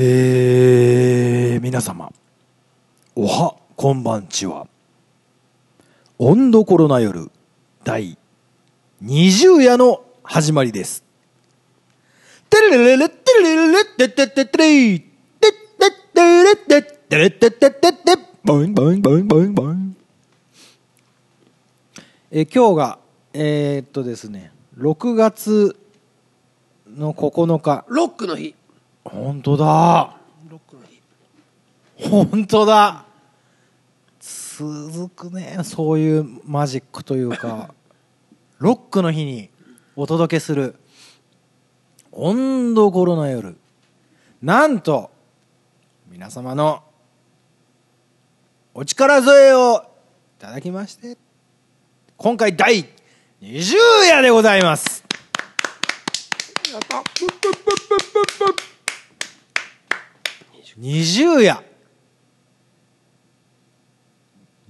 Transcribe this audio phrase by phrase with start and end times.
[0.00, 2.12] えー、皆様、
[3.16, 4.68] おは、こんばんちは。
[6.20, 7.32] 温度コロナ夜、
[7.82, 8.16] 第
[9.02, 11.02] 20夜の始まりです。
[12.48, 15.04] てれれれれてれれれれててててれて
[15.40, 17.98] ててれててれてててて
[18.44, 19.96] ボインボインボインボインボイン
[22.30, 22.98] え今日が、
[23.32, 25.76] えーっとですね、6月
[26.86, 27.84] の9日。
[27.88, 28.54] ロックの日
[29.08, 30.16] 本当だ。
[30.48, 33.04] ロックの日本当だ。
[34.20, 35.58] 続くね。
[35.64, 37.74] そういうマジックというか
[38.58, 39.50] ロックの日に
[39.96, 40.76] お届けする。
[42.12, 43.56] 温度コロナ夜。
[44.42, 45.10] なんと
[46.08, 46.82] 皆様の
[48.74, 49.84] お力添えを
[50.38, 51.16] いただきまして
[52.16, 52.84] 今回第
[53.42, 53.76] 20
[54.08, 55.04] 夜でございます。
[56.72, 57.02] やった
[60.80, 61.64] 20夜。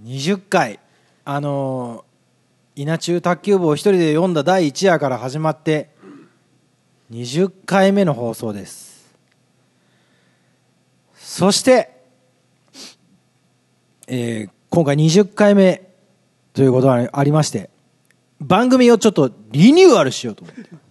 [0.02, 0.80] 20回。
[1.24, 2.04] あの
[2.74, 5.90] 稲中卓球部を一人で読んだ第1夜から始まって
[7.10, 9.14] 20回目の放送です。
[11.14, 11.90] そして、
[14.06, 15.82] えー今回20回目
[16.52, 17.70] ということがありまして
[18.38, 20.87] 番組をちょっとリニューアルしようと思って。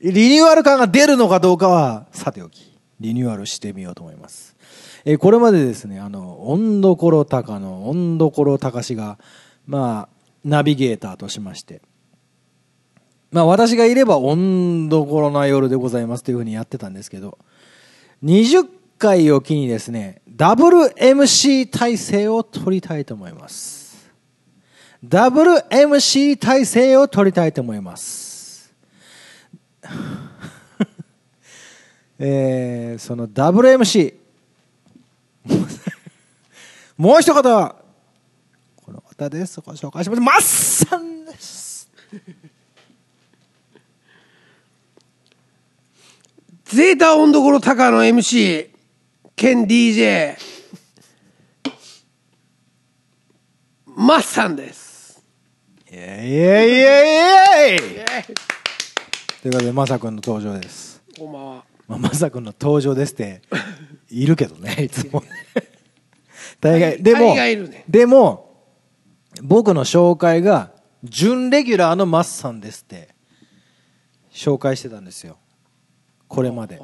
[0.00, 4.56] リニューアル感が出るのかどうかはさておきリニューアルしてみようと思います、
[5.04, 9.18] えーこれまでですねあの温どころ高の温どころ高しが
[9.66, 11.80] まあナビゲーターとしまして
[13.30, 17.38] まあ私がいれば温どころな夜でございますというふうにやってたんですけど
[18.24, 23.86] 20回を機にですねダブル MC 体制を取りたいと思います。
[25.02, 28.25] ダブル MC 体制を取りたいと思います。
[32.18, 34.14] えーその WMC
[36.96, 37.76] もう一方
[38.76, 39.60] この方です。
[39.60, 40.20] ご紹介します。
[40.22, 41.88] マッサンです。
[46.64, 48.70] ゼータ温度頃高の MC
[49.34, 50.36] 兼 DJ
[53.86, 55.22] マッサンです。
[55.90, 58.04] イエイイエイイエイイエイ
[59.46, 61.64] ということでまさくんの登場です、こんばんは。
[61.86, 63.42] まあ、まさくんの登場ですって
[64.10, 65.20] いるけどね いつも。
[65.20, 65.28] ね
[66.60, 67.84] 大概でもね。
[67.88, 68.66] でも
[69.44, 70.72] 僕の紹介が
[71.04, 73.14] 準レギュラーのマッサンですって
[74.32, 75.38] 紹介してたんですよ。
[76.26, 76.82] これまで。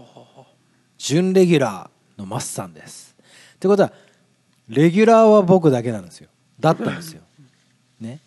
[0.98, 3.16] 準レギュラーのマッサンです。
[3.56, 3.92] ってことは
[4.68, 6.28] レギュラーは僕だけなんですよ。
[6.60, 7.22] だったんですよ。
[7.98, 8.20] ね。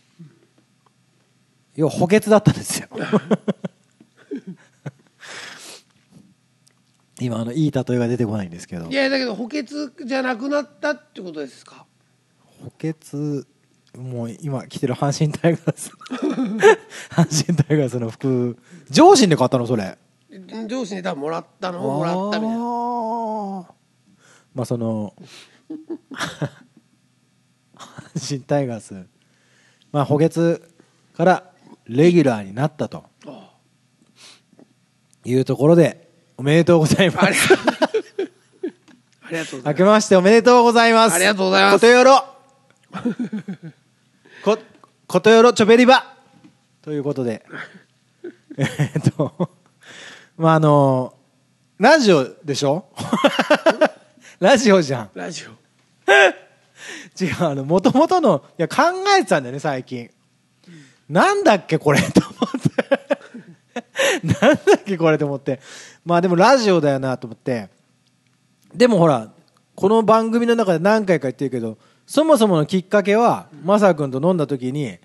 [1.78, 2.90] 要は補欠だったんですよ
[7.22, 8.88] 今あのいい例えが出てこないんですけど。
[8.90, 9.66] いやだけど補欠
[10.06, 11.86] じゃなくなったってことですか？
[12.62, 13.46] 補欠
[13.98, 15.92] もう今来てる阪神タイガース。
[17.12, 18.58] 阪神タイガースの服。
[18.90, 19.98] 上司で買ったのそれ。
[20.68, 21.88] 上司に多分もらったの？
[21.96, 22.58] をもらったみたいな。
[24.54, 25.14] まあその
[27.78, 29.06] 阪神タイガース。
[29.94, 30.60] まあ補欠
[31.16, 31.52] から
[31.86, 33.06] レギュラーになったと
[35.26, 37.54] いうところでおめでとうございます。
[39.28, 41.16] ありがとうござ明いけましておめでとうございます。
[41.16, 41.74] ありがとうございます。
[41.74, 42.26] ことよろ。
[44.44, 44.58] こ
[45.08, 46.14] ことよろちょべりば。
[46.84, 47.44] ということで。
[48.58, 48.64] え
[49.00, 49.50] っと
[50.38, 51.14] まああの
[51.80, 52.86] ラジオでしょ？
[54.40, 55.06] ラジオじゃん。
[55.06, 55.50] ますラジオ。
[57.20, 58.84] 違うあのもともとのいや考
[59.18, 60.10] えてたんだよね最近、
[61.10, 62.22] なんだっけこれと
[64.42, 65.60] なんだっけこれと思って
[66.06, 67.70] まあでもラジオだよなと思って
[68.74, 69.32] でもほら
[69.74, 74.98] この番組の中で何回か言ってるけどそもそものきっかけはマサ君と飲んだ時に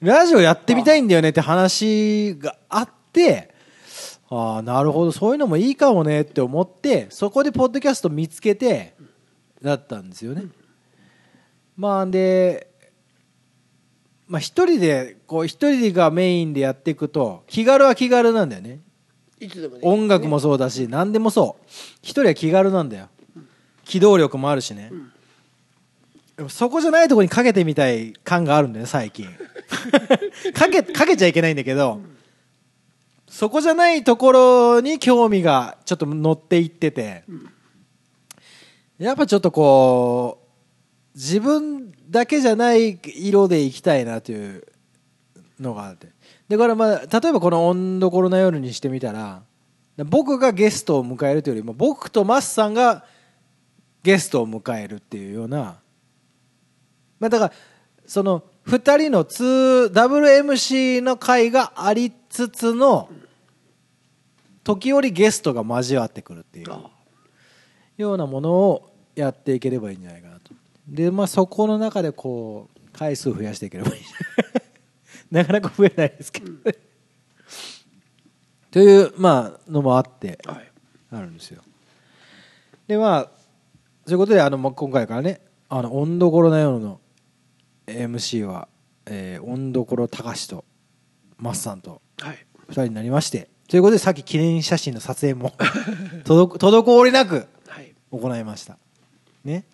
[0.00, 3.54] ラジオやってみたいんだよねって話があって
[4.28, 8.94] ああなるほどそういうのもいいかもねって思ってそこでポッドキャスト見つけて
[9.62, 10.44] だったんですよね。
[11.76, 12.68] まあで、
[14.28, 18.80] まあ一人で、こう一人がメインでやっていくと、気軽は気軽なんだよね。
[19.38, 21.64] いつでもね音楽もそうだし、何でもそう。
[22.02, 23.08] 一人は気軽なんだよ。
[23.84, 24.90] 機動力もあるしね。
[26.36, 29.26] でもそこじゃないところにかけてみたい感があるんだよね、最近。
[30.52, 32.00] かけ、かけちゃいけないんだけど、
[33.28, 37.24] そこじゃないところに興味がちょっと乗っていってて、
[38.98, 44.64] やっぱちょっとこう、自分だけじゃない色でいきたいなという
[45.60, 46.08] のがあって。
[46.48, 49.42] で、これまあ、例えばこの温度コロナ夜にしてみたら、
[50.04, 53.04] 僕がゲストを迎えるというよりも僕とマスさんが
[54.02, 55.78] ゲストを迎えるっていうような、
[57.18, 57.52] まあ、だから
[58.04, 63.08] その2人の 2WMC の会がありつつの
[64.64, 66.66] 時折ゲストが交わってくるっていう
[67.96, 70.35] ようなものをやっていければいいんじゃないかな
[70.88, 74.02] でまあそこの中でこう回数増やしていければいい。
[75.30, 76.58] なかなか増えないですけど、ね。
[78.70, 80.72] というまあのもあってはい。
[81.10, 81.62] あるんですよ。
[82.86, 83.30] でまあ
[84.06, 87.00] そういうことであの、まあ、今回からね「あの温どころの夜」の
[87.86, 88.68] MC は、
[89.06, 90.64] えー、温どころ隆と
[91.38, 92.46] マッさんとはい。
[92.68, 95.52] 2人になりましてということでさっき記念写真の撮影も
[96.24, 97.94] 滞滞りなくはい。
[98.10, 98.78] 行いました。
[99.44, 99.64] ね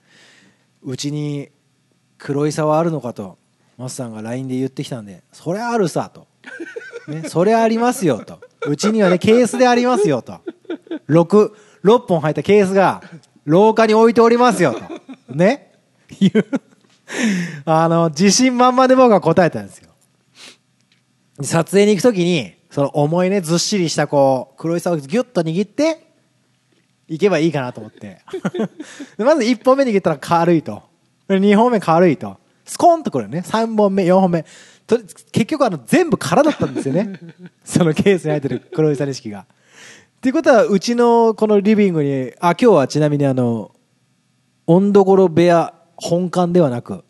[0.82, 1.50] うちに
[2.18, 3.38] 黒い差はあるのかと
[3.78, 6.26] マスさんが LINE で言ってきたんでそりゃあるさと、
[7.08, 8.40] ね、そりゃありますよと。
[8.66, 10.40] うちにはねケースでありますよと。
[11.08, 11.52] 6,
[11.84, 13.02] 6本入ったケースが
[13.44, 15.34] 廊下に置いておりますよと。
[15.34, 15.72] ね。
[16.20, 16.46] いう
[17.64, 19.90] あの自信満々で僕は答えたんですよ。
[21.42, 26.11] 撮影に行くときにその重いねずっしりしたこう黒い差をギュッと握って
[27.12, 28.22] 行けばいいかなと思って。
[29.18, 30.82] まず1本目握ったら軽いと。
[31.28, 32.38] 2本目軽いと。
[32.64, 33.42] スコーンとくるね。
[33.46, 34.46] 3本目4本目。
[34.86, 34.98] と
[35.30, 37.20] 結局あの全部空だったんですよね。
[37.64, 39.40] そのケースに入ってる黒いさ錦が。
[39.40, 39.44] っ
[40.22, 43.72] ていうことはうちのこのリビングにあ今日はちなみにあの
[44.66, 47.04] 温どころ部屋本館ではなく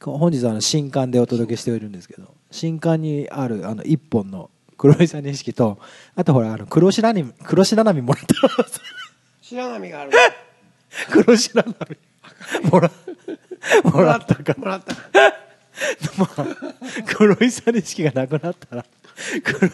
[0.00, 5.78] 本日はあの新館でお届けしているんですけど新館にあるあの1本の黒いさ錦と
[6.14, 8.64] あとほらあの黒白波黒白波もらった
[9.48, 10.10] 白波がある。
[11.10, 11.74] 黒白波
[12.70, 12.90] もら
[13.84, 14.54] もらったか。
[14.58, 14.94] もらった。
[16.18, 16.46] まあ
[17.06, 18.84] 黒いさ錦がなくなったら。
[19.42, 19.70] 黒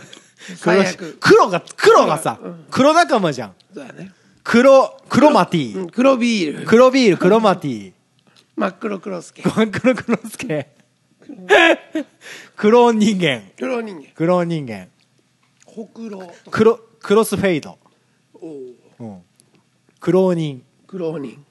[0.56, 1.16] 最悪。
[1.20, 2.38] 黒が黒がさ
[2.70, 3.54] 黒仲間じゃん。
[3.74, 4.12] そうやね。
[4.44, 5.78] 黒黒マティ。
[5.78, 6.66] うん黒ビール。
[6.66, 7.92] 黒ビール黒マティ。
[8.56, 9.42] 真っ黒黒助。
[9.42, 10.68] 黒黒助。
[12.56, 13.42] 黒人間。
[13.56, 14.06] 黒人間。
[14.14, 14.88] 黒人間。
[15.64, 17.78] ほくろ黒クロスフェイド、
[18.34, 19.22] おーうん、
[20.02, 20.64] 苦労人。
[20.88, 21.44] 黒人。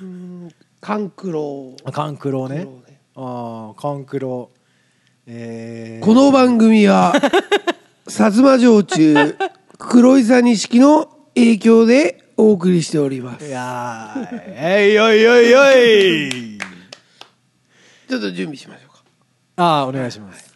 [0.00, 0.48] うん
[0.80, 1.76] 勘九郎。
[1.92, 2.66] 勘九郎ね。
[3.14, 4.50] ああ勘九郎。
[5.28, 7.14] えー、この番組は
[8.06, 9.36] 薩摩城中
[9.78, 13.46] 黒いさ錦の影響でお送りしております。
[13.46, 16.58] いやーえいよいよいよい。
[18.08, 19.04] ちょっと準備しましょうか。
[19.54, 20.52] ああお願いします、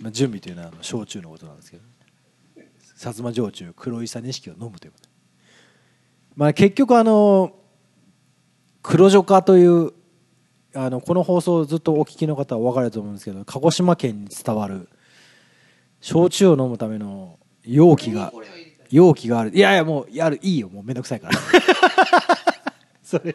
[0.00, 1.89] まあ、準備というのは焼酎のことなんですけど
[3.00, 5.08] 薩摩焼酎黒いさ錦を飲むということ。
[6.36, 7.54] まあ結局あの
[8.82, 9.92] 黒女化という
[10.74, 14.90] あのこの放送をずっとお聞きの方はお分かると思うんですけど鹿児島県に伝わる
[16.02, 18.34] 焼酎を飲むための容器が
[18.90, 19.56] 容器がある。
[19.56, 20.68] いやいやもうやるいいよ。
[20.68, 21.38] もうめんどくさいから。
[23.02, 23.34] それ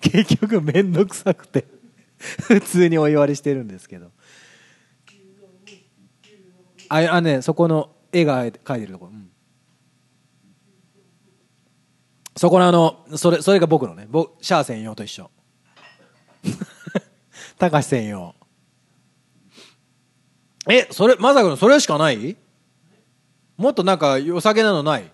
[0.00, 1.66] 結局めんどくさくて。
[2.40, 4.12] 普通にお祝いしてるんですけど。
[6.88, 9.30] ああねそこの絵が描いてるところ、うん。
[12.36, 14.06] そこのあのそれそれが僕のね。
[14.08, 15.30] 僕シャア専用と一緒。
[17.58, 18.34] 高橋専用。
[20.70, 22.36] えそれまさかのそれしかない？
[23.56, 25.10] もっとなんかお酒なのない？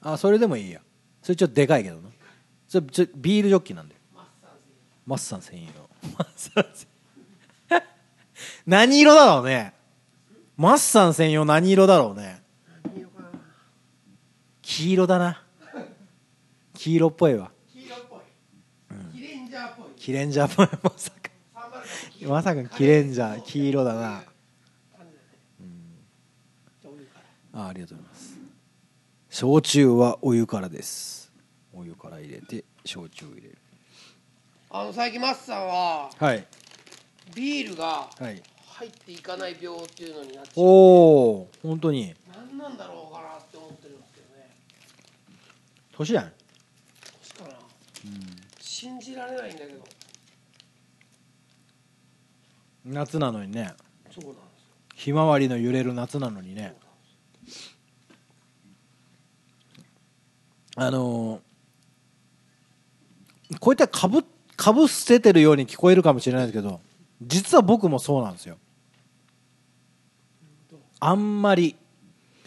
[0.00, 0.80] あそれでもいいや。
[1.22, 2.10] それちょっとでかいけどな。
[2.68, 3.94] それちょビールジョッキなんで。
[5.06, 5.68] マッサン専用。
[6.18, 6.86] マッサン専
[7.70, 7.82] 用
[8.66, 9.74] 何色だろうね。
[10.56, 12.42] マッサン専用何色だろうね。
[14.62, 15.42] 黄色だな。
[16.74, 17.50] 黄色っぽいわ。
[17.72, 18.20] 黄色っぽい。
[19.14, 19.86] キレンジャーっぽい。
[19.96, 21.30] キレンジャーっぽいまさか
[22.26, 24.22] まさかキレンジャー黄色だな。
[27.56, 28.36] あありがとうございます。
[29.30, 31.32] 焼酎はお湯からです。
[31.72, 33.58] お湯から入れて焼酎を入れる。
[34.70, 36.46] あの最近マスさんははい。
[37.34, 38.42] ビールがはい
[38.74, 42.14] 入っていかない病っていうのになっておお本当に。
[42.34, 44.50] 何なんだろうかなって思ってるんですけどね。
[45.92, 46.32] 年じゃん？
[47.22, 47.56] 年かな、
[48.60, 49.84] 信じられないんだけど。
[52.84, 53.74] 夏なのにね。
[54.10, 54.74] そうなんですよ。
[54.94, 56.74] ひまわりの揺れる夏なのにね。
[60.76, 61.40] あのー
[63.60, 64.24] こういったかぶ
[64.56, 66.80] かぶ捨ててるように聞こえるかもしれないですけど
[67.22, 68.56] 実は僕もそうなんですよ
[71.06, 71.76] あんまり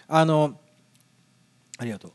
[0.07, 0.59] あの
[1.77, 2.11] ありがとう。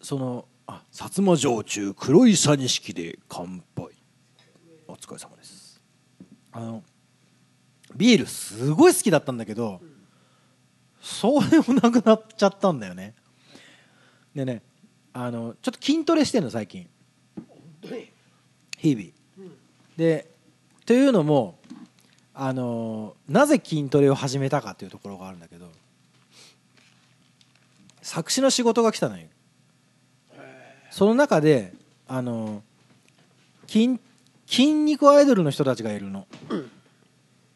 [0.00, 3.90] そのあ薩摩焼酎黒いさ錦で乾杯。
[4.88, 5.82] お疲れ様です。
[6.50, 6.82] あの
[7.94, 9.82] ビールすごい好きだったんだけど、
[11.02, 13.14] そうでもなくなっちゃったんだよね。
[14.34, 14.62] でね
[15.12, 16.88] あのちょっと筋トレしてんの最近。
[18.78, 19.50] 日々。
[19.98, 20.30] で
[20.86, 21.59] というのも
[22.42, 25.66] あのなぜ筋トレを始めたかというところがあるんだけど
[28.00, 29.26] 作詞の仕事が来たのよ。
[30.90, 31.74] その中で
[32.08, 32.62] あの
[33.66, 34.00] 筋
[34.46, 36.26] 筋肉アイドルの人たちがいるの、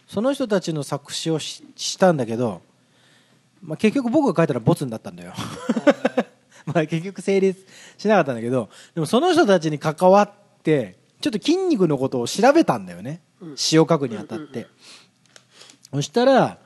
[0.07, 2.61] その人たちの作詞をししたんだけど、
[3.63, 5.33] まあ、結局僕が書いたらボツになったんだよ。
[6.67, 10.31] まあ結局成立しなかったんだけどでもその人たちに関わっ
[10.63, 13.23] てちょっと筋肉のことを調べたんだよね、
[13.57, 14.67] 詩を書くにあたって、
[15.93, 16.59] そしたら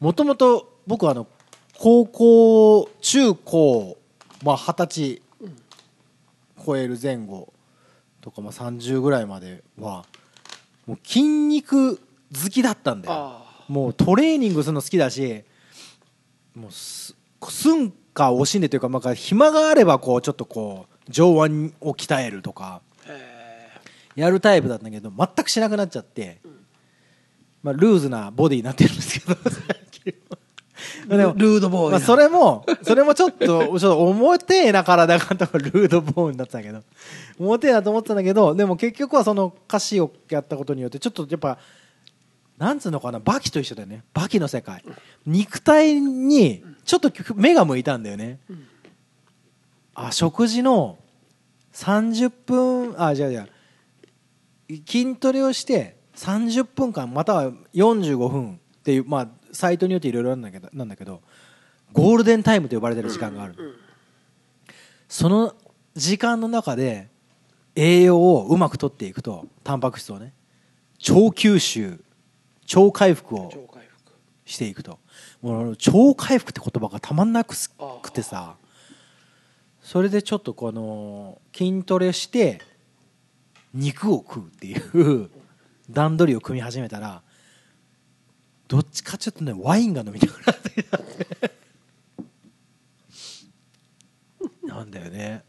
[0.00, 1.26] もともと僕はあの
[1.78, 3.98] 高校中高
[4.42, 5.22] まあ二十歳
[6.64, 7.52] 超える前後
[8.20, 10.04] とか、まあ、30ぐらいまでは
[10.86, 12.02] もう筋肉好
[12.50, 13.14] きだったんだよ。
[13.14, 15.44] あもうトレーニングするの好きだし
[16.54, 22.85] もうす寸か惜しんでというか、まあ、暇があればこうちょっとこう上腕を鍛えるとかへ
[24.16, 26.38] やるタイプだったんだけど全くしなくなっちゃって、
[27.62, 29.36] まあ、ルーズなボディになってるんですけど
[31.08, 36.82] でもルードボーイだまあ、それも、それもちょっと、ちょっと重てえな体がとかルードボーンになってたけど、
[37.38, 41.58] 重てえなと思ってたんだけど、でも結局はその歌詞をやったことによって、ちょっとやっぱ、
[42.58, 44.02] なんつうのかな、バキと一緒だよね。
[44.14, 44.82] バキの世界。
[45.26, 48.38] 肉体に、ちょっと目が向いたんだよね。
[49.94, 50.98] あ、食事の
[51.72, 53.55] 30分、あ、じゃあじゃあ、
[54.68, 61.22] 筋トレをして30分間または45分っていう、まあ、サイトによっていろいろなんだけどなんだけど
[61.92, 63.54] ゴールデンタイムと呼ばれてる時間がある、
[65.08, 65.54] その
[65.94, 67.08] 時間の中で
[67.76, 70.34] 栄養をうまく取っていくとタンパク質をね
[70.98, 72.00] 超吸収
[72.66, 73.50] 超回復を
[74.44, 74.98] していくと。
[75.42, 78.56] もう超回復って言葉がたまんなくすくてさ。
[79.80, 82.60] それでちょっとこの筋トレして
[83.76, 85.30] 肉を食うっていう
[85.90, 87.22] 段取りを組み始めたら
[88.68, 90.98] どっちかちょっとねワインが飲みたくなってきた
[94.66, 95.44] なんだよね。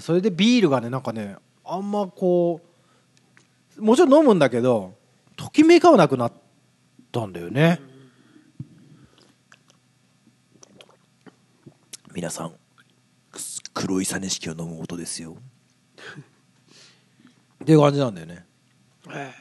[0.00, 2.60] それでビールがねなんかねあんまこ
[3.76, 4.94] うもちろん飲むんだけど
[5.36, 6.32] ときめかはなくなっ
[7.12, 7.80] たんだよね。
[12.14, 12.54] 皆さん
[13.74, 15.36] 黒いサネ式を飲む音ですよ。
[17.66, 18.46] っていう感じなんだよね。
[19.10, 19.34] へ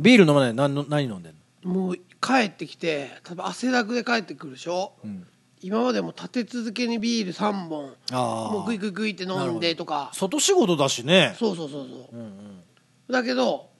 [0.00, 0.54] ビール飲まない？
[0.54, 1.38] 何の何飲んでんの？
[1.64, 5.24] ーもう帰ってきて例えば汗だくで帰ってくるでしょ、ん。
[5.62, 10.10] 今までも立て続けにビール3本もうグイグイグイって飲んでとか。
[10.12, 11.36] 外仕事だしね。
[11.38, 13.70] そうそうそうそう、だけど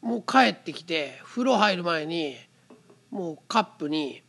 [0.00, 2.36] もう帰ってきて風呂入る前に
[3.10, 4.22] もうカップに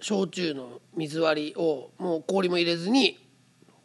[0.00, 3.16] 焼酎の水割りをもう氷も入れずに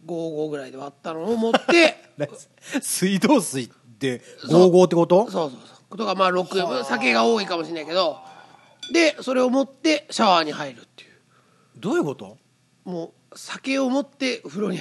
[0.06, 1.98] 55ぐらいで割ったのを持って
[2.82, 3.68] 水道水っ
[4.00, 5.30] て55ってこと？
[5.32, 5.98] そうそうそう。
[5.98, 8.18] とかまあ6酒が多いかもしれないけど
[8.92, 11.12] でそれを持ってシャワーに入るっていう。
[11.78, 12.38] どういうこと？
[12.84, 14.80] もう酒を持って風呂に、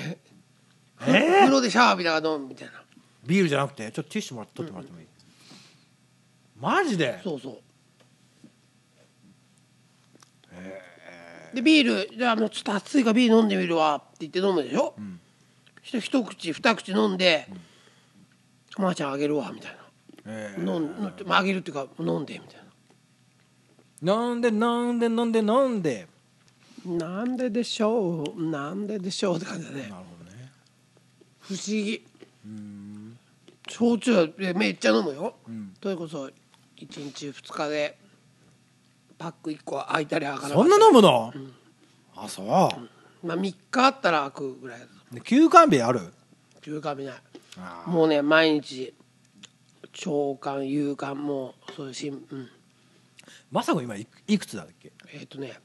[0.99, 2.75] 風呂でシャワー浴びながら飲むみたいな。
[3.27, 3.91] ビールじゃなくて？
[3.91, 5.07] ちょっとティッシュもらって取ってもらってもいい、
[6.61, 7.21] マジで？
[7.25, 7.59] そうそう
[11.55, 14.95] でビールじゃあもうちょっと暑いからビール飲んでみるわって言って飲むでしょ、
[15.83, 17.49] 一一口二口飲んで
[18.79, 19.77] 「おばあちゃんあげるわ」みたい
[20.27, 22.61] えな、飲ん飲んでまあ、あげるっていうか飲んでみたい
[24.03, 24.35] な。
[24.35, 26.07] んでなんでなんでなんで？
[26.85, 29.83] ななんででしょうなんででしょうって感じだね。
[29.83, 30.53] なるほどね。
[31.41, 32.05] 不思議。
[33.67, 35.37] 焼酎めっちゃ飲むよ、
[35.83, 36.33] それこそ1
[36.77, 37.97] 日2日で
[39.19, 40.57] パック1個開いたり開かなかった。
[40.57, 41.33] そんな飲むの、
[42.17, 42.55] あそう、ま
[43.35, 46.01] あ3日あったら開くぐらいだとで休館日ある？
[46.63, 47.15] 休館日ない。
[47.59, 48.93] あもうね毎日
[49.93, 52.49] 朝刊夕刊もうそういう新うん。
[53.53, 54.93] まさこ今いいくつだっけ？
[55.13, 55.59] えっ、とね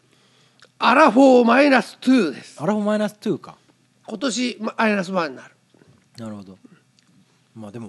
[0.77, 2.61] アラフォーマイナス2です。
[2.61, 3.57] アラフォーマイナス2か。
[4.07, 5.55] 今年マイナス1になる。
[6.17, 6.57] なるほど。
[7.55, 7.87] まあでも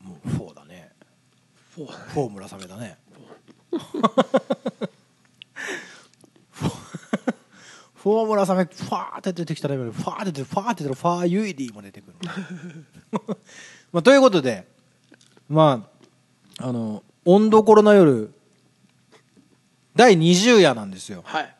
[0.00, 0.92] もう4だね。
[1.76, 2.98] 4 4村雨だね
[8.02, 12.16] フォー村雨ファーって出てきたらファーって出てファーって出てファ・ユイリィも出てくる。
[13.92, 14.66] まあということで
[15.48, 15.88] ま
[16.58, 18.34] ああの温度コロナ夜
[19.94, 21.22] 第20夜なんですよ。
[21.24, 21.56] はい。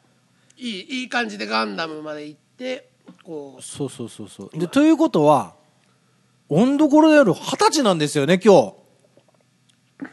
[0.57, 2.91] いいいい感じでガンダムまで行って
[3.23, 3.63] こう。
[3.63, 4.59] そうそうそうそう。
[4.59, 5.55] でということは
[6.49, 8.75] 温度コロナ夜二十歳なんですよね今
[10.01, 10.09] 日。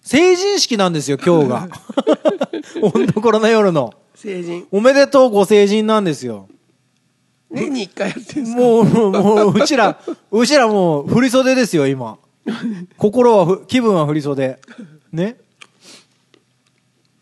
[0.00, 1.68] 成人式なんですよ今日が。
[2.80, 3.92] 温どころの夜の。
[4.24, 6.48] 成人おめでとうご成人なんですよ。
[7.50, 8.60] 年に1回やってるんですか？
[8.60, 10.00] もう、もう、もううちら、
[10.32, 12.18] うちらもう振り袖ですよ、今。
[12.96, 14.58] 心はふ、気分は振り袖。
[15.12, 15.36] ね？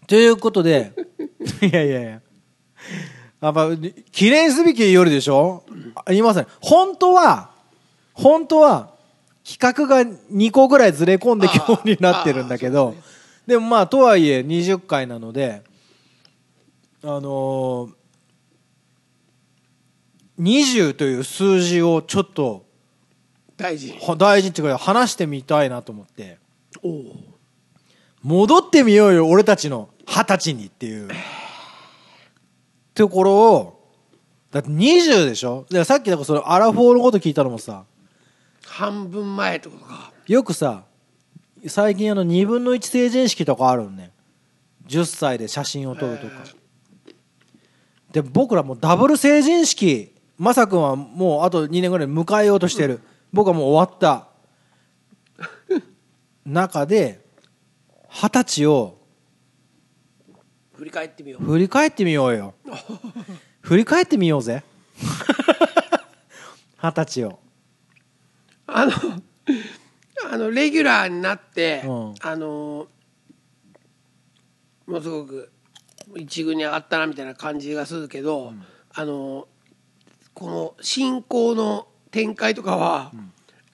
[0.07, 0.93] ということで、
[1.63, 2.21] いやいやいや。
[3.41, 3.69] やっぱ、
[4.13, 5.65] 記念すべき夜でしょ？
[6.07, 6.47] 言いません。
[6.61, 7.51] 本当は、
[8.15, 8.91] 本当は、
[9.45, 12.95] 企画が2個ぐらいずれ込んで今日になってるんだけど、
[13.47, 15.63] でもまあ、とはいえ20回なので、
[17.05, 17.93] あのー
[20.41, 22.65] 20という数字をちょっと
[23.57, 26.39] 大事大事っていうか話してみたいなと思って。
[28.23, 31.09] 戻ってみようよ俺たちの二十歳にっていう。
[32.95, 33.91] ところを
[34.51, 35.67] だって20でしょ？
[35.71, 37.85] でさっきだからそれアラフォーのこと聞いたのもさ。
[38.67, 40.13] 半分前ってことか。
[40.27, 40.85] よくさ
[41.67, 44.13] 最近あの2分の1成人式とかあるのね。
[44.89, 46.33] 10歳で写真を撮るとか
[48.13, 53.01] で僕らもうダブル成人式まさくんはもうあと2年ぐらいで迎えようとしてる。
[53.33, 54.29] 僕はもう終わった。
[56.45, 57.25] 中で
[58.09, 58.99] 二十歳を
[60.75, 61.45] 振り返ってみよう。
[61.45, 62.55] 振り返ってみようよ。
[63.63, 64.65] 振り返ってみようぜ。
[66.83, 67.39] 二十歳を。
[68.67, 68.93] あの
[70.31, 72.15] あのレギュラーになって、うん。
[72.21, 72.89] あの
[74.87, 75.53] ものすごく
[76.17, 78.53] 一軍に上がったなみたいな感じがするけど、
[78.95, 79.49] あの
[80.35, 83.13] この進行の展開とかは、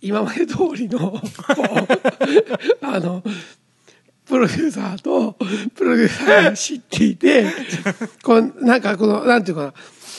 [0.00, 1.20] 今まで通りの
[2.82, 3.23] あの
[4.26, 5.32] プロデューサーと
[5.75, 7.47] プロデューサーが知っていて
[8.23, 9.75] このなんかこのなんていうか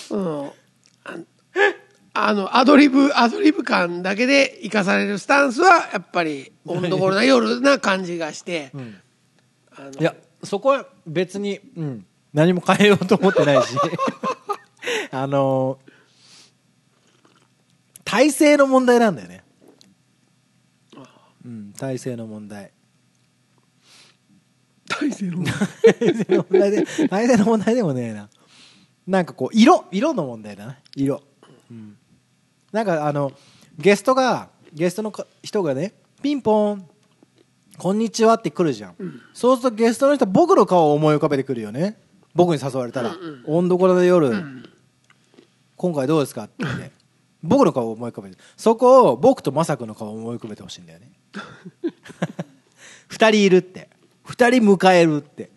[0.10, 0.52] な、うん、
[2.14, 8.72] あのアドリブアドリブ感だけで生かされるスタンスはやっぱり温ろな夜な感じがして、
[9.72, 13.76] あのいやそこは別に、うん、何も変えようと思ってないし。
[15.12, 15.80] あの
[18.04, 19.44] 体制の問題なんだよね。
[21.46, 22.72] うん体制の問題。
[24.88, 25.46] 体制の問
[26.60, 26.72] 題？
[26.72, 28.30] で体制の問題でもねえな。
[29.08, 30.80] なんかこう色色の問題だな。
[30.96, 31.22] 色、
[31.70, 31.98] うん、
[32.72, 33.32] なんかあの
[33.78, 36.90] ゲストがゲストのか人がねピンポン
[37.80, 38.96] こんにちはって来るじゃん、
[39.34, 41.98] そうするとゲストの人は僕の顔を思い浮かべてくるよね。
[42.36, 43.16] 僕に誘われたら
[43.48, 44.32] 「温どころの夜、
[45.78, 46.92] 今回どうですか?」って言って。
[47.42, 48.38] 僕の顔を思い浮かべて。
[48.58, 51.10] そこを僕と雅君の顔を思い浮かべてほしいんだよね。
[53.08, 53.90] 二人いるって。
[54.26, 55.50] 二人迎えるって。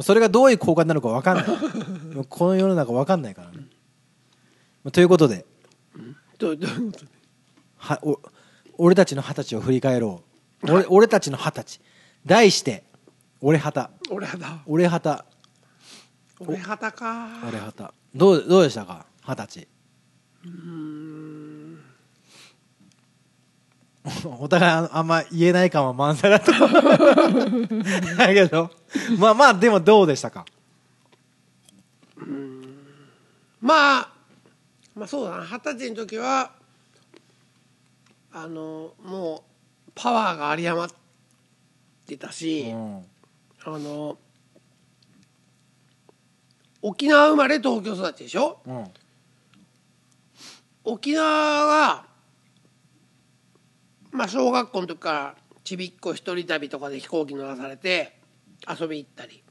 [0.00, 1.46] それがどういう効果になるか分かんない。
[2.28, 3.68] この世の中分かんないからね。
[4.90, 5.46] ということで。
[6.38, 7.13] どういうこと？
[7.84, 8.18] はお
[8.78, 10.22] 俺たちの二十歳を振り返ろ
[10.62, 10.72] う。
[10.72, 11.80] 俺俺たちの二十歳。
[12.26, 12.82] 題して
[13.40, 13.90] 俺旗。
[14.10, 15.24] 俺肌俺旗。
[16.40, 17.28] 俺肌か。
[17.46, 17.92] 俺旗。
[18.14, 19.06] どうどうでしたか？
[19.26, 19.68] 二十歳。
[24.38, 28.70] お互いああんま言えない感は満載だっただけど。
[29.18, 30.44] まあまあでもどうでしたか？
[33.60, 34.12] まあ
[34.94, 35.44] まあそうだな。
[35.46, 36.52] 二十歳の時は
[38.36, 39.44] あのも
[39.88, 40.94] うパワーが有り余っ
[42.04, 42.96] てたし、うん。
[43.64, 44.18] あの
[46.82, 48.58] 沖縄生まれ東京育ちでしょ？
[48.66, 48.84] うん。
[50.82, 51.24] 沖縄
[51.64, 52.06] は
[54.10, 58.18] まあ小学校の時からちびっこ一人旅とかで飛行機乗らされて
[58.68, 59.44] 遊び行ったり、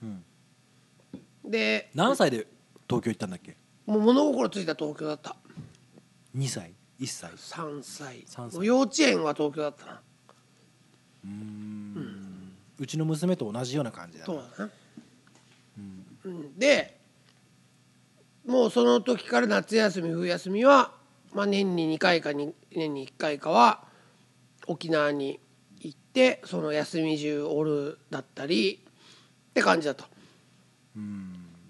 [1.46, 2.46] で何歳で
[2.90, 3.56] 東京行ったんだっけ？
[3.86, 5.38] もう物心ついた東京だった。
[6.38, 7.32] 2歳1歳。
[7.32, 8.24] 3歳。
[8.26, 8.66] 三歳。
[8.66, 10.02] 幼稚園は東京だったな。
[12.80, 14.26] うちの娘と同じような感じだな。
[14.26, 14.72] そうだな、
[16.26, 16.58] うん。
[16.58, 17.00] で
[18.46, 20.92] もうその時から夏休み冬休みは、
[21.34, 23.84] まあ、年に2回かに年に1回かは
[24.68, 25.40] 沖縄に
[25.80, 28.82] 行ってその休み中おるだったり
[29.50, 30.06] って感じだと。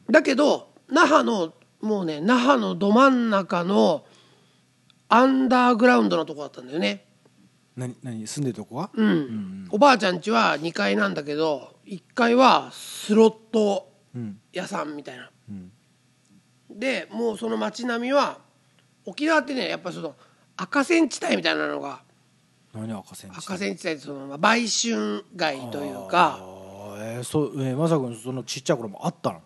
[0.09, 4.05] だけど那覇のもうね那覇のど真ん中の
[5.15, 7.05] アンダーグラウンドのとこだったんだよね。
[7.75, 8.89] 何何住んでるとこは？
[8.93, 9.67] うん。
[9.69, 14.39] おばあちゃん家は2階なんだけど1階はスロットうん。
[14.51, 15.29] 屋さんみたいな。
[15.51, 15.71] ん。
[16.71, 18.39] でもうその街並みは
[19.05, 20.15] 沖縄ってねやっぱその
[20.57, 22.01] 赤線地帯みたいなのが
[22.73, 26.39] 何赤線赤線地帯ってそのまあ売春街というか。
[26.95, 29.41] えー、そうえー、まさくんそのちっちゃい頃もあったの？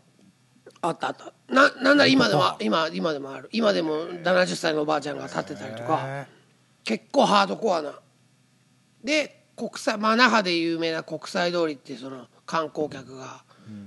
[0.81, 1.33] あったあった。
[1.53, 3.49] ななんなら今でも今今でもある。
[3.51, 5.99] 今でも70歳のおばあちゃんが立ってたりとか。
[6.03, 6.27] へ
[6.83, 7.93] 結構ハードコアな。
[9.03, 13.43] で国際まあ那覇で有名な国際通りってその観光客が、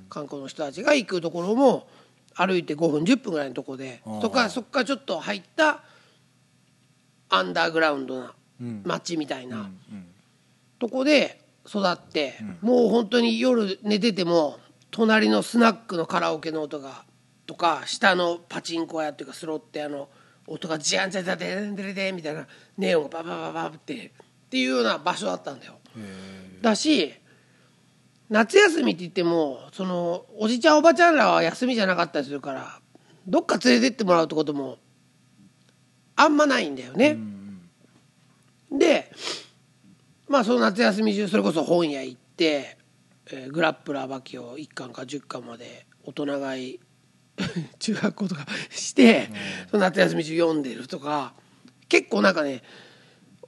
[0.09, 1.89] 観光の人たちが行くところも
[2.35, 5.83] 歩いて5分10分ぐらいのところでそこからそこからちょっと入った
[7.29, 8.83] アンダーグラウンドなうん。
[8.85, 9.61] 街みたいな、う
[9.95, 10.07] ん
[10.79, 14.59] とこで育って、もう本当に夜寝てても
[14.91, 17.05] 隣のスナックのカラオケの音が
[17.47, 20.09] とか下のパチンコ屋っていうかスロってあの
[20.47, 24.11] 音がジャンジャンジャンデンデレデみたいなネオンがバババババってっ
[24.51, 25.75] ていうような場所だったんだよ。
[26.61, 27.15] だし
[28.29, 32.81] 夏休みって言ってもそのおじちゃんおばちゃんらは休みじゃなかったりするから
[33.27, 34.79] どっか連れてってもらうってことも
[36.17, 37.17] あんまないんだよね。
[38.71, 39.11] で
[40.29, 42.79] まあその夏休み中それこそ本屋行って、
[43.33, 46.81] えーグラップラーバキを1巻か10巻まで大人買い
[47.79, 49.31] 中学校とかして、
[49.71, 51.33] その夏休み中読んでるとか
[51.89, 52.63] 結構なんかね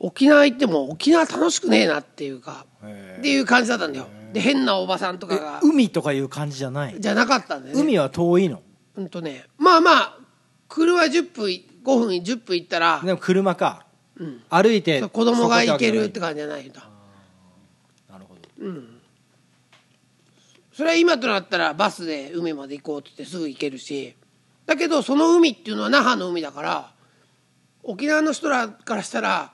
[0.01, 4.09] 沖縄行っても沖縄楽しくねえなっていうかへっていう感じだったんだよ。
[4.33, 5.61] で変なおばさんとかが。
[5.63, 6.97] 海とかいう感じじゃない？
[6.99, 7.83] じゃなかったんだよね。
[7.83, 8.63] 海は遠いの？
[8.97, 10.19] うんとねまあまあ
[10.69, 13.85] 車10分5分10分行ったらでも車か、
[14.49, 16.89] 歩いて子供が行けるって感じじゃないんだ。
[18.11, 18.71] なるほど
[20.83, 24.17] それは今となったらバスで海まで行こうって言ってすぐ行けるし
[24.67, 26.91] だけどその海っていうのは那覇の海だから
[27.85, 29.53] 沖縄の人らからしたら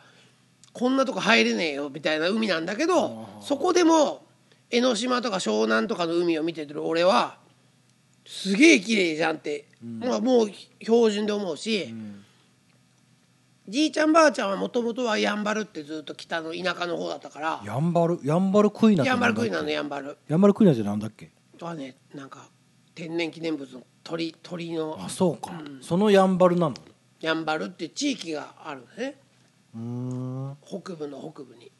[0.72, 4.22] こんなとこ入れねえよみたいな海なんだけどそこでも
[4.70, 7.36] 江ノ島とか湘南とかの海を見てる俺は
[8.26, 11.94] すげえ綺麗じゃんって、まあもう標準で思うし、
[13.68, 17.60] じいちゃんばあちゃんはもともとはやんばるってずっと北の田舎の方だったから。
[17.64, 20.16] やんばるやんばるクイナってやんばるのやんばる。
[20.26, 21.30] やんばるクイナってなんだっけ？
[21.60, 22.48] はねなんか
[22.94, 24.96] 天然記念物の鳥鳥の。
[24.98, 25.52] あそうか、
[25.82, 26.74] そのやんばるなの？
[27.20, 29.16] やんばるって地域があるんですね。
[29.74, 30.52] うーん。
[30.52, 31.70] へ北部の北部に。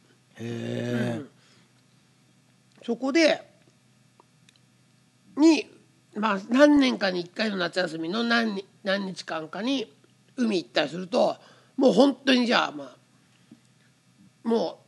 [0.40, 1.22] え、
[2.85, 3.42] そこで
[5.37, 5.66] に
[6.14, 9.90] まあ何年かに1回の夏休みの何日何日間かに
[10.37, 11.37] 海行ったりすると
[11.78, 12.96] もう本当にじゃあまあ
[14.46, 14.80] も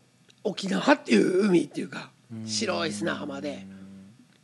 [0.45, 2.11] う沖縄っていう海っていうか
[2.45, 3.65] 白い砂浜で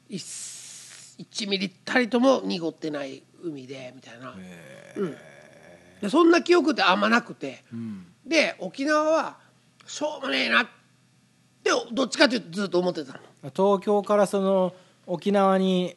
[0.09, 4.35] 1ミリたりとも濁ってない海でみたいな、
[4.97, 5.17] うん、
[6.01, 7.65] でそんな記憶ってあんまなくて、
[8.25, 9.39] で沖縄は
[9.87, 10.67] しょうもねえなっ
[11.65, 13.19] てどっちかっていうとずっと思ってたの。
[13.55, 14.75] 東京からその
[15.07, 15.97] 沖縄に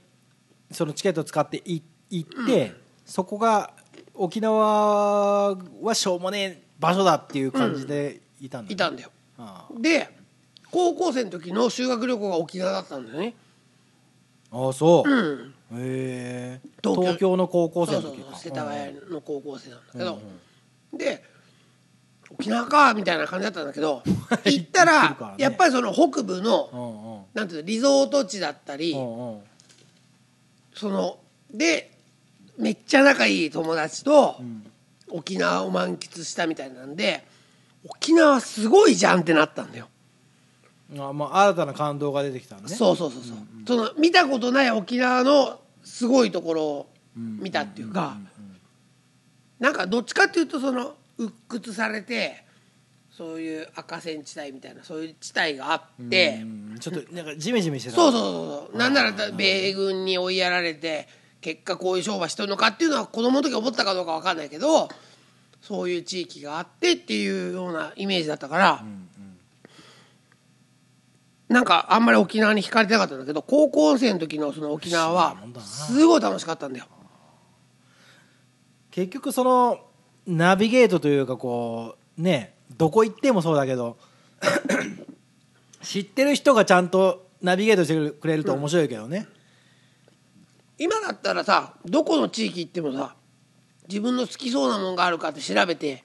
[0.72, 2.74] そのチケット使ってい行って、
[3.06, 3.74] そこが
[4.22, 9.12] 沖縄はしょうもねえ場所だっていう感じでいたんだ、いたんだよ。
[9.38, 10.10] あで
[10.70, 13.34] 高校生の時の修学旅行が沖縄だったんだよね。
[14.52, 15.54] ああそう、うん。
[15.80, 16.60] へえ。
[16.84, 17.02] 東京。
[17.02, 18.38] 東京の高校そうそう生の時か。
[18.38, 20.22] そう世田谷の高校生なんだけど、
[20.98, 21.24] で
[22.30, 24.04] 沖縄かみたいな感じだったんだけど
[24.44, 27.22] 行ったら行ってるからねやっぱりその北部のうんうん。
[27.34, 29.40] なんていうのリゾート地だったり、うんうん。
[30.74, 31.20] その
[31.54, 31.92] で
[32.60, 34.40] めっちゃ仲いい友達と
[35.10, 37.24] 沖縄を満喫したみたいなんで
[37.88, 39.88] 沖縄すごいじゃんってなったんだよ。
[40.98, 42.76] あまあ新たな感動が出てきたのね。
[42.76, 48.18] そうそうそうそう、その見たことない沖縄のすごいところを見たっていうか、
[49.60, 52.44] なんかどっちかっていうとその鬱屈されて
[53.12, 57.96] そういう赤線地帯みたいなそういう地帯があって、うんちょっとなんかジメジメしてた。
[57.96, 58.78] そうそうそうそう。
[58.78, 61.08] なんなら米軍に追いやられて
[61.42, 64.90] 結果こういう商売してるのかっていうのは子供の時思ったかどうか分かんないけど
[65.62, 68.84] そういう地域があってっていうようなイメージだったから、
[71.50, 76.86] なんかあんまり沖縄に惹かれてなかったんだけど高校生の時のその沖縄はすごい楽しかったんだよ。
[78.92, 79.80] 結局その
[80.26, 83.98] ナビゲートというかこうねどこ行ってもそうだけど
[85.82, 89.28] 知ってる人がちゃんとナビゲートしてくれると面白いけどね、
[90.80, 93.16] 今だったらさどこの地域行ってもさ
[93.88, 96.04] 自分の好きそうなもんがあるかって調べて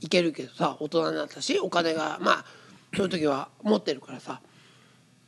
[0.00, 2.44] 行けるけどさ大人になったしお金がまあ
[2.94, 4.40] そういう時は持ってるからさ。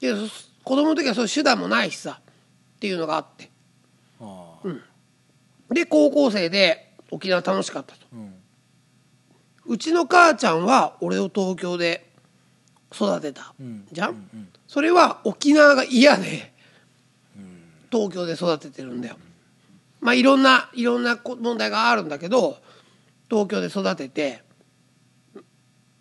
[0.01, 3.51] けどそ子供の時はそういう手段もないしさっていうのがあって。
[4.21, 5.75] ああ。
[5.75, 8.35] で高校生で沖縄楽しかったと、ん。
[9.67, 12.11] うちの母ちゃんは俺を東京で
[12.93, 13.87] 育てた、ん。
[13.91, 16.52] じゃん、それは沖縄が嫌で
[17.93, 19.17] 東京で育ててるんだよ。
[20.01, 22.57] まあいろんないろんなこ問題があるんだけど
[23.31, 24.43] 東京で育てて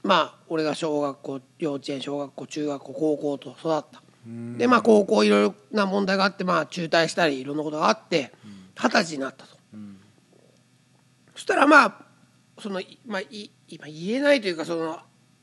[0.01, 4.01] まあ俺が小学校幼稚園小学校中学校高校と育った。
[4.57, 8.31] でまあ高校いろいろな問題があってまあ中退したりいろんなことがあって
[8.75, 9.57] 二十歳になったと、
[11.33, 12.05] そしたらまあ
[12.59, 14.99] その、いまあ、い今言えないというかその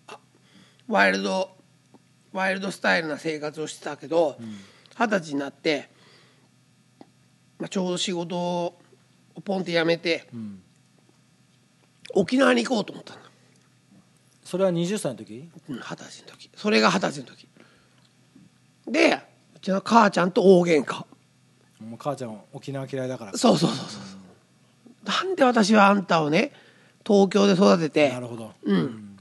[0.07, 0.19] あ
[0.87, 1.51] ワイルド
[2.33, 4.37] ワイルドスタイルな生活をしてたけど
[4.99, 5.91] 二十、歳になって、
[7.59, 8.79] まあ、ちょうど仕事を
[9.45, 10.27] ポンって辞めて、
[12.15, 13.23] 沖縄に行こうと思ったんだ
[14.45, 15.49] それは20歳の時？
[15.69, 16.51] うん二十歳の時。
[16.57, 17.49] それが二十歳の時。
[18.87, 19.21] で
[19.57, 21.05] うちの母ちゃんと大喧嘩。
[21.81, 23.37] もう母ちゃん沖縄嫌いだから。
[23.37, 25.27] そうそうそうそうそう。
[25.27, 26.53] なんで私はあんたをね
[27.07, 28.53] 東京で育ててなるほど。
[28.63, 29.19] うん、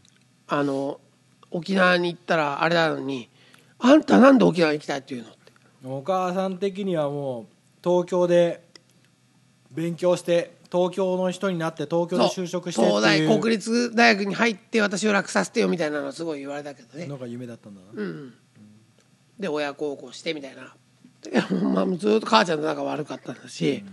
[0.48, 1.02] あの
[1.52, 3.30] 沖縄に行ったらあれなのに
[3.80, 5.38] あんたなんで沖縄に行きたいっていうのって。
[5.84, 7.46] お母さん的にはもう
[7.88, 8.68] 東京で
[9.72, 17.08] 勉強して東京の人になって東京で就職してって東大国立大学に入って私を楽させてよみたいなのはすごい言われたけどね。
[17.08, 18.34] のが夢だったんだな、うん。
[19.40, 20.76] で親孝行してみたいな。
[21.22, 23.86] だけどまあずっと母ちゃんと仲悪かったんだし、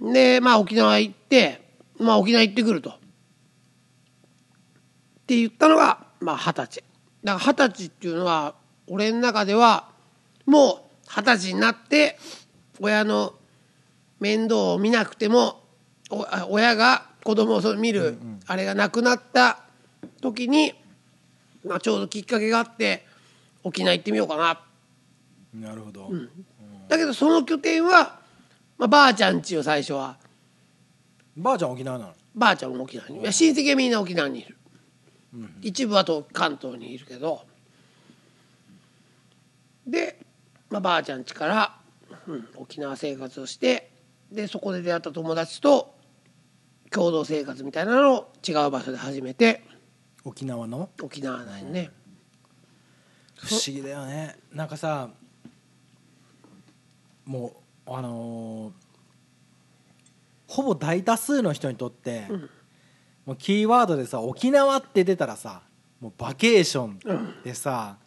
[0.00, 0.12] うん。
[0.14, 1.60] でまあ沖縄行って
[1.98, 2.90] まあ沖縄行ってくると。
[2.90, 2.92] っ
[5.26, 6.84] て言ったのがまあ二十歳。
[7.22, 8.54] だから二十歳っていうのは
[8.86, 9.90] 俺の中では
[10.46, 12.18] もう二十歳になって
[12.78, 13.34] 親の
[14.20, 15.60] 面倒を見なくても
[16.48, 19.64] 親が子供をそ見るあれがなくなった
[20.20, 20.72] 時に、
[21.66, 23.04] まあ、ちょうどきっかけがあって
[23.64, 24.60] 沖縄行ってみようかな。
[25.52, 26.10] なるほど、
[26.88, 28.20] だけどその拠点は、
[28.78, 30.16] まあ、ばあちゃん家を最初は。
[31.36, 32.14] ばあちゃん沖縄なの？
[32.34, 34.56] ばあちゃんも沖縄に親戚はみんな沖縄にいる、
[35.60, 37.42] 一部はと関東にいるけど。
[39.86, 40.20] で、
[40.70, 41.76] まあ、ばあちゃん家から、
[42.26, 43.90] うん、沖縄生活をして
[44.30, 45.94] でそこで出会った友達と
[46.90, 49.62] 共同生活みたいなのを違う場所で始めて
[50.24, 50.88] 沖縄の？
[51.02, 51.90] 沖縄内にね、
[53.36, 54.36] 不思議だよね。
[54.52, 55.08] なんかさ
[57.24, 58.72] もうあのー
[60.52, 62.26] ほぼ大多数の人にとって、
[63.24, 65.62] もうキーワードでさ沖縄って出たらさ
[66.00, 66.98] もうバケーション
[67.44, 67.98] でさ、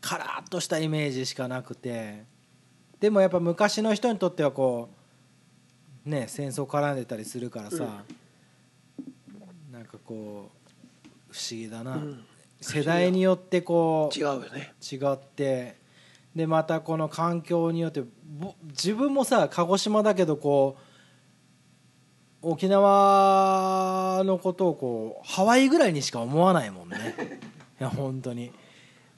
[0.00, 2.24] カラッとしたイメージしかなくて。
[3.00, 4.90] でもやっぱ昔の人にとってはこ
[6.06, 8.04] うね戦争絡んでたりするからさ、
[9.72, 12.24] なんかこう不思議だな、ん。
[12.60, 14.74] 世代によってこう違うよね。
[14.80, 15.78] 違って
[16.34, 18.02] でまたこの環境によって
[18.38, 20.76] ぼ自分もさ鹿児島だけどこ
[22.42, 27.40] う沖縄のことをこうハワイぐらいにしか思わないもんね。
[27.80, 28.52] いや本当に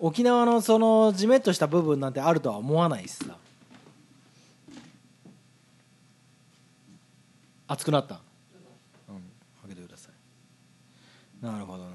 [0.04, 3.36] 沖縄のそのじめっとした部分なんてあるとは思わないしさ
[7.68, 8.20] 熱くなった？
[9.08, 9.22] うん。
[9.62, 10.12] 開けてください。
[11.44, 11.90] なるほどな。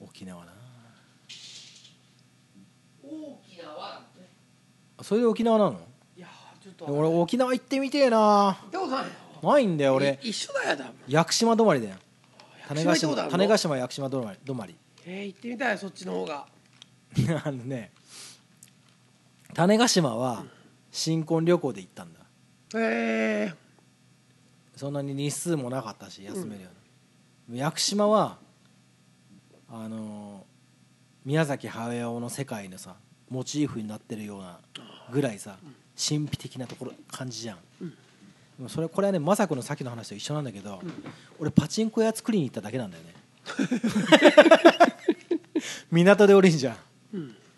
[0.00, 0.52] 沖縄な。
[3.04, 4.02] 大きな輪
[5.02, 5.78] それで沖縄なの？
[6.16, 6.28] いや
[6.62, 8.16] ちょっと俺沖縄行ってみてえな。
[8.18, 10.18] 行ったことないよないんだよ俺。
[10.22, 10.92] い一緒だよ多分。
[11.08, 11.96] 屋久島止まりだよ
[12.74, 14.76] 種子島種子島屋久島止まり止まり。
[15.04, 16.46] えー、行ってみたいそっちの方が。
[17.44, 17.92] あのね
[19.54, 20.44] 種子島は
[20.90, 22.20] 新婚旅行で行ったんだ。
[22.74, 23.54] へえ
[24.76, 26.70] そんなに日数もなかったし休めるよ
[27.48, 28.38] うな、屋久島は
[29.68, 30.52] あのー
[31.24, 32.96] 宮崎駿の世界のさ
[33.30, 34.58] モチーフになってるような
[35.12, 35.56] ぐらいさ
[35.96, 37.92] 神秘的なところ感じじゃん、でも
[38.68, 40.80] それこれはね雅子のさっきの話と一緒なんだけど、
[41.38, 43.14] 俺パチンコ屋作りに行っただけなんだよね。
[45.90, 46.76] 港で降りんじゃん、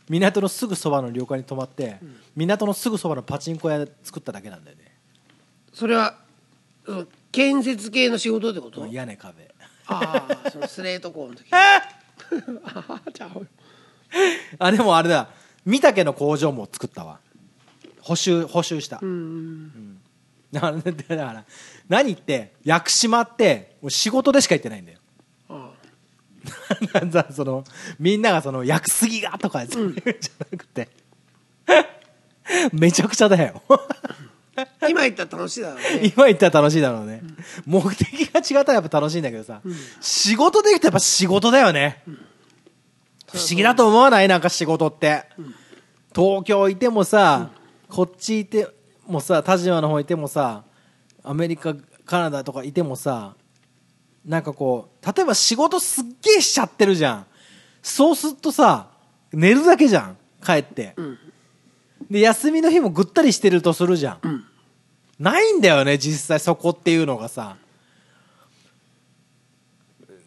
[0.09, 1.99] 港のすぐそばの旅館に泊まって、
[2.37, 4.95] 港のすぐそばのパチンコ屋作っただけなんだよね。
[5.73, 6.19] それは
[6.87, 8.87] うん建設系の仕事ってこと？
[8.87, 9.53] 屋根壁。
[9.87, 11.47] ああそのスレート工の時。
[11.53, 11.83] あ
[12.89, 13.31] あじゃ
[14.59, 15.29] ああでもあれだ。
[15.67, 17.19] 御嶽の工場も作ったわ。
[18.01, 19.99] 補修補修した、うん
[20.55, 21.45] だからだから
[21.89, 24.99] 何って屋久島って仕事でしか行ってないんだよ。
[27.33, 27.65] その
[27.99, 29.95] みんながその屋久杉がとかそういうん。
[29.95, 30.89] じゃなくて。
[32.73, 33.63] めちゃくちゃだよ。
[33.69, 33.79] あ
[34.89, 36.01] 今言ったら楽しいだろうね。
[36.15, 37.23] 今言ったら楽しいだろうね、
[37.67, 39.61] 目的が違ったらやっぱ楽しいんだけどさ、
[40.01, 42.03] 仕事できたらやっぱ仕事だよね、
[43.33, 44.29] 不思議だと思わない？
[44.29, 45.25] なんか仕事って、
[46.15, 47.51] 東京いてもさ、
[47.89, 48.69] こっちいて
[49.07, 50.65] もさ田島の方いてもさ
[51.23, 53.35] アメリカカナダとかいてもさ
[54.25, 57.27] なんかこう例えば仕事すっげえしちゃってるじゃん。
[57.83, 58.89] そうするとさ
[59.33, 60.95] 寝るだけじゃん帰って、
[62.11, 64.45] で休みの日もぐったりしてるとするじゃん、
[65.19, 67.57] ないんだよね実際そこっていうのがさ。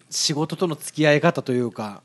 [0.09, 2.01] 仕事との付き合い方というか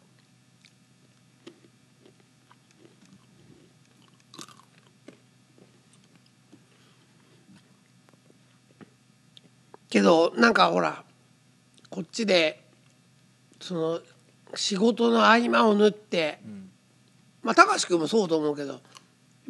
[9.92, 11.04] けどなんかほら
[11.90, 12.64] こっちで
[13.60, 14.00] その
[14.54, 16.40] 仕事の合間を縫って、
[17.42, 18.80] まあ貴司君もそうと思うけどやっ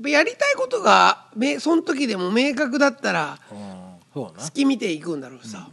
[0.02, 3.38] ぱやりたいことがめその時でも明確だったら
[4.12, 5.70] 好き見ていくんだろうさ、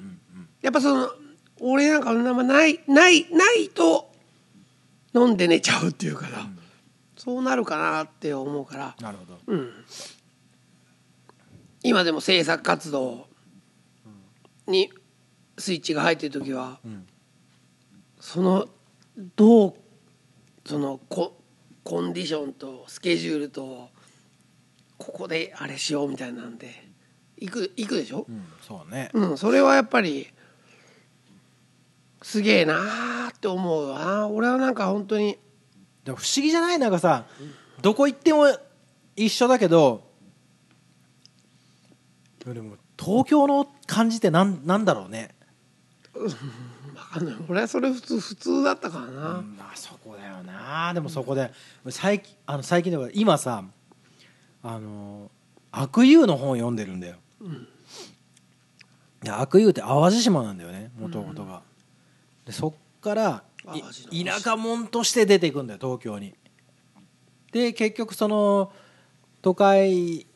[0.61, 1.09] やっぱその
[1.59, 4.11] 俺なんかそんなまないないないと
[5.15, 6.45] 飲んで寝ちゃうっていうから、
[7.17, 8.95] そうなるかなって思うから。
[9.01, 9.63] なるほど。
[11.81, 13.28] 今でも制作活動
[14.69, 14.91] に
[15.57, 17.05] スイッチが入ってる時は、ん。
[18.19, 18.67] その
[19.35, 19.73] どう
[20.65, 21.37] そのコ
[21.83, 23.89] コンディションとスケジュールと
[24.97, 26.69] ここであれしようみたいなんで
[27.37, 29.09] 行く行くでしょ、うんそうね。
[29.13, 30.27] うん、それはやっぱり
[32.21, 33.99] すげえなーって思うわ。
[33.99, 35.37] な俺はなんか本当に
[36.03, 36.79] でも不思議じゃない？
[36.79, 37.25] なんかさ
[37.81, 38.45] どこ行っても
[39.15, 40.03] 一緒だけど
[42.45, 45.29] でも東京の感じってなんなんだろうね。
[46.13, 46.29] 分
[47.13, 47.35] かんない。
[47.47, 50.93] 俺はそれ普通普通だったからな、まあそこだよな。
[50.93, 51.51] でもそこで
[51.89, 53.63] 最近あの最近では今さ
[54.61, 55.31] あの
[55.71, 57.15] 悪友の本を読んでるんだよ、
[59.23, 61.61] いや悪友って淡路島なんだよね元々が、
[62.45, 66.35] でそっから田舎者として出ていくんだよ東京に。
[67.53, 68.73] で結局その
[69.41, 70.27] 都会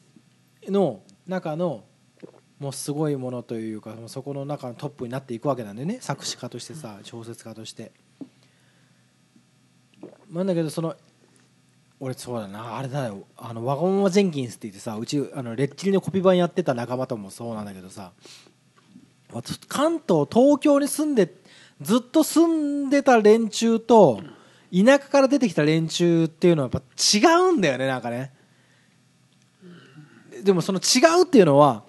[0.68, 1.84] の中の
[2.60, 5.98] もうすごいものというかそこの中のトップになっていくわけなんでね。
[6.02, 7.92] 作詞家としてさ小説家として。
[10.32, 10.96] なんだけどその
[12.00, 13.26] 俺そうだなあれだよ。
[13.38, 18.12] あのワゴンマジェンキンスって言ってさうちあのレッチリのコピー版やってた仲間ともそうなんだけどさ
[19.68, 21.34] 関東東京に住んで
[21.82, 24.22] ずっと住んでた連中と
[24.74, 28.34] 田舎から出てきた連中っていうのはやっぱ違うんだよねなんかね。
[30.44, 31.84] でもその違うっていうのは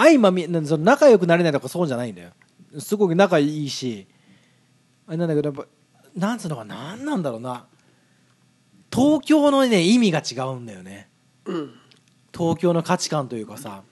[0.00, 2.30] 相まみその仲良くなれないとかそうじゃないんだよ。
[2.78, 4.06] すごく仲いいし。
[5.08, 5.66] あれなんだけどやっぱ
[6.14, 7.66] なんつうのかなんなんだろうな。
[8.94, 11.08] 東京のね意味が違うんだよね。
[11.46, 11.74] うん、
[12.32, 13.82] 東京の価値観というかさ。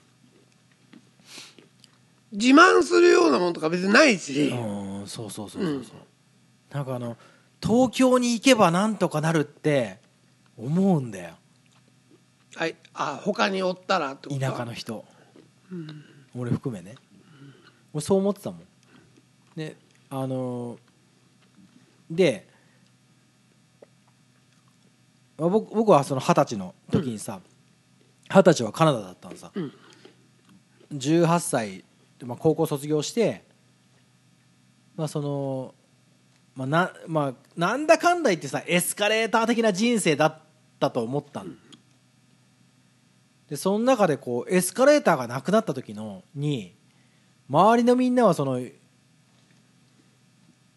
[2.31, 5.95] 自慢するようなもんとか別にないし、うんそうそうそうそうそう、
[6.73, 7.15] なんかあの
[7.63, 9.99] 東京に行けばなんとかなるって
[10.57, 11.35] 思うんだよ。
[12.55, 14.41] はい、あ他におったらってこと？
[14.41, 15.05] 田舎の人、
[16.35, 16.95] 俺含めね。
[17.93, 18.61] 俺そう思ってたもん。
[19.55, 19.75] で
[20.09, 20.79] あのー
[22.09, 22.47] で
[25.39, 27.41] あ僕僕はその二十歳の時にさ
[28.29, 29.73] 二十歳はカナダだったのさ、うん。
[30.93, 31.83] 18歳
[32.17, 33.43] で、まあ、高校卒業して
[34.95, 35.75] まあその
[36.55, 40.39] まあなまあ、なんだかんだ言ってさエスカレーター的な人生だっ
[40.79, 41.51] たと思ったの、
[43.49, 46.75] でその中でこうエスカレーターがなくなった時のに
[47.49, 48.59] 周りのみんなはその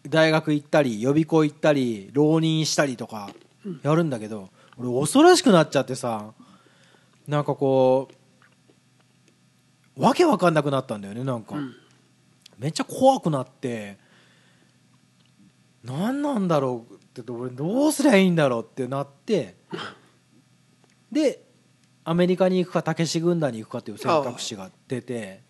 [0.07, 3.29] 大学行ったり予備校行ったり浪人したりとか
[3.83, 6.33] やるんだけど、俺恐ろしくなっちゃってさ
[7.27, 8.09] なんかこ
[9.97, 11.75] うわけわかんなくなったんだよねなんか、ん。
[12.57, 13.97] めっちゃ怖くなって
[15.83, 19.55] 何なんだろうって俺どうすりゃいいんだろうってなって
[21.11, 21.43] で
[22.11, 25.41] アメリカに行くかたけし軍団に行くかっていう選択肢が出て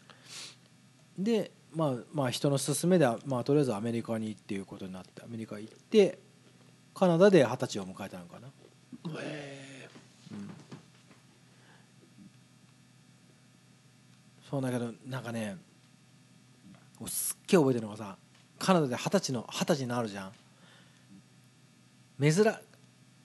[1.17, 6.19] でまあまあ人の勧めでは、まあ、とりあえずアメリカにっていうことになってアメリカ行って
[6.93, 8.47] カナダで二十歳を迎えたのかな。
[9.21, 9.89] へ
[14.47, 15.57] そうだけどなんかね
[16.99, 18.17] 俺すっげえ覚えてるのがさ
[18.59, 20.31] カナダで二十歳の二十歳になるじゃん。
[22.21, 22.45] 珍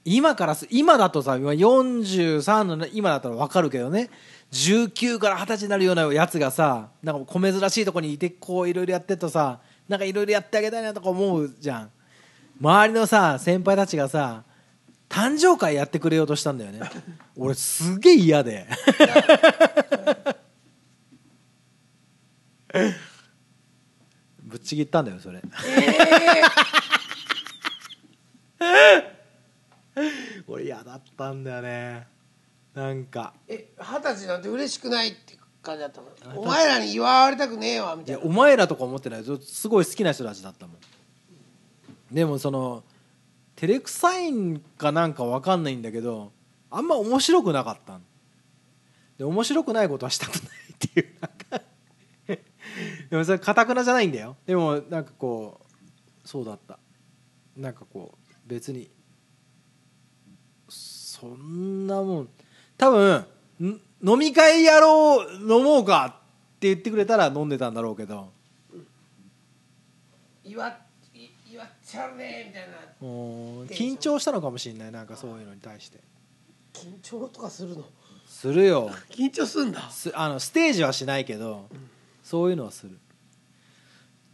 [0.08, 4.08] 今からす今だとさ今43の今だったら分かるけどね。
[4.52, 11.90] 19から二十歳になるようなやつがさなんか小珍しいとこにいてこういろいろやってるとさなんかいろいろやってあげたいなとか思うじゃん。
[12.60, 14.44] 周りのさ先輩たちがさ
[15.08, 16.88] 誕生会やってくれようとしたんだよね。
[17.36, 18.68] 俺すげえ嫌で。
[24.44, 25.42] ぶっちぎったんだよそれ
[30.46, 32.06] 俺嫌だったんだよね。
[32.74, 33.34] なんか。
[33.48, 36.40] え二十歳なんて嬉しくないって感じだったの？
[36.40, 39.22] お前らに祝われたくねえわみいやたいなお前らとか思ってない。
[39.24, 40.76] ずすごい好きな人たちだったもん。
[42.12, 42.84] でもその
[43.56, 46.30] 照れくさいんかなんか分かんないんだけど
[46.70, 48.02] あんま面白くなかったん
[49.18, 50.42] で面白くないことはしたくない
[50.72, 51.66] っていうなんか。
[53.10, 54.36] でもそれかたくなじゃないんだよ。
[54.46, 55.60] でもなんかこ
[56.24, 56.78] うそうだった。
[57.56, 58.90] なんかこう別に
[61.34, 62.28] そんなもん。
[62.78, 63.24] 多分
[63.60, 68.30] ん飲み会やろう飲もうかって言ってくれたら飲んでたんだろうけど。
[70.44, 70.76] 祝っ
[71.14, 72.76] い祝っちゃうねみたいな。
[73.74, 75.98] 緊張したのかもしれないなんかそういうのに対して。
[76.72, 77.84] 緊張とかするの？
[78.26, 78.90] するよ。
[79.10, 79.88] 緊張すんだ？
[79.90, 81.68] すあのステージはしないけど、
[82.22, 82.98] そういうのはする。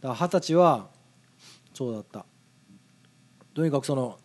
[0.01, 0.87] だから二十歳は
[1.73, 2.25] そうだった。
[3.53, 4.19] とにかくその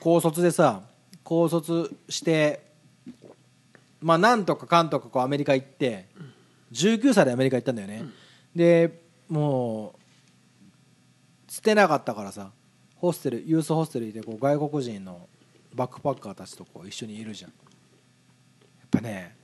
[0.00, 0.82] 高卒でさ
[1.28, 2.62] 高卒して
[4.00, 6.06] まあなんとかかんとかこうアメリカ行って
[6.72, 8.02] 19歳でアメリカ行ったんだよね、
[8.56, 9.94] でも
[11.48, 12.50] う捨てなかったからさ
[12.96, 15.28] ホステルユースホステルいてこう外国人の
[15.74, 17.50] バックパッカーたちとこう一緒にいるじゃん。
[17.50, 17.56] や
[18.86, 19.36] っぱね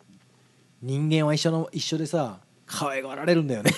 [0.80, 3.70] 人間は一緒の一緒でさ可愛がられるんだよね。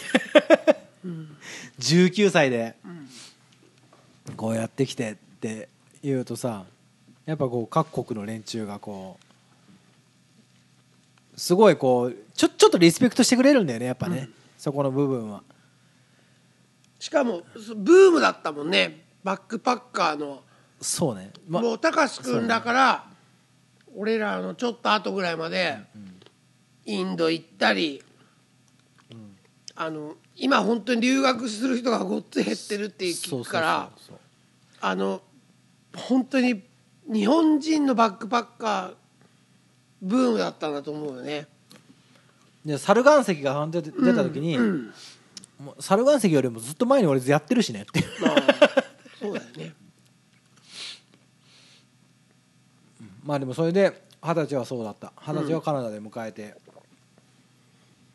[1.81, 2.77] 19歳で
[4.37, 5.69] こうやってきてって
[6.05, 6.67] 言うとさ
[7.27, 9.19] やっぱこう各国の連中がこ
[11.35, 15.43] うすごいこうちょちょっとリスペクトしてくれるんだよねやっぱね、そこの部分は。
[16.99, 19.03] しかもそブームだったもんね。
[19.23, 20.43] バックパッカーの。
[20.81, 23.07] そうね、まもうたかし君だから
[23.97, 25.79] 俺らのちょっと後ぐらいまで
[26.85, 28.03] インド行ったり、
[29.75, 33.91] あの今本当に留学する人がごっつい減ってるって聞くから
[34.81, 35.23] あの
[35.95, 36.63] 本当に
[37.13, 38.95] 日本人のバックパッカー
[40.03, 41.47] ブームだったんだと思うよね。
[42.65, 48.37] で猿岩石が出た時に、もう猿岩石よりもずっと前に俺やってるしねってまあ
[49.21, 49.75] そうだよね。
[53.25, 55.13] まあでもそれで二十歳はそうだった。
[55.21, 56.57] 二十歳はカナダで迎えて、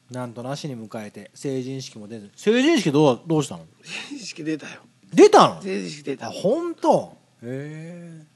[0.09, 2.29] なんとなしに迎えて成人式も出ず。
[2.35, 3.65] 成人式どうどうしたの？
[3.81, 4.81] 成人式出たよ。
[5.13, 5.61] 出たの？
[5.61, 6.31] 成人式出あた。
[6.31, 7.17] 本当？
[7.43, 8.30] へえ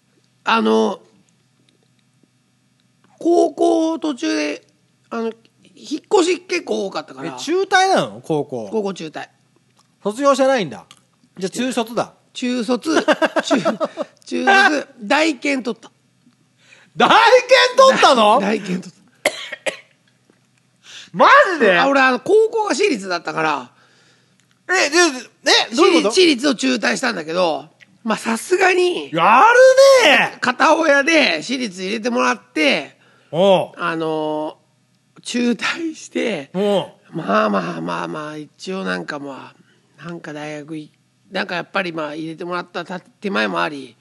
[0.45, 1.01] あの
[3.19, 4.65] 高校途中で
[5.09, 5.31] あの
[5.75, 7.35] 引っ越し結構多かったから。
[7.35, 8.21] え中退なの？
[8.23, 8.69] 高校。
[8.71, 9.27] 高校中退。
[10.03, 10.85] 卒業してないんだ。
[11.37, 12.13] じゃあ中卒だ。
[12.33, 12.95] 中卒。
[13.43, 13.57] 中
[14.25, 14.87] 中卒。
[15.01, 15.91] 大検取った。
[16.95, 18.39] 大検取ったの？
[18.39, 18.93] 大検取っ
[21.13, 21.67] マジで？
[21.75, 23.71] たあ俺あの高校が私立だったから。
[24.69, 24.97] えで
[25.71, 26.11] えどういうこと？
[26.11, 27.69] 私立を中退したんだけど
[28.05, 29.09] まあさすがに。
[29.11, 29.41] や
[30.03, 30.37] るね。
[30.39, 32.99] 片親で私立入れてもらって
[33.31, 33.71] おう。
[33.75, 34.59] あの
[35.23, 36.91] 中退しておう。
[37.11, 39.55] まあまあまあまあ一応なんかま
[39.99, 40.91] あなんか大学い
[41.31, 43.97] なんかやっぱりまあ入れてもらったた手前もあり。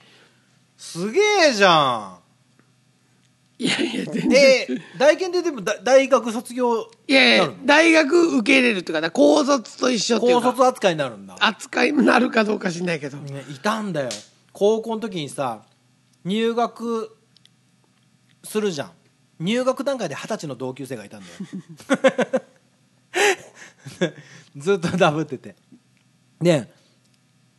[0.76, 2.18] すげえじゃ
[3.59, 4.26] いやいや全然。
[4.26, 10.42] んで大検ででもだ大学卒業いやいや大学受け入れるっていうか高卒と一緒っていうか。
[10.42, 11.36] 高卒扱いになるんだ。
[11.40, 13.16] 扱いになるかどうか知んないけど。
[13.18, 14.09] ねいたんだよ。
[14.52, 15.62] 高校の時にさ
[16.24, 17.16] 入学
[18.42, 18.92] するじゃん。
[19.40, 21.32] 入学段階で二十歳の同級生がいたんだよ。
[24.57, 25.57] ずっとダブってて。
[26.40, 26.70] で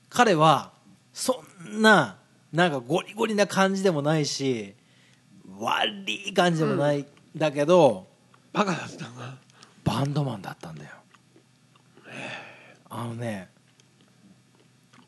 [0.10, 0.74] 彼は
[1.14, 2.18] そんな
[2.52, 4.76] なんかゴリゴリな感じでもないし
[5.60, 8.08] 悪い感じでもない、だけど
[8.54, 9.38] バカだったのが
[9.84, 10.92] バンドマンだったんだよ。
[12.90, 13.50] あのね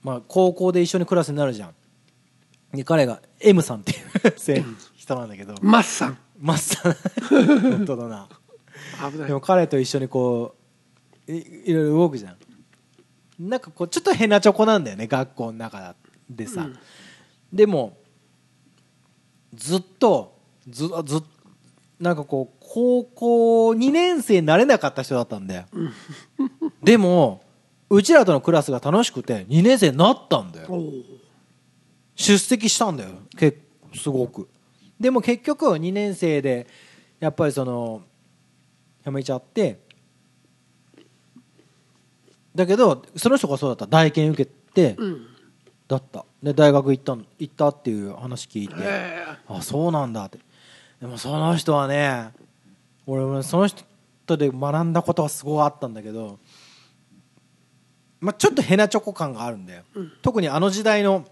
[0.03, 1.75] まあ高校で一緒にクラスになるじゃん。
[2.73, 4.63] で彼が M さんっていう せ
[4.95, 5.55] 人なんだけど。
[5.61, 6.17] マッサン。
[6.39, 6.95] マッサン。
[7.77, 8.29] 本当だな。
[9.11, 9.27] 危ない。
[9.27, 10.55] でも彼と一緒にこ
[11.27, 12.37] ういいろいろ動くじゃん。
[13.39, 15.95] なんかこうちょっと変なチョコなんだよね学校の中
[16.29, 16.67] でさ、
[17.53, 17.97] でも
[19.53, 20.37] ずっと
[20.67, 21.23] ずずっ
[21.99, 25.65] なんかこう高校2年生になれなかった人だったんだよ。
[26.83, 27.41] でも
[27.89, 30.67] うちらとのクラスが楽しくて2年生になったんだよ。
[32.15, 33.09] 出席したんだよ。
[33.37, 33.57] け
[33.95, 34.47] すごく。
[34.99, 36.67] でも結局2年生で
[37.19, 38.01] やっぱりその
[39.03, 39.79] 辞めちゃって。
[42.53, 43.87] だけどその人がそうだった。
[43.87, 45.27] 大検受けて、うん。
[45.87, 50.39] だったで大学行ったん行ったっていう話聞いてへあそうなんだって。
[51.01, 52.31] でもその人はね
[53.05, 56.39] 俺もその人で学んだことはすごいあったんだけど、
[58.19, 59.83] まあ、ちょっとヘナチョコ感があるんだよ、
[60.21, 61.25] 特にあの時代の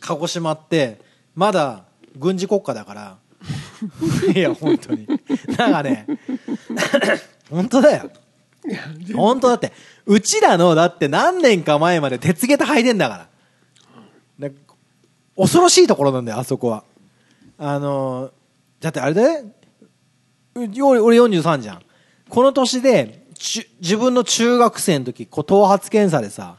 [0.00, 1.00] 鹿児島って
[1.34, 1.84] まだ
[2.16, 3.18] 軍事国家だから。
[4.34, 5.06] いや本当に。
[5.56, 6.06] なんかね
[7.50, 8.10] 本当だよ。
[9.14, 9.72] 本当だって。
[10.06, 13.24] うちらのだって何年か前まで鉄下駄履いてんだから。
[13.24, 13.30] で
[15.36, 16.84] 恐ろしいところなんだよあそこは。
[17.58, 18.32] あのー
[18.80, 19.44] だってあれだよ
[20.54, 21.82] う俺俺43じゃん。
[22.28, 23.26] この年で
[23.80, 26.56] 自分の中学生の時こう頭髪検査でさ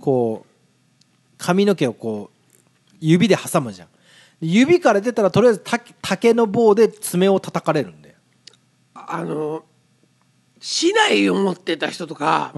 [0.00, 0.48] こう
[1.38, 3.88] 髪の毛をこう指で挟むじゃん。
[4.40, 8.16] 指から出たらとりあえず竹竹の棒で爪を叩かれるんだよ。
[8.94, 9.64] あの
[10.60, 12.52] 市内を持ってた人とか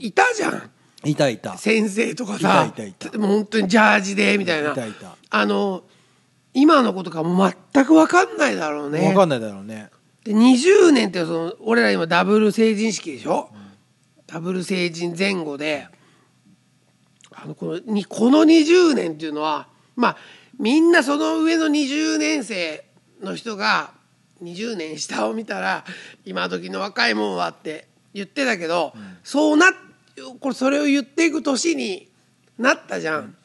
[0.00, 0.70] いたじゃん
[1.04, 1.56] いたいた。
[1.56, 3.18] 先生とかさいたいたいた。
[3.18, 4.72] もう本当にジャージでみたいな。
[4.72, 5.82] いたいたあの
[6.52, 9.00] 今の子とかも全く分かんないだろうね。
[9.00, 9.90] 分かんないだろうね。
[10.24, 13.50] で20年ってその俺ら今ダブル成人式でしょ、
[14.26, 15.88] ダブル成人前後で
[17.32, 20.16] あのこのにこの20年っていうのはまあ
[20.58, 22.84] みんなその上の20年生
[23.22, 23.92] の人が
[24.42, 25.84] 20年下を見たら
[26.24, 28.92] 今時の若いもんはって言ってたけど、
[29.22, 29.70] そうな
[30.40, 32.08] これそれを言っていく年に
[32.58, 33.36] なったじゃん。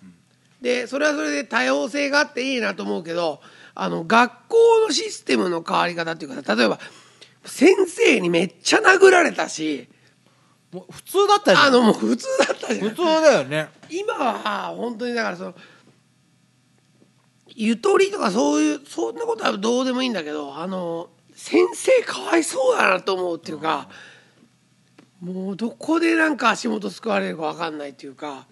[0.62, 3.42] でそれはそれで多様性があっていいなと思うけど
[3.76, 4.58] あの学校
[4.88, 6.80] のシステムの変わり方っていうかさ例えば
[7.44, 9.88] 先生にめっちゃ殴られたし
[10.72, 11.68] もう普通だったじゃん。
[11.68, 12.90] あのもう普通だったじゃん。
[12.90, 13.70] 普通だよね。
[13.90, 15.56] 今は本当にだからその
[17.56, 23.90] ゆとりとかそういうそんなことはどうでもいいんだけどあの先生かわいそうだなと思うっていうか、
[25.22, 28.48] もうどこでなんか足元すくわれるか分かんないっていうか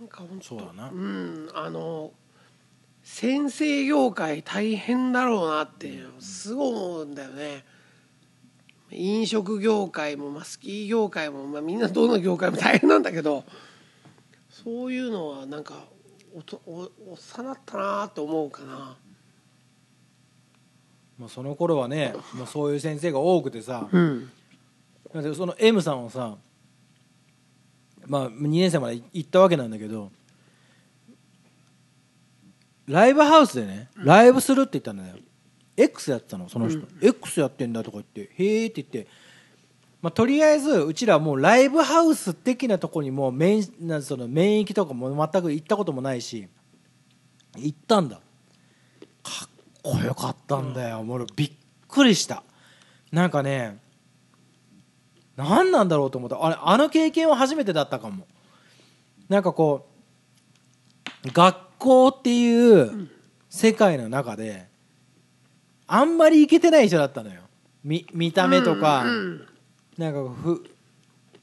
[0.00, 2.12] なんか本当そうだなうんあの
[3.02, 7.64] 先生業界大変だろうなってすごい思うんだよね。
[8.90, 13.44] 飲食業界も、まあ、スキー業界も、まあ、みんなどの業界も大変なんだけど
[14.50, 15.86] そういうのはなんか
[16.36, 18.96] おとお幼ったなと思うかな。
[21.22, 24.28] もうその頃はねもうそういう先生が多くてさうん。
[25.36, 26.36] その M さんはさ
[28.06, 30.10] まあ2年生まで行ったわけなんだけど
[32.88, 35.16] ライブハウスでねライブするって言ったんだよ。
[35.76, 39.08] X やってたのその人、X やってんだとか言ってへえって言って、
[40.02, 46.48] まあ、とりあえずうちらはもうライブハウス的なとこにもう免なんその免疫とかも全く行ったこともないし
[47.56, 48.16] 行ったんだ。
[49.22, 49.48] かっ
[49.82, 51.52] こよかったんだよ、もう俺びっ
[51.88, 52.42] くりした。
[53.10, 53.78] なんかね
[55.36, 56.44] 何なんだろうと思った。
[56.44, 58.26] あれあの経験は初めてだったかも。
[59.28, 59.88] なんかこ
[61.24, 63.08] う学校っていう
[63.48, 64.66] 世界の中で
[65.86, 67.40] あんまりいけてない人だったのよ。
[67.84, 69.46] 見見た目とか、うん
[69.98, 70.64] なんかふ、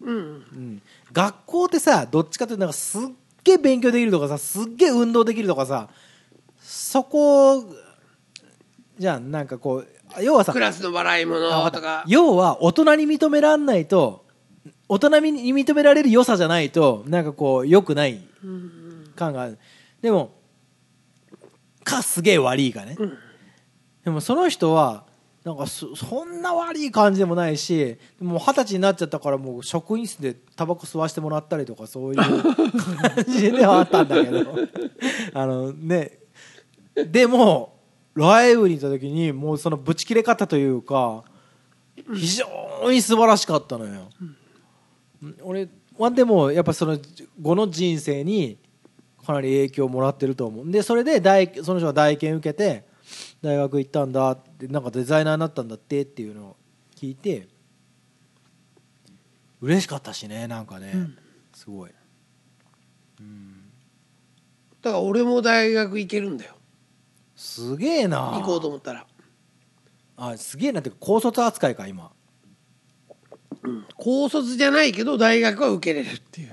[0.01, 0.15] うん。
[0.15, 0.81] うん、
[1.11, 3.01] 学校ってさどっちかっていうとなんかすっ
[3.43, 5.87] げえ勉強できるとかさすっげえ運動できるとかさ
[6.59, 7.63] そこ
[8.99, 9.87] じゃんなんかこう
[10.21, 12.03] 要はさクラスの笑い物とか。
[12.05, 14.25] 要は大人に認めらんないと
[14.89, 18.19] 大人に認められる良さじゃないとなんかこう良くない
[19.15, 19.57] 感がある。
[20.01, 20.35] でも
[21.83, 22.97] かすげえ悪いかね、
[24.03, 25.05] でもその人は
[25.45, 34.55] なんかそそんな悪い感じでもないしもう二十歳になっちゃったからもう職員室でタバコ吸わしてもらったりとかそういう 感じではあったんだけど。
[35.33, 36.19] あのね。
[36.95, 37.78] でも
[38.15, 41.23] ライブに行った時にもうそのブチ切れ方というか
[42.13, 44.09] 非常に素晴らしかったのよ、
[45.43, 46.97] 俺はでもやっぱその
[47.41, 48.57] 後の人生に
[49.25, 50.71] かなり影響をもらってると思う。
[50.71, 52.85] でそれで大その人が大研受けて
[53.41, 56.55] 大学行ったんだってなんかデザイナーになったんだってっていうのを
[56.95, 57.47] 聞いて
[59.61, 60.93] 嬉しかったしねなんかね、
[61.53, 61.91] すごい。
[64.81, 66.55] だから俺も大学行けるんだよ
[67.39, 68.33] すげえな。
[68.33, 69.07] 行こうと思ったら。
[70.17, 72.11] あすげえなって高卒扱いか今。
[73.95, 76.51] 高卒じゃないけど大学は受けれるっていう、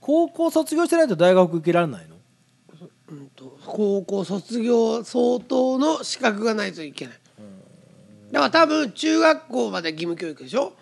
[0.00, 2.16] 高校卒業してないと大学受けられないの？
[3.08, 7.14] うん、と高校卒業相当の資格がないといけない。
[8.32, 10.74] だから多分中学校まで義務教育でしょ、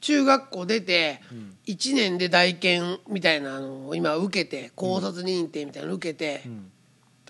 [0.00, 1.20] 中学校出て
[1.66, 6.52] 1年で大研みたいなのを今受けて高卒認定みたいなの受けて、だから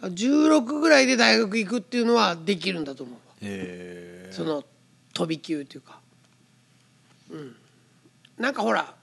[0.03, 4.65] 16ぐらいで大学行くっていうのはできるんだと思うへその
[5.13, 6.01] 飛び級っていうか。
[7.31, 7.57] うん。
[8.39, 8.95] なんかほら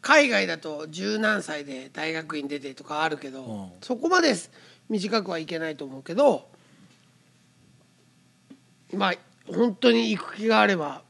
[0.00, 3.68] 海外だと十何歳で大学院出てとかあるけど、うん。
[3.80, 4.34] そこまで
[4.88, 6.48] 短くはいけないと思うけど
[8.92, 9.14] まあ
[9.52, 11.02] 本当に行く気があれば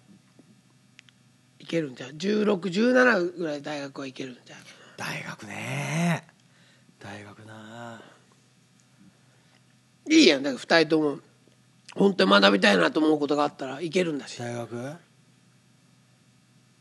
[1.58, 4.58] いけるんじゃう1617ぐらい大学は行けるんじゃう
[4.96, 6.26] 大学ね。
[7.00, 8.00] 大学な
[10.10, 10.42] いいやん。
[10.42, 11.18] だから2人とも。
[11.94, 14.38] 本当に学びたいなと思うことがあったらいけるんだし。
[14.38, 14.96] 大学？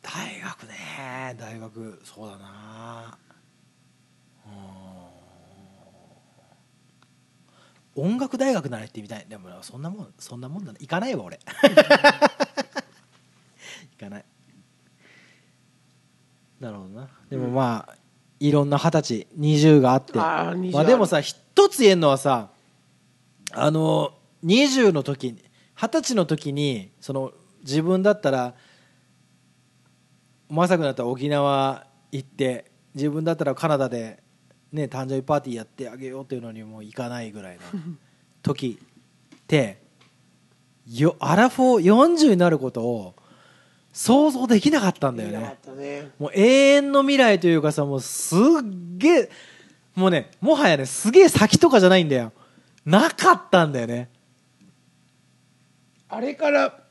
[0.02, 1.36] 大学ね。
[1.40, 3.18] 大学そうだな。
[7.96, 8.04] うん。
[8.04, 9.26] 音楽大学なら行ってみたい。
[9.30, 11.40] でもそんなもんそんなもんだね行かないわ俺。
[11.60, 11.76] 行
[14.00, 14.26] かない。
[16.60, 17.08] なるほどな。
[17.30, 17.96] でもまあ
[18.40, 20.20] いろんな二十歳20があって。
[20.20, 22.50] あー20まあでもさ一つ言えるのはさ
[23.56, 25.44] あの20の時に
[25.76, 27.32] 二十歳の時にその
[27.62, 28.56] 自分だったら
[30.50, 34.22] まさくなったら沖縄行って自分だったらカナダで、
[34.72, 37.62] ね、誕生日パーティーやってあげようっていうのにも行かないぐらいの
[38.44, 38.80] 時
[39.36, 39.82] って
[40.88, 43.16] よアラフォー40になることを
[43.94, 45.58] 想像できなかったんだよね。
[45.64, 46.12] たね。
[46.18, 48.40] もう永遠の未来というかさもうすっ
[48.98, 49.30] げえ
[49.96, 52.32] もうねもはやねすげえ先とかじゃないんだよ
[52.86, 54.10] なかったんだよね。
[56.10, 56.84] あれから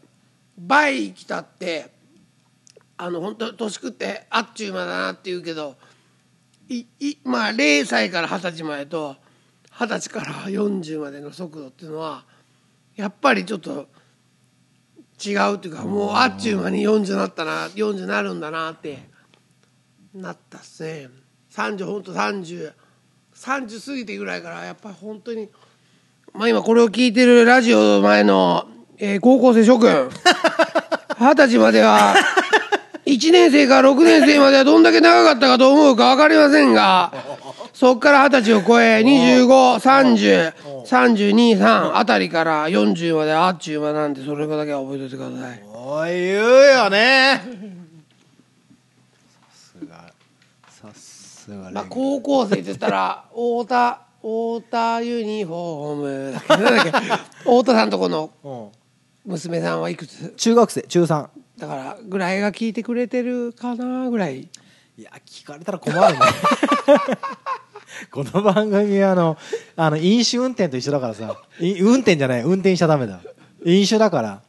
[0.59, 1.91] 倍来たって
[2.97, 5.77] あの本当年食ってあっちゅう間だなって言うけど
[6.69, 9.17] いいまあ0歳から二十歳までと
[9.71, 12.25] 二十歳から40までの速度っていうのは
[12.97, 13.89] やっぱりちょっと
[15.25, 19.09] 違うっていうかもうあっちゅう間に40なったな40なるんだなって
[20.15, 21.09] なったっすね。
[21.51, 22.73] 30本当3030
[23.87, 25.49] 過ぎてぐらいからやっぱり本当に
[26.35, 28.67] まあ今これを聞いてるラジオ前の、
[28.99, 30.09] えー高校生諸君。
[31.21, 32.15] 二十歳までは
[33.07, 37.13] 1年生から6年生まではどんだけ長かったかと思うか分かりませんが
[37.73, 45.63] そこから二十歳を超え25303233あたりから40まであっちゅう間なんでそれだけは覚えておいてください。
[45.75, 47.41] おい言うよね。
[49.53, 50.13] さすが。
[50.69, 58.69] さすがまあ高校生って言ったら太田太田ユニフォーム太田さんとこのうん
[59.33, 60.33] 娘さんはいくつ？
[60.37, 64.43] 中学生中3だからぐらいが聞いてくれてるかなぐらい。
[64.99, 66.21] いや聞かれたら困るね。
[68.11, 69.37] この番組はあの
[69.77, 71.37] あの飲酒運転と一緒だからさ。
[71.61, 73.21] い運転じゃない運転しちゃダメだ。
[73.65, 74.43] 飲酒だから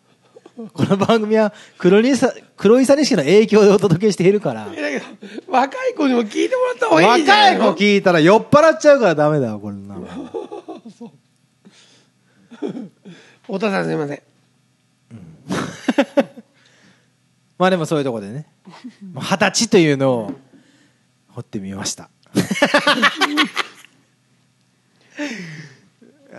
[0.56, 4.66] この番組は黒にさ黒井さにしの影響でお届けしているから。
[4.68, 5.06] だけど
[5.47, 10.06] 若い子にも聞いてもらった方がいいんじゃな若いいの子聞いたら酔っ払っちゃうからダメだよこれなの。
[13.43, 14.22] 太田さんすいません。
[17.58, 18.45] まあでもそういうところでね。
[19.12, 20.34] まあ二十歳というのを
[21.30, 22.12] 掘ってみました。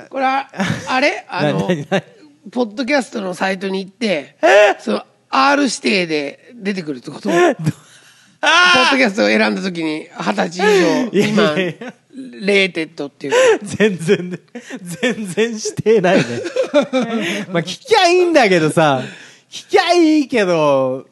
[0.08, 0.48] これは
[0.88, 1.26] あれ？
[1.28, 2.02] あの何何
[2.50, 4.36] ポッドキャストのサイトに行って
[4.80, 7.28] その R 指定で出てくるってこと？
[7.32, 13.32] ポッドキャストを選んだ時に二十歳以上今 rated っていう。
[13.62, 14.38] 全然ね
[14.82, 16.24] 全然してないね。
[17.50, 19.00] まあ聞きゃいいんだけどさ
[19.50, 21.06] 聞きゃいいけど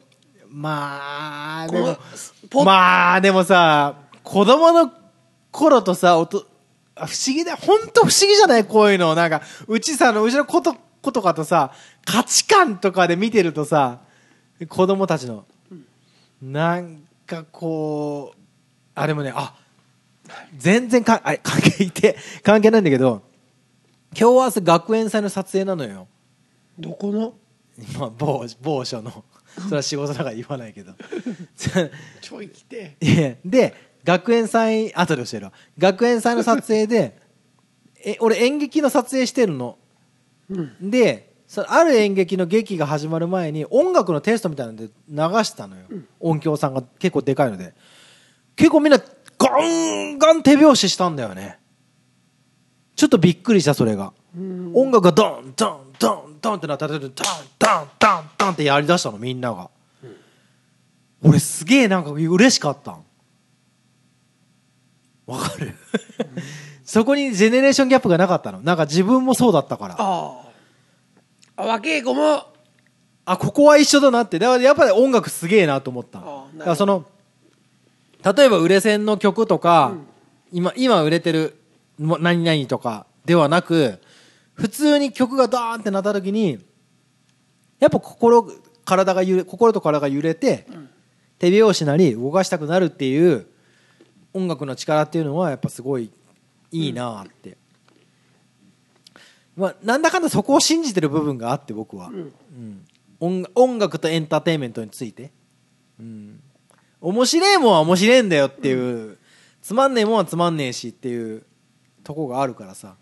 [0.49, 1.97] まあでも
[2.51, 4.91] ポまあでもさ子供の
[5.51, 6.45] 頃とさおと
[6.95, 8.65] あ不思議だ本当不思議じゃない？
[8.65, 9.15] こういうの。
[9.15, 11.71] なんかうちさのうちの子と子とかとさ
[12.05, 13.99] 価値観とかで見てるとさ
[14.67, 15.45] 子供たちの
[16.41, 18.39] なんかこう
[18.95, 19.55] あでもねあ
[20.57, 23.21] 全然かあ関係いて関係ないんだけど
[24.17, 26.07] 今日は明日学園祭の撮影なのよ。
[26.77, 27.33] どこの？
[27.99, 29.23] まあ某某所の。
[29.65, 30.93] それは仕事だから言わないけど。
[32.21, 32.95] ちょい来て。
[33.43, 33.73] で
[34.03, 35.53] 学園祭後で教えるわ。
[35.79, 37.17] 学園祭の撮影で
[38.05, 39.77] え俺演劇の撮影してるの、
[40.81, 45.83] でそある演劇の劇が始まる前に音楽のテストみたいなので流したのよ、
[46.19, 47.73] 音響さんが結構でかいので。
[48.55, 48.99] 結構みんな
[49.37, 51.59] ガンガン手拍子したんだよね。
[52.95, 54.13] ちょっとびっくりしたそれが、
[54.73, 59.69] 音楽がドンドンドンドンってなったらドンドンドンドンってやりだしたのみんなが、
[61.23, 63.03] 俺すげえなんか嬉しかったん。
[65.25, 65.73] わかる？
[66.93, 68.61] そこにジェネレーションギャップがなかったの。
[68.61, 69.95] なんか自分もそうだったから。
[69.97, 70.43] あ
[71.57, 72.43] あ若い子も。
[73.25, 74.37] あここは一緒だなって。
[74.37, 76.59] だからやっぱり音楽すげえなと思ったあなるほど。
[76.59, 77.05] だからその
[78.23, 79.95] 例えば売れ線の曲とか、
[80.51, 81.59] 今今売れてる
[81.97, 83.99] も何々とかではなく
[84.53, 86.63] 普通に曲がドーンってなった時に
[87.79, 88.47] やっぱ心
[88.85, 90.67] 体が揺れ心と体が揺れて、
[91.39, 93.47] 手拍子なり動かしたくなるっていう
[94.31, 96.11] 音楽の力っていうのはやっぱすごい
[96.73, 97.57] いいなって、
[99.55, 102.85] まあ、なんだかんだそこを信じてる部分があって僕は、うん。
[103.19, 105.31] 音音楽とエンターテインメントについて、
[105.99, 106.41] うん、
[106.99, 109.17] 面白いもんは面白いんだよっていう、
[109.61, 111.45] つまんねえもんはつまんねえしっていう
[112.03, 112.95] とこがあるからさ。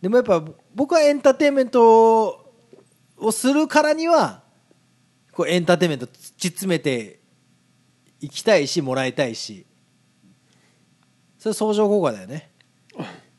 [0.00, 0.42] でもやっぱ
[0.74, 2.50] 僕はエンターテインメント
[3.18, 4.42] をするからには
[5.32, 7.20] こうエンターテインメント突き詰めて
[8.20, 9.66] いきたいしもらいたいし
[11.40, 12.50] それ相乗効果だよね。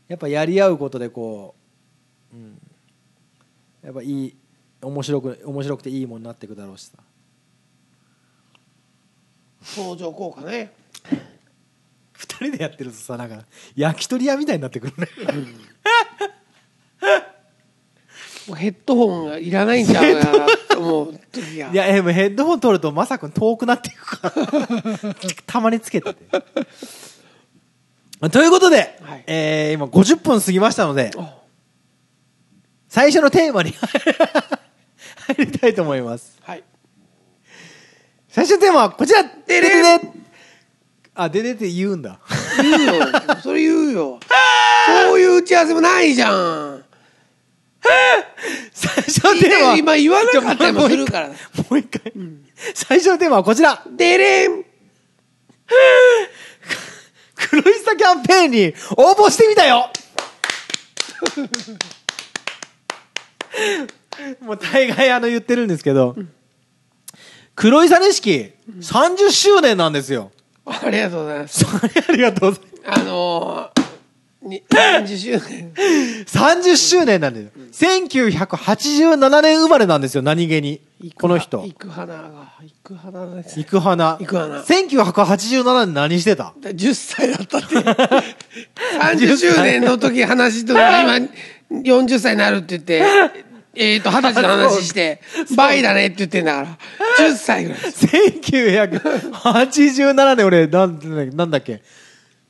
[0.08, 1.54] やっぱやり合うことでこ
[2.34, 2.60] う、うん、
[3.84, 4.36] やっぱいい
[4.82, 6.98] 面白く面白くていいものになっていくだろうしさ。
[9.62, 10.74] 相乗効果ね。
[12.14, 13.46] 二人でやってるとさなんか
[13.76, 15.08] 焼き鳥屋みたいになってくるね。
[18.48, 21.70] もうヘッドホンがいらないんちゃうかなと思う時が。
[21.70, 25.16] いや、えもうヘッドホン取るとまさくん遠くなっていくから。
[25.46, 26.26] たまにつけてて。
[28.30, 29.24] ということで、はい。
[29.28, 31.26] えー今50分過ぎましたので、お
[32.88, 33.72] 最初のテーマに
[35.28, 36.38] 入りたいと思います。
[36.42, 36.64] はい。
[38.30, 39.24] 最初のテーマはこちら。
[39.24, 40.08] でれんで
[41.16, 42.20] あ、ででって言うんだ。
[42.62, 43.06] 言うよ。
[43.44, 44.20] それ言うよ。
[45.06, 46.86] そういう打ち合わせもないじゃん。
[48.74, 51.28] 最初のテーマは今言わなかったりもするから。
[51.30, 51.34] も
[51.72, 52.14] う一回。
[52.74, 53.84] 最初のテーマはこちら。
[53.90, 54.64] でれん
[57.50, 59.90] 黒いさキャンペーンに応募してみたよ。
[64.42, 66.16] もう大概あの言ってるんですけど、
[67.56, 70.32] 黒いさ錦30周年なんですよ。
[70.66, 71.66] ありがとうございます。
[71.66, 73.81] ありがとうございまあのー、に
[74.44, 75.72] 30周年
[76.26, 76.38] す。
[76.38, 77.46] 30周年なんです
[77.84, 77.92] よ。
[78.08, 80.82] 1987年生まれなんですよ、何気に。
[81.16, 81.62] この人。
[81.62, 82.24] 行く花が
[82.62, 84.18] 行く花です行く花。
[84.20, 91.20] 行く花1987年何してた？10歳だったって30周年の時話と今
[91.72, 93.04] 40歳になるって言って
[93.76, 95.22] えっと二十歳の話して
[95.56, 96.68] 倍だねって言ってんだから
[97.28, 101.82] 10歳ぐらいです1987年俺なんなんだっけ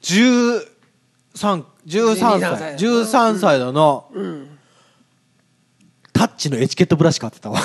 [0.01, 2.75] ？13 13 12歳。
[2.75, 3.59] 13歳。
[3.59, 4.03] だな、
[6.13, 7.59] タッチのエチケットブラシ買ってたわ。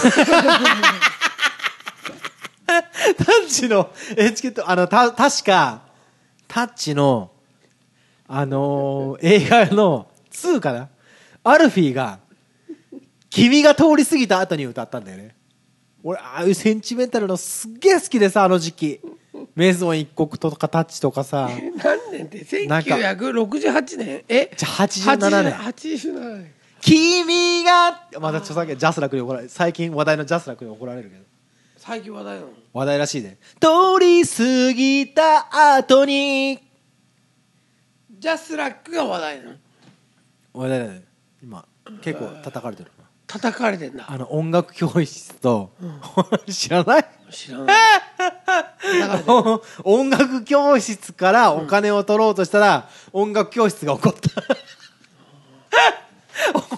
[2.66, 5.82] タッチのエチケットあのた確か
[6.48, 7.30] タッチの
[8.28, 10.88] あのー映画の2かな。
[11.44, 12.18] アルフィーが
[13.30, 15.36] 君が通り過ぎた後に歌ったんだよね。
[16.02, 19.00] 俺ああいうセンチメンタルのすっげえ好きでさあの時期
[19.57, 21.48] メゾン一刻とかタッチとかさ。
[21.82, 22.66] 何年って？
[22.66, 22.94] なんか。
[22.94, 24.24] 1968年？
[24.28, 24.50] え？
[24.57, 25.52] じゃあ87年。
[25.54, 26.52] 87年。
[26.82, 31.22] 君がまた著作権ジャスラックに怒られ最近話題のジャスラックに怒られるけど。
[31.78, 32.48] 最近話題なの？
[32.74, 33.38] 話題らしいね。
[33.59, 36.59] 通り過ぎた後に。
[38.18, 39.57] ジャスラックが話題なの？
[40.52, 41.04] 話題だね。
[41.42, 41.64] 今
[42.02, 42.90] 結構叩かれてる。
[42.98, 44.04] な叩かれてんだ。
[44.09, 45.72] あの音楽教室と、
[46.48, 47.04] 知らない？
[47.30, 47.76] 知らない
[49.84, 54.20] 音楽教室からお金を取ろうとしたら、音楽教室が怒った。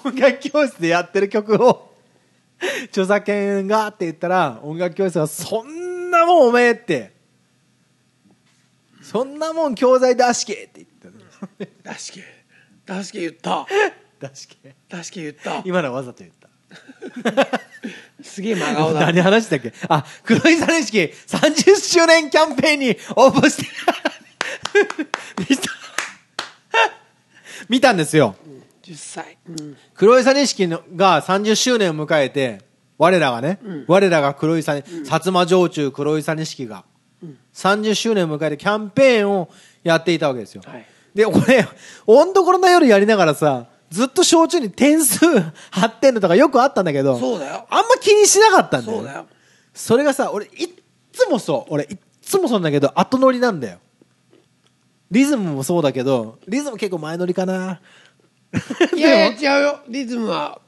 [0.05, 1.93] 音楽教室でやってる曲を、
[2.87, 7.13] 著作権がって言ったら、音楽教室がそんなもんおめえって、
[9.03, 11.15] そんなもん教材出しけって言ったの。
[11.95, 12.23] 出しけ
[12.85, 13.67] 出しけ言った
[14.21, 14.75] 出しけ。
[14.89, 16.38] 出しけ言った 今のはわざと言った。
[18.23, 19.01] すげえ真顔だ。
[19.01, 19.73] 何話したっけ？
[19.89, 23.67] あ、黒いサネ式30周年キャンペーンに応募して、
[25.49, 25.63] 見た、
[27.69, 28.35] 見たんですよ。
[28.83, 29.39] 10歳。
[29.49, 29.77] うん。
[29.95, 32.61] 黒いサネ式のが30周年を迎えて、
[32.99, 36.85] 我らがね、我らが黒いサネ、薩摩城中黒いサネ式が、
[37.55, 39.49] 30周年を迎えてキャンペーンを
[39.85, 40.63] やっていたわけですよ。
[40.67, 40.87] はい。
[41.15, 41.67] で、これ、
[42.07, 45.25] 温どころの夜やりながらさ、ずっと焼酎に点数
[45.71, 49.05] 貼ってんのとかよくあったんだけど、そうだよあんま気にしなかったんだよね。
[49.05, 49.27] そうだよ
[49.75, 50.69] それがさ、俺、いっ
[51.13, 51.73] つもそう。
[51.73, 53.79] 俺、いっつもそうなんだけど、後乗りなんだよ。
[55.11, 57.81] リズムもそうだけど、リズム結構前乗りかな。
[58.97, 60.61] いやいや違うよリズムは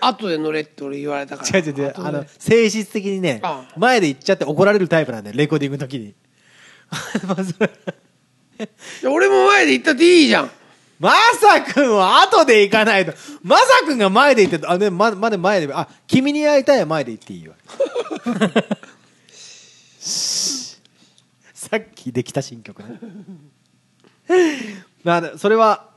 [0.00, 1.92] 後で乗れって俺言われたから違う違う違う。
[1.96, 6.14] あの、性質的にねああ、前で行っちゃって怒られるタイプなんだよ、レコーディングの時に。
[9.08, 10.50] 俺も前で行ったっていいじゃん
[11.00, 13.14] まさくんは後で行かないと。
[13.42, 17.54] まさくんが前で行って、あ、ね、ま、まだ前で、あ、君に会いたいは前で行っていいわ。
[21.54, 23.00] さっきできた新曲ね。
[25.02, 25.88] まあ、それは、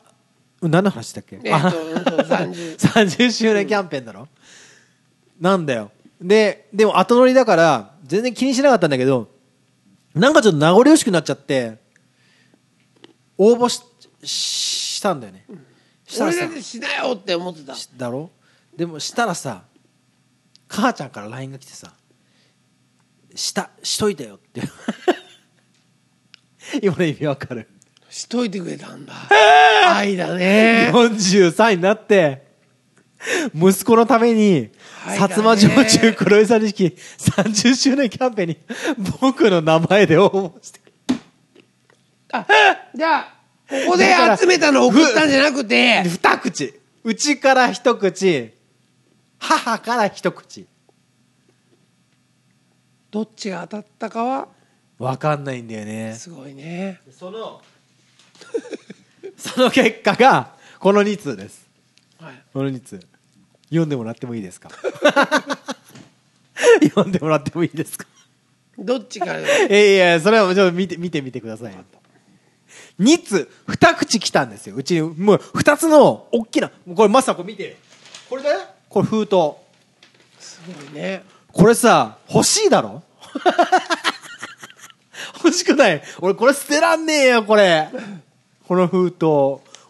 [0.62, 1.82] うん何の話だっけ、えっとうんそう
[2.26, 4.30] 30 30周年キャンペーンだろ、
[5.42, 5.92] なんだよ。
[6.22, 9.30] で、でも後乗りだから、全然気にしなかったんだけど、
[10.16, 11.80] なんかちょっと名残惜しくなっちゃって、
[13.38, 13.82] 応募し
[14.24, 15.46] したんだよね。
[16.08, 16.38] したらさ。
[16.40, 17.76] 俺だってしなよって思ってた。
[17.76, 18.32] しだろ？
[18.76, 19.64] でもしたらさ
[20.68, 21.94] 母ちゃんから LINE が来てさ
[23.36, 24.62] 「したしといてよ」って。
[26.82, 27.70] 今の意味わかる。
[28.10, 29.14] しといてくれたんだ。
[29.96, 30.90] 愛だね。
[30.94, 32.48] 43になって
[33.56, 34.70] 息子のために
[35.04, 38.58] はい薩摩城中黒井さん式30周年キャンペーンに
[39.22, 40.80] 僕の名前で応募して
[42.32, 42.46] あ
[42.96, 43.33] じゃあ
[43.86, 46.04] ここで集めたの送ったんじゃなくて。
[46.04, 46.80] 二口。
[47.04, 48.54] うちから一口。
[49.40, 50.68] 母から一口。
[53.12, 54.48] どっちが当たったかは？
[55.00, 56.14] わかんないんだよね。
[56.18, 57.02] すごいね。
[57.12, 57.62] その
[59.38, 61.68] その結果がこの2通です。
[62.20, 62.42] はい。
[62.54, 63.00] この2通。
[63.70, 64.70] 読んでもらってもいいですか？
[66.84, 68.06] 読んでもらってもいいですか？
[68.78, 71.74] どっちからえいやそれはちょっと見て見てみてください。
[71.74, 71.80] よ
[73.00, 74.76] 2つ2口来たんですよ。
[74.76, 77.78] うちにもう2つの大きなこれマスターこれ見て。
[78.30, 78.60] これだよ
[78.90, 79.36] これ封筒。
[80.40, 81.24] すごいね。
[81.52, 83.04] これさ欲しいだろ？
[85.44, 86.02] 欲しくない。
[86.22, 87.90] 俺これ捨てらんねえよこれ。
[88.68, 89.26] この封筒。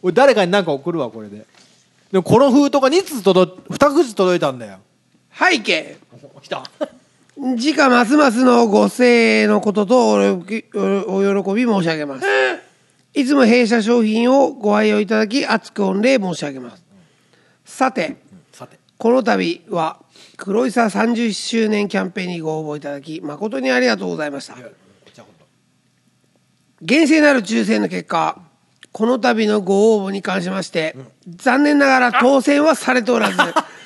[0.01, 1.45] 俺誰かに何か送るわこれで。
[2.11, 4.79] でもこの封筒が2つ届2口届いたんだよ。
[5.37, 5.97] 背景。
[6.41, 6.63] 来た。
[7.55, 12.25] 時価ますますのご声援のこととお喜お喜び申し上げます。
[13.13, 16.83] いつも弊社商品をご愛用いただき厚く御礼申し上げます。
[17.65, 18.17] さて、
[18.51, 19.99] さてこの度は
[20.37, 24.55] 黒いさ30周年キャンペーンにご応募いただき誠にありがとうございました。
[26.81, 28.41] 厳正なる抽選の結果、
[28.91, 30.95] この度のご応募に関しまして、
[31.27, 33.37] 残念ながら当選はされておらず、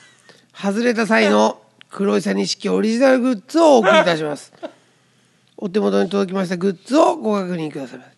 [0.54, 1.62] 外れた際の
[1.92, 4.52] 黒いさ錦オリジナルグッズをお送りいたします。
[5.58, 8.17] お手元に届きましたグッズをご確認ください。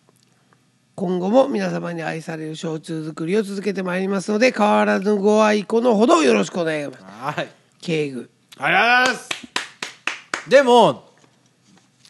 [0.94, 6.98] 今後も皆様に愛される焼酎作りを続けてまいりますので、変わらずご愛顧のほどよろしくお願いしま
[7.32, 7.38] す。
[7.38, 7.48] はい。
[7.80, 8.30] 敬具。
[8.58, 10.50] ありがとうございます。
[10.50, 11.10] でも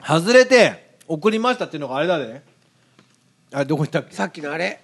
[0.02, 2.42] 外れて送りましたっていうのがあれだね
[3.52, 4.14] あれどこ行ったっけ？
[4.14, 4.80] さっきのあれ、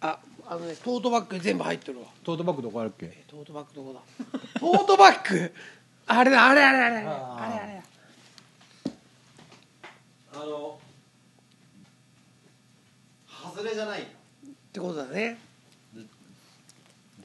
[0.00, 2.06] あ、あのね、トートバッグに全部入ってるわ。
[2.24, 3.24] トートバッグどこあるっけ？
[3.28, 4.00] トートバッグどこだ？
[4.60, 5.52] トートバッグ？
[6.06, 6.96] あれだあれあれあれ。
[6.96, 7.12] あれあれ
[7.62, 7.82] あれ
[10.34, 10.78] あの
[13.44, 14.02] 外れじゃない。
[14.02, 14.06] っ
[14.72, 15.38] てことだね。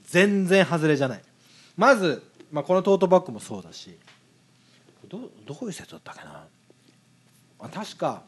[0.03, 1.21] 全然外れじゃない。
[1.77, 3.97] まず、まあ、このトートバッグもそうだし
[5.07, 6.45] どどういう説だったっけな。
[7.59, 8.23] あ確か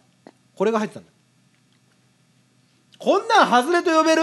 [0.56, 1.12] これが入ってたんだ
[3.00, 4.22] こんなん外れと呼べる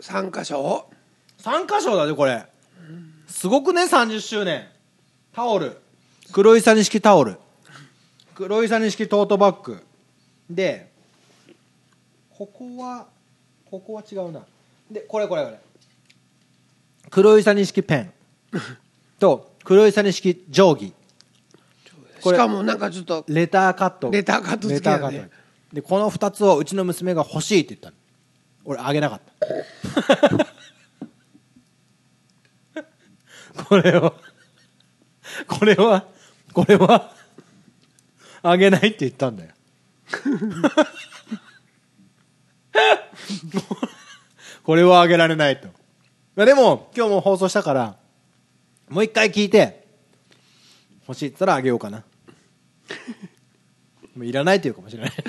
[0.00, 0.90] ？3箇所。
[1.38, 2.44] 3箇所だねこれ。
[3.26, 4.68] すごくね30周年。
[5.32, 5.78] タオル。
[6.32, 7.38] 黒いさ式タオル。
[8.34, 9.82] 黒いさ式トートバッグ。
[10.50, 10.92] で
[12.36, 13.06] ここは
[13.70, 14.44] ここは違うな。
[14.90, 15.58] でこれこれこれ。
[17.10, 18.12] 黒いさ式ペン。
[19.18, 20.92] と黒いさ式定規。
[22.20, 24.10] しかもなんかちょっとレターカット。
[24.10, 24.98] レターカット付きだね。
[24.98, 25.34] レターカット。
[25.72, 27.96] でこの2つをうちの娘が欲しいって言ったの。
[28.64, 29.20] 俺あげなかっ
[30.34, 30.46] た。
[33.64, 34.14] これを
[35.48, 36.06] これは
[36.52, 37.12] これは
[38.42, 39.50] あげないって言ったんだよ
[44.62, 45.68] これはあげられないと。
[46.34, 47.96] まあでも今日も放送したから
[48.88, 49.86] もう一回聞いて
[51.08, 52.04] 欲しいって言ったらあげようかな。
[54.16, 55.12] もういらないというかもしれない。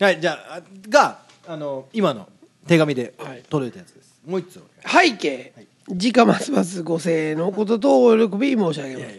[0.00, 2.28] はいじゃああがあの今の
[2.66, 3.42] 手紙ではい。
[3.48, 5.52] 届いたやつです、もう一つ背景。
[5.88, 9.18] 時価ますますご声援のこととお喜び申し上げます。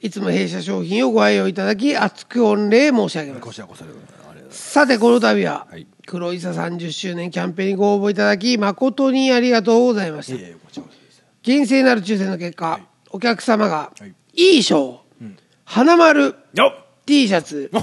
[0.00, 3.42] いつも弊社商品をご愛用いただき厚く御礼申し上げます。
[3.42, 4.19] こちらこそでございます
[4.50, 5.86] さてこの度は、はい。
[6.06, 10.82] 黒いさ30周年キャンペーンにご応募いただき誠にありがとうございました。
[11.42, 12.80] 厳正なる抽選の結果、
[13.10, 14.14] お客様が、はい。
[14.34, 15.00] いい賞、
[15.64, 16.34] 花丸
[17.06, 17.80] T シャツ、お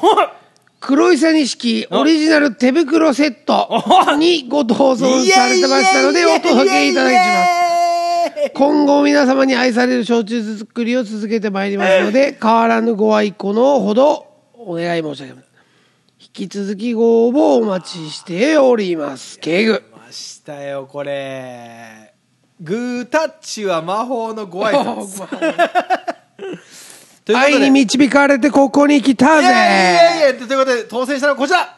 [0.79, 3.69] 黒いさ錦オリジナル手袋セット
[4.17, 8.51] にご当選されてましたので、お届けいただきます。
[8.53, 15.46] 今後も皆様に愛される焼酎作りを続けてまいりますので、変わらぬご愛顧のほどお願い申し上げます。
[16.19, 19.37] 引き続きご応募お待ちしております。
[19.39, 19.83] 敬具。
[19.95, 22.11] ましたよこれ。
[22.59, 25.27] グータッチは魔法のご挨拶。
[27.23, 31.77] ということ愛でに導かれてここに来たいやいやいぜやということで当選したのはこちら。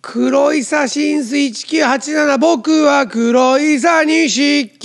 [0.00, 4.78] 黒いさ新水1987僕は黒いさ錦。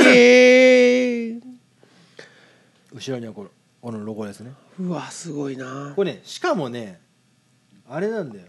[2.92, 3.50] 後ろにはこの
[3.82, 4.52] このロゴですね。
[4.80, 5.94] うわすごいな。
[5.96, 7.03] これねしかもね
[7.88, 8.48] あれなんだよ。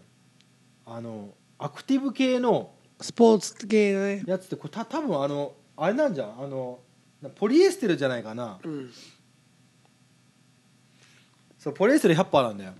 [0.86, 4.22] あのアクティブ系のスポーツ系のね。
[4.26, 6.42] やつってこれた多分あのあれなんじゃん。
[6.42, 6.78] あの
[7.36, 8.90] ポリエステルじゃないかな、うん。
[11.58, 12.72] そうポリエステル100%なんだよ。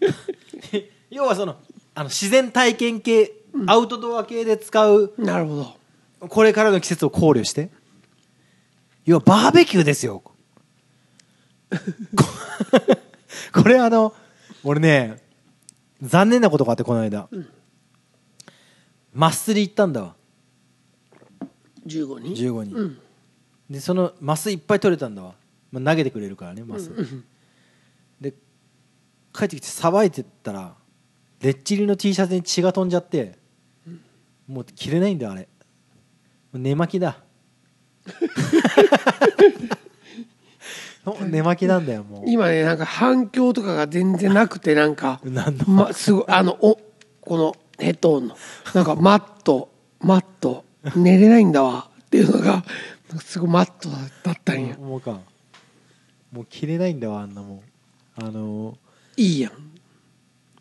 [1.10, 1.56] 要はその
[1.94, 3.32] あの自然体験系、
[3.66, 5.56] アウトドア系で使うなるほ
[6.20, 6.28] ど。
[6.28, 7.70] これからの季節を考慮して。
[9.04, 10.20] 要はバーベキューですよ。
[10.20, 10.34] こ
[13.62, 14.14] これあの
[14.62, 15.22] 俺ね
[16.02, 17.28] 残念なことがあってこの間、
[19.12, 20.16] マッスリ行ったんだわ。
[21.86, 22.98] 15人？15人、うん。
[23.70, 25.34] でそのマスいっぱい取れたんだわ、
[25.70, 26.90] まあ、投げてくれるからねマス、
[28.20, 28.32] で
[29.32, 30.74] 帰ってきてさばいてったら
[31.40, 33.38] レッチリの T シャツに血が飛んじゃって
[34.46, 35.48] もう着れないんだよあれ。
[36.52, 37.18] 寝巻きだ
[41.26, 42.22] 寝巻きなんだよもう。
[42.26, 45.20] 今ねなんか反響とかが全然なくてなんか。
[45.66, 46.78] ま、すごいあのお
[47.20, 48.36] このヘッドホンの。
[48.74, 49.68] なんかマット。
[50.00, 50.64] マット。
[50.96, 51.88] 寝れないんだわ。
[52.06, 52.64] っていうのが
[53.22, 53.88] すごいマット
[54.22, 54.76] だったんや。
[54.76, 55.20] もうか。
[56.32, 57.60] もう着れないんだわあんなもん。
[58.16, 58.76] あの
[59.16, 59.52] いいやん。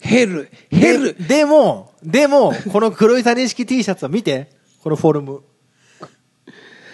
[0.01, 1.13] ヘルヘル。
[1.15, 4.49] ででもでもこの黒いサ式 T シャツは見て。
[4.83, 5.43] このフォルム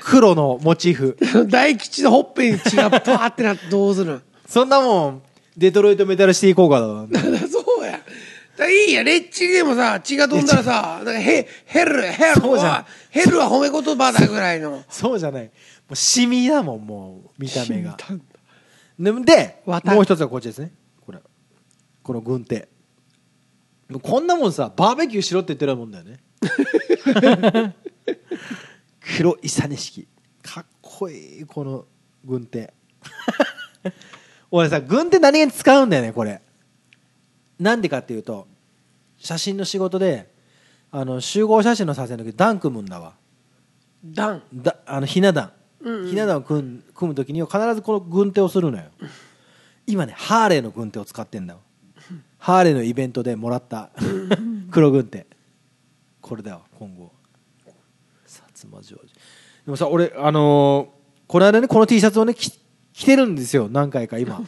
[0.09, 1.17] 黒のモチーフ。
[1.47, 5.21] 大吉のほっぺに血がパーってなってどうするんそんなもん
[5.55, 7.05] デトロイトメタルシティ効果だわ。
[7.07, 8.01] だからそうや。
[8.57, 14.83] だいいやレッチリでもさ血が飛んだらさなんかヘヘルヘルはヘルは褒め言葉だぐらいの。
[14.89, 15.43] そうじゃない。
[15.43, 15.49] も
[15.91, 17.95] うシミだもんもう見た目が。
[18.97, 20.71] でもう一つはこっちですね。
[21.05, 21.19] これ。
[22.01, 22.67] この軍手。
[24.01, 26.19] こんなもんさバーベキューしろって言ってるもんだよね
[29.01, 30.07] 黒いさ式。
[30.41, 31.85] かっこいいこの
[32.23, 32.73] 軍手。
[34.51, 36.41] 俺さ軍手何気に使うんだよねこれ。
[37.59, 38.47] なんでかっていうと
[39.17, 40.33] 写真の仕事で
[40.91, 43.13] あの集合写真の撮影の時ダン組むんだわ。
[44.03, 44.43] ダン。
[44.53, 46.09] だあのひな壇、うんうん。
[46.09, 48.85] ひな壇を組む組む時には必ずこの軍手をするのよ。
[49.85, 51.61] 今ねハーレーの軍手を使ってんだわ。
[52.37, 53.91] ハーレーのイベントでもらった。
[54.71, 55.27] 黒軍手。
[56.21, 57.11] これだよ今後
[58.77, 59.13] 薩摩ジ
[59.65, 62.51] でもさ俺あのーこの間ねこの T シャツをね着
[62.93, 64.41] 着てるんですよ何回か今。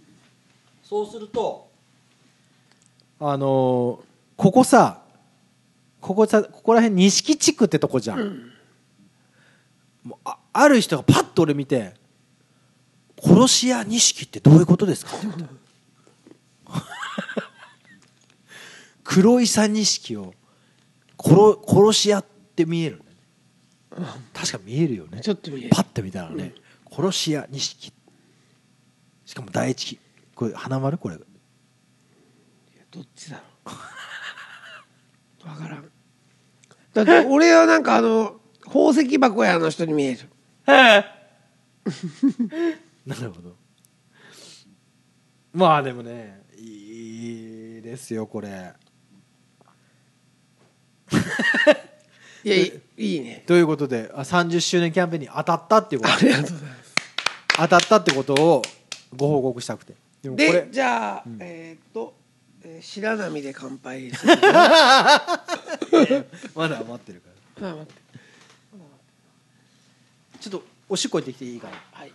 [0.82, 1.68] そうすると
[3.20, 4.04] あのー
[4.36, 5.02] ここさ
[6.00, 8.50] ここさここら辺錦地区ってとこじゃん。
[10.04, 11.94] もうあある人がパッと俺見て
[13.22, 15.46] 「殺し屋錦ってどういうことですか?」って言った。
[19.04, 20.34] 黒いさ錦を
[21.18, 21.34] 殺
[21.66, 23.04] 殺し屋って見えるね
[23.90, 25.20] 確か見えるよね。
[25.20, 25.70] ちょっと見える。
[25.70, 26.54] パッと見たらね、
[26.90, 27.92] 殺し屋錦。
[29.24, 29.98] しかも第一
[30.34, 30.98] これ花丸？
[30.98, 31.16] これ。
[32.90, 33.70] どっちだろう。
[35.48, 35.90] 分からん。
[36.94, 40.28] だって俺はなんかあの宝石箱屋の人に見える。
[43.06, 43.56] なるほど。
[45.52, 48.74] まあでもねいいですよこれ
[52.46, 52.72] いやい
[53.16, 53.42] いね。
[53.46, 56.14] ということであ30周年キャンペーンに当たったっていうこと？
[56.14, 56.82] ありがとうございます。
[57.56, 58.62] 当たったってことを
[59.16, 59.94] ご報告したくて。
[60.22, 62.14] でもこでれじゃあ、えーっと、
[62.62, 64.36] えー白波で乾杯する。
[66.54, 67.30] まだ待ってるか
[67.62, 67.70] ら。
[67.70, 67.94] あ待って
[70.40, 71.72] ちょっとおしっこ行ってきていいかな？
[71.92, 72.12] はい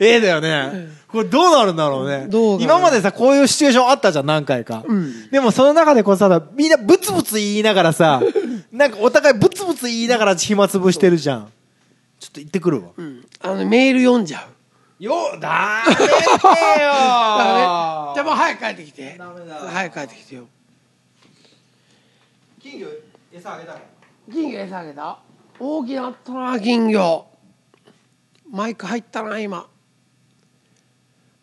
[0.00, 2.26] え えだよね、これどうなるんだろうね。
[2.28, 5.30] どう今までさこういうシチュエーションあったじゃん何回か、うん。
[5.30, 8.22] でもその中でこうさみんなブツブツ言いながらさ
[8.70, 11.52] なんかお互いブツブツ言いながら暇つぶしてるじゃん。
[12.20, 12.90] ちょっと行ってくるわ。
[12.96, 13.26] うん。
[13.40, 14.46] あのメール読んじゃ
[15.00, 15.02] う。
[15.02, 16.08] よだめてよ。
[16.10, 16.20] ダメ？
[18.14, 19.16] じゃあもう早く帰ってきて。
[19.18, 19.54] ダメだ。
[19.56, 20.48] 早く帰ってきてよ。
[22.60, 22.88] 金魚
[23.32, 23.78] 餌あげたの？
[24.32, 25.18] 金魚餌あげた？
[25.60, 27.26] 大きなったな金魚
[28.50, 29.68] マイク入ったな今。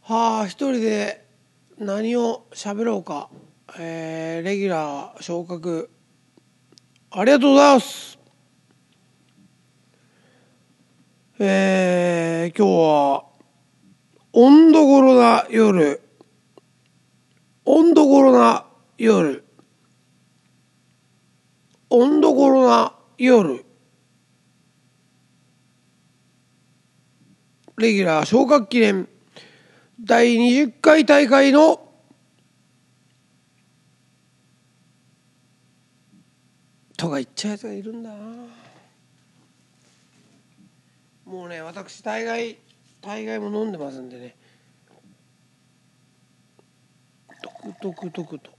[0.01, 1.25] はあ一人で
[1.77, 3.29] 何を喋ろうか。
[3.77, 5.91] えー、レギュラー昇格。
[7.11, 8.17] ありがとうございます。
[11.37, 13.25] えー、今日は
[14.33, 16.01] 温度ごろな夜。
[17.65, 18.65] 温度ごろな
[18.97, 19.43] 夜。
[21.89, 23.64] 温度ごろな夜。
[27.77, 29.09] レギュラー昇格記念。
[30.01, 31.81] 第20回大会の
[36.97, 38.15] とか言っちゃうやつがいるんだな。
[41.25, 42.57] もうね私大概
[43.01, 44.35] 大概も飲んでますんでね。
[47.43, 48.51] トクトクトクと。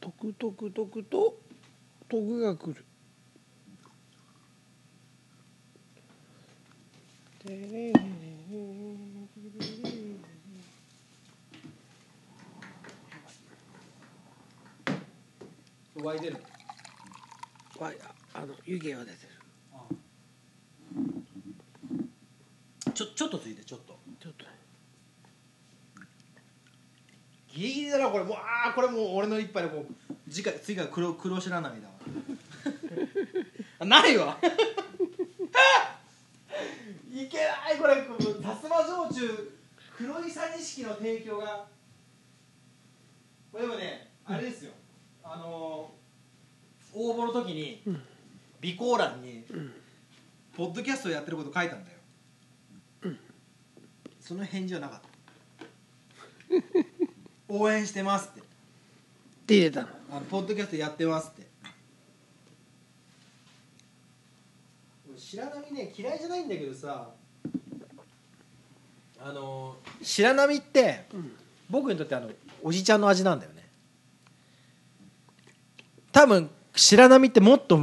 [0.00, 1.34] トクトクトクと
[2.08, 2.86] 徳が来るてれれれれ
[16.02, 16.36] 湧いてる
[17.78, 17.92] わ
[18.34, 19.32] あの湯気は出てる
[22.92, 24.44] ちょちょっとついてちょっとちょっと
[27.54, 31.94] ギリギリだなこれもうああこれもう俺の一杯でこう次回次回黒黒白波だわ
[33.78, 34.36] あないわ
[37.22, 38.02] いけないこれ。
[38.02, 39.52] こうさすま焼酎
[39.96, 41.66] 黒いさ錦の提供が。
[43.50, 44.72] これでもねあれですよ。
[45.22, 45.96] あのー
[46.98, 47.82] 応募の時に、
[48.62, 49.44] 備考欄に、
[50.56, 53.14] ポッドキャストをやってること書いたんだよ、
[54.18, 55.06] その返事はなかった。
[57.54, 58.40] 応援してますって。
[58.40, 58.42] っ
[59.46, 59.88] て入れたの。
[60.10, 61.46] あのポッドキャストやってますって
[65.08, 67.10] 俺白波ね嫌いじゃないんだけどさ。
[69.18, 71.04] あの白波って、
[71.68, 72.30] 僕にとってあの
[72.62, 73.68] おじちゃんの味なんだよね。
[76.12, 77.78] 多分白波ってもっと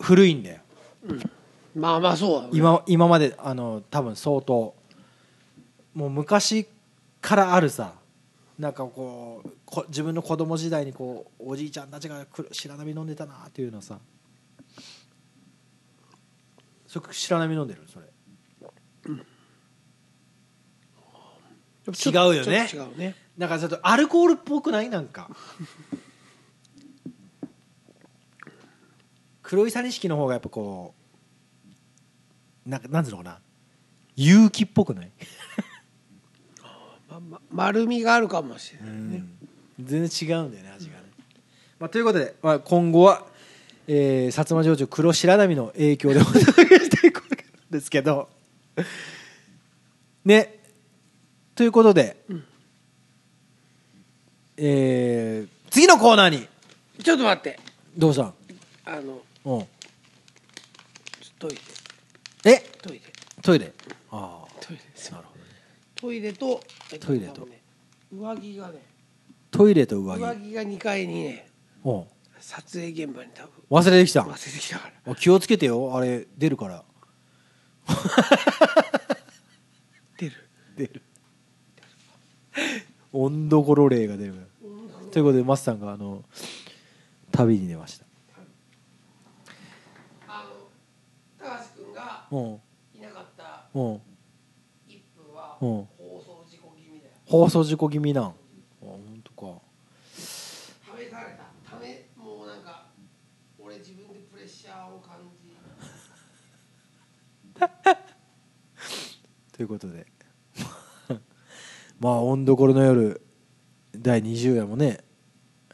[0.00, 0.60] 古いんだよ。
[1.76, 2.50] まあまあそうだね。
[2.52, 4.74] 今今まであの多分相当。
[5.94, 6.66] もう昔
[7.20, 7.94] からあるさ。
[8.58, 13.98] なんかこうこ自分の子供時代にこうおじいちゃんたちが白波飲んでたなっていうのさ
[17.02, 17.14] それ。
[17.14, 17.66] 白波飲ん。
[17.66, 18.06] でるそれ
[21.92, 22.68] ちょっと違うよね。
[22.72, 24.88] 違うねなんかちょっとアルコールっぽくない？
[24.88, 25.28] なんか。
[29.42, 30.94] 黒いサニシキの方がやっぱこ
[32.66, 33.40] うなんかなんつうのかな？
[34.16, 35.10] 勇気っぽくない？
[37.10, 39.24] まま丸みがあるかもしれないね、
[39.78, 41.02] 全然違うんだよね味がね、
[41.78, 43.26] まあ、ということで、まあ、今後は、
[43.86, 48.28] えー、薩摩城主黒白波の影響でお届けしていくわけなんですけど。
[50.24, 50.58] ね。
[51.54, 52.16] ということで、
[54.56, 56.46] えー次のコーナーに。
[57.02, 57.58] ちょっと待って。
[57.98, 58.34] どうしたん。
[58.84, 59.66] あのうん。
[61.38, 61.58] トイレ。
[62.44, 62.60] え？
[62.80, 63.00] トイレ。
[63.42, 63.72] トイレ？
[64.12, 65.50] あトイレなるほどね。
[65.96, 66.60] トイレと
[67.00, 67.48] トイレと。
[68.12, 68.74] 上着がね。
[69.50, 70.20] トイレと上着。
[70.20, 71.48] 上着が2階にね。
[71.84, 72.04] うん
[72.46, 73.52] 撮影現場に多分。
[73.70, 74.20] 忘れてきた。
[74.20, 75.12] 忘れてきたから。
[75.12, 75.96] あ気をつけてよ。
[75.96, 76.84] あれ出るから。
[80.18, 80.36] 出る。
[80.76, 81.02] 出る。
[83.12, 84.34] 温度ころ霊が出る
[85.10, 86.22] ということでマスさんがあの
[87.32, 88.04] 旅に出ました。
[90.28, 90.68] あの
[91.38, 92.60] 高橋君がうん。
[92.94, 93.82] いなかったうん。
[93.94, 94.00] 1
[95.16, 95.88] 分はうん。
[95.96, 97.12] 放送事故気味だよ。
[97.24, 98.32] 放送事故気味なんあ
[98.80, 99.62] 本当か
[100.14, 100.20] 試
[101.10, 102.86] されたためもうなんか
[103.58, 105.44] 俺自分でプレッシャーを感じ
[109.54, 110.06] ということで。
[112.00, 113.22] まあ温どころの夜
[113.96, 115.04] 第20夜もね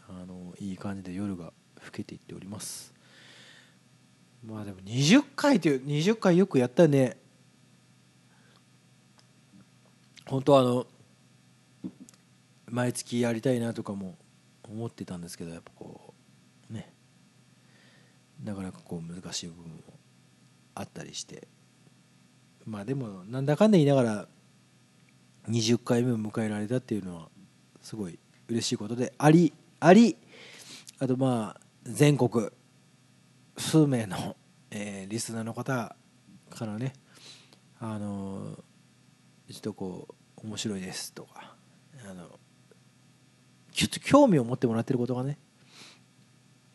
[0.07, 2.93] あのいい感じで夜が更けていっております。
[4.45, 7.17] まあでも20回という20回よくやったね。
[10.27, 10.87] 本当はあの
[12.67, 14.19] 毎月やりたいなとかも
[14.63, 16.13] 思ってたんですけどやっぱこ
[16.71, 16.93] うね。
[18.45, 19.79] なかなかこう難しい部分も
[20.75, 21.49] あったりして。
[22.71, 24.29] まあでもなんだかんだ言いながら
[25.49, 27.29] 20回目を迎えられたっていうのは
[27.83, 28.17] すごい
[28.49, 30.17] 嬉しいことでありあり
[31.01, 32.49] あとまあ全国
[33.57, 34.37] 数名の、
[34.71, 35.97] えーリスナーの方
[36.51, 36.93] からね
[37.81, 40.07] あのーちょっとこ
[40.39, 41.57] う面白いですとか
[42.09, 42.39] あの
[43.73, 45.39] ちょっと興味を持ってもらってることがね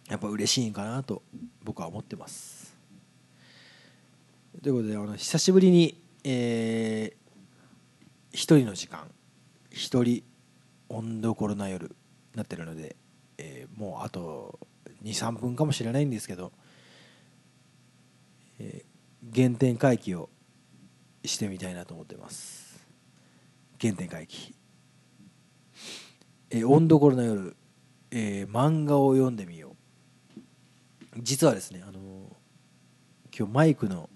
[0.10, 1.24] やっぱ嬉しいんかなと
[1.64, 2.75] 僕は思ってます。
[4.62, 7.26] ということであの久しぶりに、えー
[8.32, 9.10] 一人の時間
[9.72, 10.22] 一人
[10.90, 11.96] 温度コロナ夜
[12.36, 12.98] なってるので、
[13.38, 14.60] えーもうあと
[15.04, 16.52] 23分かもしれないんですけど、
[18.60, 20.30] えー原点回帰を
[21.24, 22.86] してみたいなと思ってます。
[23.82, 24.54] 原点回帰。
[26.50, 27.56] えー温度コロナ夜、
[28.12, 29.76] えー漫画を読んでみよ
[31.16, 31.20] う。
[31.22, 34.10] 実はですねあのー今日マイクの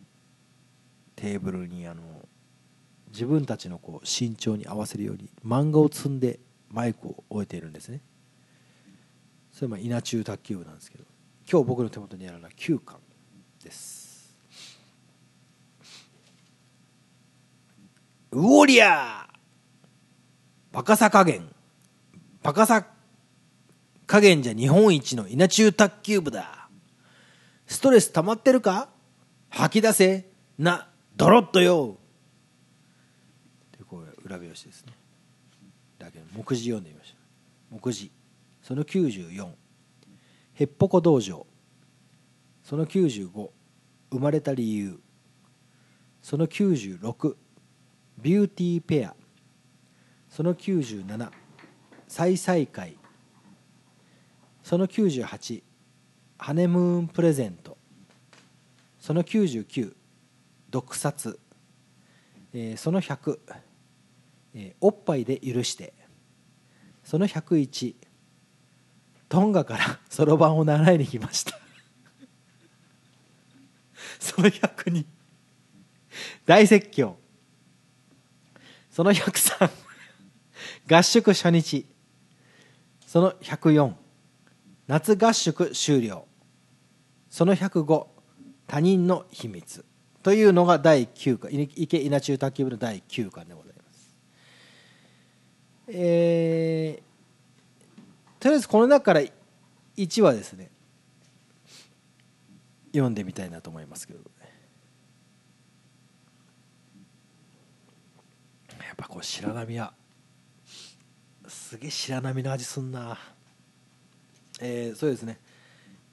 [1.19, 2.01] テーブルにあの
[3.11, 6.39] 自分たちのこう身長に合わせるように漫画を積んで
[6.69, 7.99] マイクを置いているんですね。
[9.51, 11.03] それは稲中卓球部なんですけど
[11.51, 12.99] 今日僕の手元にあるのは9巻
[13.61, 14.33] です。
[18.31, 19.37] うおりゃー
[20.71, 21.49] バカさ加減。
[22.41, 22.87] バカさ
[24.07, 26.69] 加減じゃ日本一の稲中卓球部だ。
[27.67, 28.87] ストレス溜まってるか？
[29.49, 30.29] 吐き出せ。
[30.57, 30.88] な
[31.19, 31.97] ドロッとよ。
[33.77, 34.93] でこう裏表紙ですね。
[35.97, 37.17] だけど目次読んでみました。
[37.69, 38.09] 目次。
[38.61, 39.49] その94
[40.55, 41.45] へっぽこ道場。
[42.63, 43.49] その95
[44.11, 44.97] 生まれた理由。
[46.21, 47.35] その96
[48.21, 49.13] ビューティーペア。
[50.29, 51.31] その97
[52.07, 52.97] 再々会。
[54.63, 55.63] その98
[56.37, 57.77] ハネムーンプレゼント。
[59.01, 59.98] その99
[60.69, 61.39] 毒殺、
[62.53, 63.39] えーその100、
[64.53, 65.93] えーおっぱいで許して。
[67.03, 67.95] その101
[69.29, 71.57] トンガから そろばんを習いに来ました。
[74.19, 75.07] その100に
[76.45, 77.17] 大説教。
[78.91, 79.71] その103
[80.87, 81.87] 合宿初日。
[83.07, 83.95] その104
[84.87, 86.27] 夏合宿終了。
[87.29, 88.07] その105
[88.67, 89.83] 他人の秘密。
[90.21, 94.17] というのが第9巻池稲中卓球部の第9巻でございます。
[95.87, 99.21] えー、とりあえずこの中から
[99.97, 100.69] 1話ですね
[102.91, 104.19] 読んでみたいなと思いますけど
[108.79, 109.93] やっぱこう白波は
[111.47, 113.17] すげえ白波の味すんな。
[114.61, 115.39] えー、そうですね。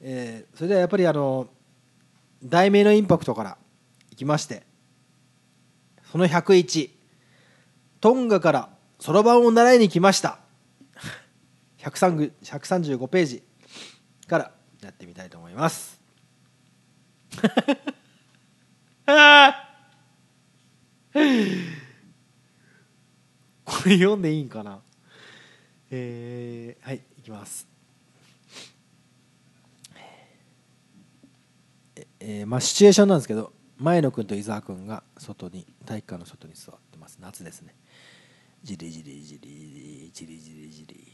[0.01, 1.49] えー、それではやっぱりあの
[2.43, 3.59] 題名のインパクトから
[4.16, 4.62] いきまして
[6.10, 6.88] その101
[8.01, 10.38] トンガからそろばんを習いに来ました。
[11.82, 13.43] 135ページ
[14.26, 14.52] から
[14.82, 16.01] やってみたいと思います。
[23.66, 24.80] これ読んでいいんかな？
[25.90, 27.68] えー、はいいきます。
[32.18, 37.19] えー、まあシチュエーションなんですけど前野君と伊沢君が外に体育館の外に座ってます。
[37.20, 37.74] 夏ですね。
[38.62, 41.12] じりじりじりじりじりじり。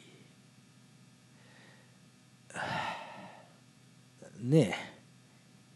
[4.48, 4.92] ねえ。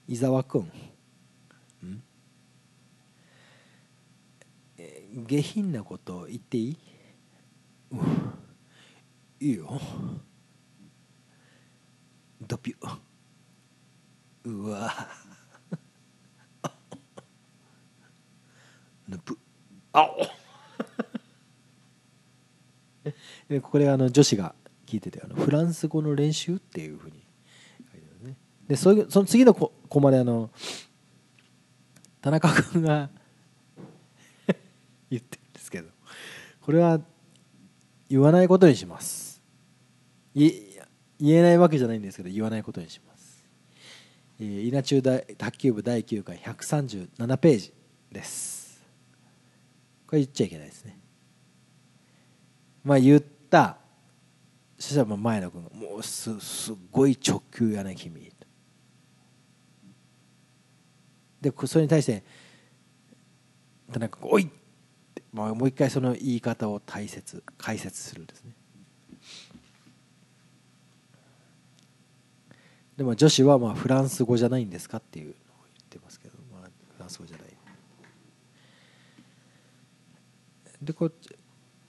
[0.09, 2.03] 伊沢君ん。
[5.27, 6.77] 下品なこと言っていい、
[7.91, 7.99] うん、
[9.41, 9.81] いいよ。
[12.41, 12.99] ドピュ
[14.45, 15.26] うわ。
[19.09, 19.39] ぬぷ
[19.93, 20.27] あお。
[23.63, 24.55] これあの女子が
[24.87, 27.23] 聞いててあのフランス語の練習っていうふうに。
[27.93, 28.37] 書いてるね
[28.69, 30.51] でそその次のコマであの
[32.21, 33.11] 田中君が
[35.11, 35.89] 言ってるんですけど
[36.61, 37.01] これは
[38.09, 39.41] 言わないことにします。
[40.35, 40.53] 言
[41.21, 43.45] えないわけじゃないんですけど言わないことにします。
[44.39, 47.73] えー、稲中大卓球部第9回137ページ
[48.13, 48.66] です
[50.07, 50.99] これ言っちゃいけないですね。
[52.85, 53.79] まあ言った。
[54.79, 58.21] そしたら前野君が「もうすすごい直球やね君」
[61.41, 62.23] でそれに対して
[63.93, 64.47] 田中君「おい!」っ
[65.15, 68.53] て、まあ、もう一回その言い方を大切解説するですね。
[72.97, 75.35] でも女子はまあフランス語じゃないんですかっていうのを
[75.75, 77.46] 言ってますけど、まあ、フランス語じゃない。
[80.87, 81.11] でこ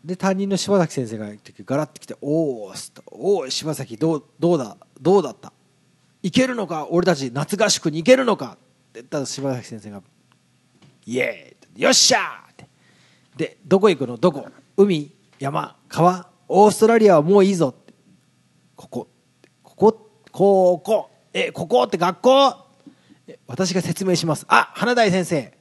[0.04, 1.28] で担任の柴崎先生が
[1.66, 2.74] ガラッと来て「おお
[3.12, 4.78] おお柴崎どうどうだ？
[5.00, 5.54] どうだった？
[6.24, 6.88] 行けるのか？
[6.90, 8.58] 俺たち夏合宿に行けるのか」
[8.90, 10.02] って言ったら柴崎先生が
[11.06, 12.68] 「イエーイよっしゃー!」って。
[13.38, 14.18] でどこ行くの？
[14.18, 14.48] どこ？
[14.78, 16.30] 海山川？
[16.48, 17.94] オーストラリアはもういいぞって。
[18.76, 19.08] ここ。
[19.62, 20.10] ここ？
[20.32, 21.10] ここ。
[21.34, 21.84] えここ？
[21.84, 22.56] って学校？
[23.46, 24.46] 私が説明します。
[24.48, 25.56] あ花大先生。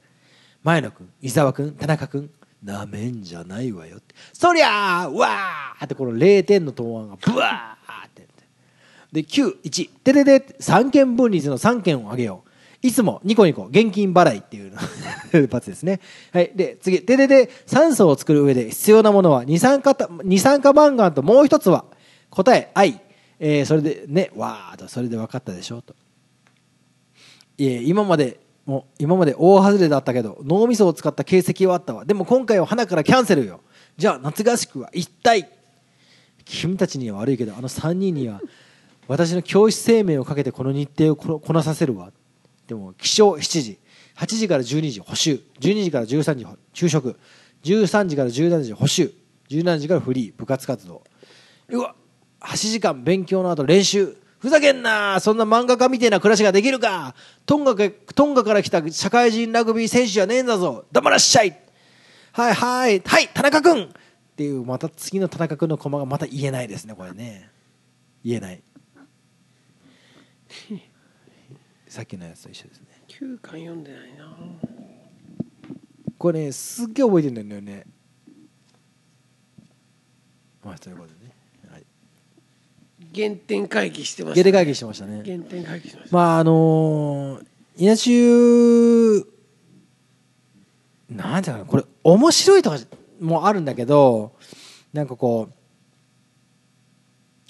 [0.63, 2.31] 前野君伊沢君田中君
[2.63, 3.97] なめんじゃないわよ。
[3.97, 8.27] ってそりゃーわーってこの0点の答案がブワーって。
[9.11, 10.55] で91ててて。
[10.59, 12.47] 三権分立の3件をあげよう。
[12.81, 14.77] いつもニコニコ現金払いっていうの。
[15.49, 15.99] パツですね。
[16.31, 16.51] はい。
[16.55, 17.01] で、次。
[17.01, 21.85] ででで、酸素を作る上で必要なものは二酸化、二酸化マンガンともう一つは
[22.29, 23.01] 答え、愛。
[23.39, 24.87] えー、それでねわーと。
[24.87, 25.95] それで分かったでしょうと。
[27.57, 32.03] いえ今までもう今まで大外れだったけど脳みそを使った形跡はあったわ。
[32.03, 33.61] でも今回は花からキャンセルよ。
[33.95, 35.49] じゃあ夏合宿は一体。
[36.43, 38.41] 君たちには悪いけどあの3人には
[39.07, 42.11] 私の教師生命をかけてこの日程をこなさせるわ。
[42.67, 43.79] でも起床7時。
[44.17, 45.39] 8時から12時補習。
[45.61, 47.17] 12時から13時昼食。
[47.63, 49.13] 13時から17時補習。
[49.49, 50.33] 17時からフリー。
[50.35, 51.03] 部活活動。
[51.69, 51.95] うわ
[52.41, 54.17] 8時間勉強の後練習。
[54.47, 55.19] ふざけんな。
[55.19, 57.13] そんな漫画家みたいな暮らしができるか。
[57.45, 60.85] トンガトンガから来た社会人ラグビー選手じゃねえんだぞ。
[60.91, 61.59] 黙らっしゃい。
[62.31, 63.01] はいはい。
[63.01, 63.87] はい田中君っ
[64.37, 67.49] ていうまた次の田中君の駒がまた言えないですねこれね。
[68.23, 68.63] 言えない。
[71.89, 72.87] さっきのやつと一緒ですね。
[73.09, 74.33] 9巻読んでないな。
[76.17, 77.85] これねすっげえ覚えてるんだよね。
[80.63, 81.15] まあということで。
[81.15, 81.16] ね
[83.17, 85.23] 原点回帰してました、ね、原点回帰してましたね。
[85.25, 86.15] 原点回帰しました。
[86.15, 87.45] まああのー、
[87.77, 89.27] 稲中
[91.09, 92.77] なんていうかなこれ面白いとか
[93.19, 94.33] もあるんだけど
[94.93, 95.49] なんかこ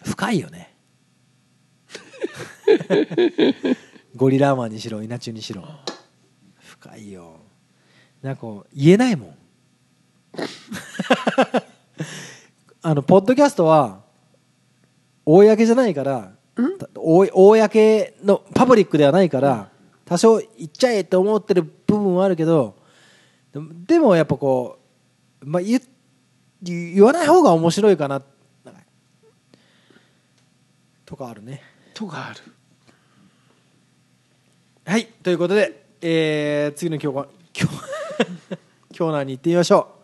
[0.06, 0.73] う深いよね。
[4.15, 5.68] ゴリラーマンにしろ稲中にしろ。
[6.60, 7.41] 深いよ。
[8.22, 9.38] なんかこう言えないもん。
[12.81, 14.02] あのポッドキャストは
[15.27, 16.31] 公じゃないから
[16.95, 19.69] お公のパブリックではないから
[20.05, 22.77] 多少言っちゃえって思ってる部分はあるけど
[23.53, 24.79] でもやっぱこ
[25.41, 25.81] う、まあ、言
[26.61, 28.21] 言わない方が面白いかな
[31.05, 31.61] とかあるね。
[31.93, 32.41] とかある。
[34.85, 37.77] はいということで、えー、次の今日今日
[38.97, 39.95] 今日何に行ってみましょ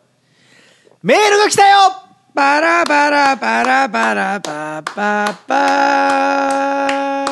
[1.03, 1.07] う。
[1.07, 7.26] メールが来たよバラバラバラバラバババ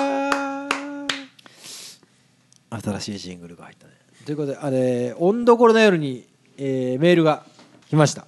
[2.70, 3.94] 新しいジングルが入ったね
[4.26, 7.44] ということであれ温どころの夜に、えー、メールが
[7.90, 8.28] 来ました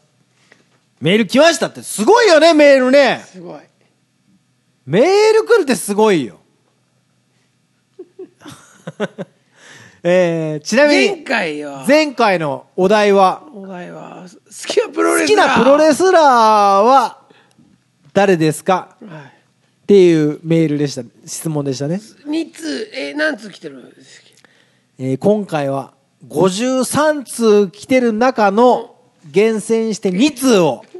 [0.99, 3.59] メール来ましたってすごいよねメールねすごい
[4.87, 6.39] メール来るってすごいよ
[10.05, 15.45] えー、ちなみに前回は前回のお題はお題は好きなプロレ好スラー。
[15.53, 17.21] きなプロレスラーは
[18.13, 18.97] 誰ですか？
[19.01, 19.21] はい。
[19.83, 21.03] っていうメールでした。
[21.25, 24.23] 質問でしたね、2通えー何通来てるんですっ
[24.97, 25.03] け？
[25.05, 25.93] えー今回は
[26.27, 28.95] 53通来てる中の
[29.31, 30.83] 厳選して2通を。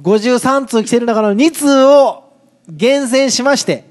[0.00, 2.32] 53通来てる中の2通を
[2.68, 3.84] 厳選しまして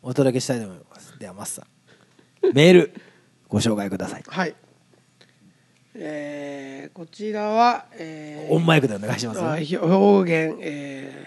[0.00, 0.83] お届けしたいと思います
[1.24, 2.92] ではマスターメール
[3.48, 4.24] ご紹介ください。
[4.26, 4.54] はい。
[5.94, 9.50] えーこちらは、えーオンマイクでお願いしますよ。
[9.52, 11.26] あひょ兵庫県、え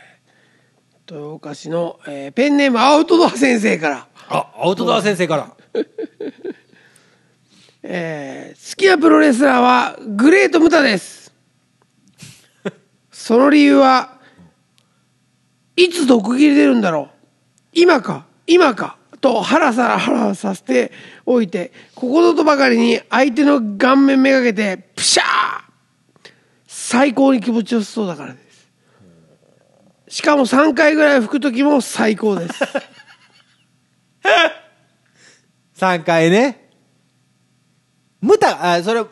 [1.08, 5.52] ー、豊岡市の、えーペンネームアウトドア先生から、あアウトドア先生から。
[7.82, 11.34] えー好きなプロレスラーはグレート・ムタです。
[13.12, 14.20] その理由は
[15.76, 17.18] いつ毒切れ出るんだろう。
[17.74, 20.92] 今か今かとハラサラハラさせて
[21.26, 25.26] おいてここぞとばかりに相手の顔面めがけてプシャー
[26.66, 28.70] 最高に気持ちよさそうだからです。
[30.10, 32.64] しかも3回ぐらい吹く時も最高です。
[35.76, 36.70] 3回ね。
[38.22, 39.02] ムタあそれ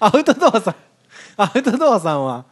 [0.00, 0.76] アウトドアさん。
[1.36, 2.44] アウトドアさんは。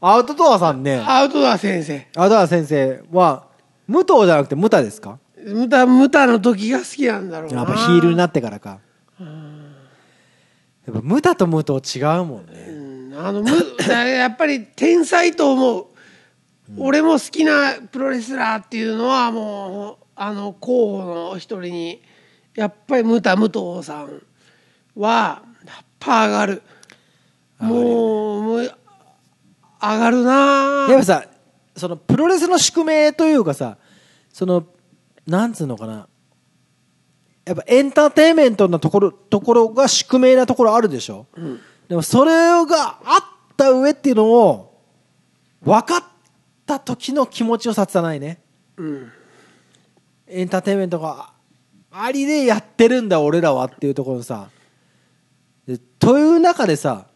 [0.00, 1.02] アウトドアさんね。
[1.06, 2.08] アウトドア先生。
[2.16, 3.51] アウトドア先生は
[3.88, 5.18] 武藤じゃなくてムタですか？
[5.44, 7.58] ムタムタの時が好きなんだろうな。
[7.58, 8.78] やっぱヒールになってからか。
[9.18, 12.52] やっぱムタと武藤違うもんね。
[12.68, 13.14] うん。
[13.18, 13.50] あのむ
[13.86, 15.86] だ やっぱり天才と思う、
[16.78, 22.02] 俺も好きなプロレスラーっていうのはもうあの候補の一人に
[22.54, 24.22] やっぱりムタ武藤さん
[24.96, 26.62] はやっぱ上がる。
[27.60, 28.60] もうもう
[29.80, 31.24] 上がるなやっぱさ
[31.76, 33.78] そのプロレスの宿命というかさ
[34.30, 34.66] その
[35.26, 36.08] なんつうのかな。
[37.44, 41.26] やっぱエンターテインメントのところところが宿命なところあるでしょ、
[41.88, 44.80] でもそれがあった上っていうのを
[45.60, 46.04] 分かっ
[46.64, 48.40] た時の気持ちよさってないね。
[48.76, 49.12] うん。
[50.28, 51.32] エンターテインメントが
[51.90, 54.48] ありでやってるんだ俺らはっていうところさ。
[55.66, 57.06] でという中でさ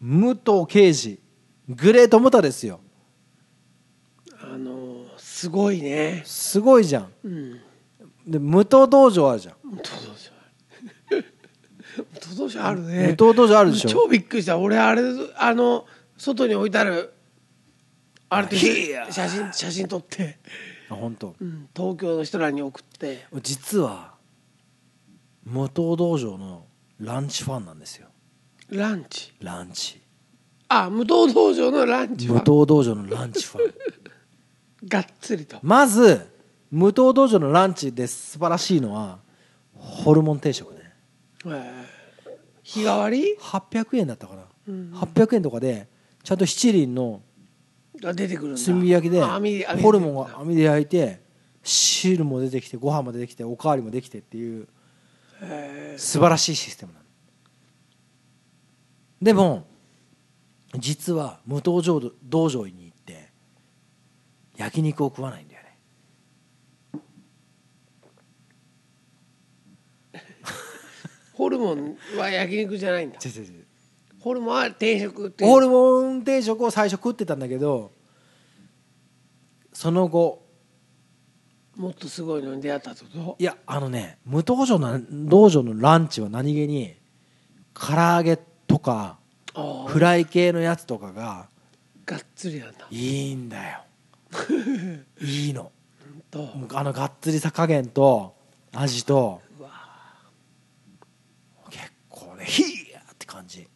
[0.00, 1.18] 武藤敬司
[1.68, 2.80] グレートムタですよ
[4.56, 6.22] あのすごいね。
[6.24, 7.12] すごいじゃん。
[7.24, 7.60] うん。
[8.26, 9.54] で武藤道場あるじゃん。
[9.62, 11.22] 武藤道場。
[11.98, 13.14] 武藤道場あるね。
[13.18, 13.88] 武藤道場あるでしょ。
[13.90, 14.58] 超びっくりした。
[14.58, 15.02] 俺あれ
[15.36, 15.84] あの
[16.16, 17.12] 外に置いてある
[18.30, 19.12] あれといや。
[19.12, 20.38] 写真写真撮って、
[20.88, 21.36] あ本当。
[21.38, 23.26] うん、東京の人らに送って。
[23.42, 24.14] 実は
[25.44, 26.64] 武藤道場の
[26.98, 28.08] ランチファンなんですよ。
[28.70, 29.34] ランチ？
[29.42, 30.00] ランチ。
[30.68, 33.74] あ無藤道場のランチ武は藤道場のランチファン
[34.88, 35.58] がっつりと。
[35.62, 36.26] まず
[36.70, 39.18] 武藤道場のランチで素晴らしいのは
[39.74, 40.92] ホルモン定食ね。
[41.46, 41.96] えー。
[42.62, 44.92] 日替わり？800円だったかな、うん。
[44.92, 45.86] 800円とかで
[46.24, 47.22] ちゃんと七輪の
[48.00, 51.20] が出てくる炭火焼きでホルモンが網で焼いて
[51.62, 54.68] 汁も出てきてご飯も出てきておかわりもできてっていう
[55.42, 57.04] へ素晴らしいシステムなの。
[59.22, 59.66] でも
[60.74, 62.85] 実は無藤場道場に
[64.56, 65.78] 焼肉を食わないんだよね。
[70.14, 70.18] ー
[71.34, 73.18] ホルモンは焼肉じゃないんだ。
[73.24, 73.66] 違う違う違う。
[74.20, 75.50] ホルモンは定食っていう。
[75.50, 77.92] ホルモン定食を最初食ってたんだけど
[79.72, 80.44] その後
[81.76, 83.36] もっとすごいのに出会ったってこと？
[83.38, 86.96] いやあのね無道場の道場のランチは何気に
[87.74, 89.18] 唐揚げとか
[89.86, 91.48] フライ系のやつとかが
[92.06, 92.86] がっつりなんだ。
[92.90, 93.82] いいんだよ
[95.20, 95.72] いいの。
[96.74, 98.34] あのがっつりさ加減と
[98.72, 99.40] 味と
[101.70, 103.66] 結構ねヒーって感じ。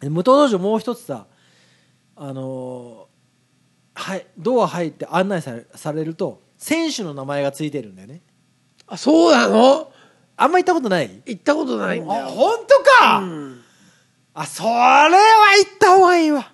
[0.00, 1.26] で無糖道場もう一つさ
[2.16, 8.22] あのーはいドア入って案内されされると選手の名前がついてるんだよね。
[8.88, 9.92] あそうなの？
[10.36, 11.22] あんま行ったことない？
[11.24, 12.26] 行ったことないんだよ。
[12.26, 13.60] あ本当か、うん。
[14.34, 16.52] あそれは行った方がいいわ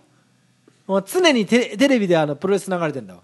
[0.93, 3.20] もう常にテテレビであのプロレス流れてんだわ。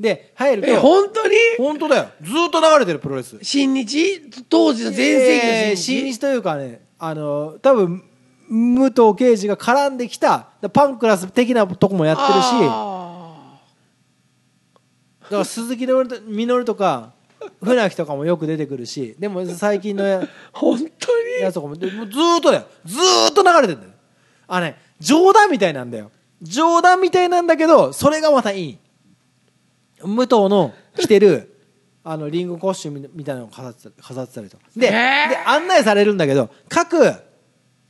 [0.00, 1.36] で入るえと本当に？
[1.58, 2.08] 本当だよ。
[2.22, 3.38] ずーっと流れてるプロレス。
[3.42, 4.22] 新日？
[4.48, 8.02] 当時の全盛期のえー新日、新日というかねあの多分
[8.48, 12.50] 武藤敬司が絡んできたパンクラス的なとこもやってるし。
[12.52, 13.60] だあ
[15.28, 15.86] から鈴木
[16.26, 17.12] みのるとか
[17.62, 19.14] 船木とかもよく出てくるし。
[19.18, 20.84] でも最近のやー 本当
[21.38, 21.42] に？
[21.42, 22.64] やつとかもでもうずーっとだよ。
[22.86, 23.92] ずーっと流れてるんだよ。
[24.48, 26.10] あね冗談みたいなんだよ
[26.44, 28.78] 冗談みたいなんだけどそれがまたいい。
[30.02, 31.50] 武藤の着てる
[32.04, 34.64] あのリンゴコスチュームみたいなのを飾ってた飾ってたりとか。
[34.76, 34.94] で,、で
[35.46, 37.12] 案内されるんだけど各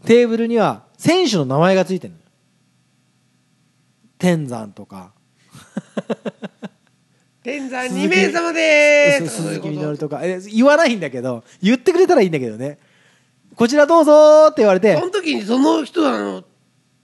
[0.05, 2.21] テーブルには選手の名前がついてるの。
[2.21, 2.25] よ
[4.19, 5.13] 天山とか。
[7.43, 9.43] 天山2名様でーす。
[9.43, 10.21] 鈴木みのるとか。
[10.23, 12.79] え言わないんだけど言ってくれたらいいんだけどね。
[13.57, 14.95] こちらどうぞーって言われて。
[14.95, 16.45] とその時にその人あの？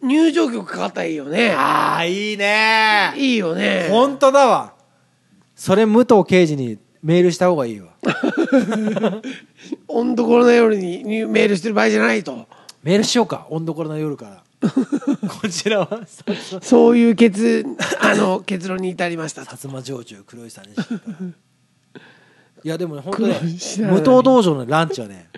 [0.02, 1.52] 入場曲かかったらいいよね。
[1.52, 3.12] ああいいね。
[3.16, 3.88] いいよね。
[3.90, 4.74] 本当だわ。
[5.54, 7.88] それ武藤刑事にメールした方がいいわ。
[9.88, 12.46] 温どころの夜ににメールしてる場合じゃないと。
[12.82, 13.46] メールしようか。
[13.50, 14.42] 温どころの夜から。
[15.40, 16.00] こちらは？
[16.62, 17.64] そういう結
[18.00, 19.42] あの結論に至りました。
[19.42, 20.94] 薩摩城中黒石さんでした
[22.62, 23.48] いやでもね本当ね武
[23.96, 25.28] 藤道場のランチはね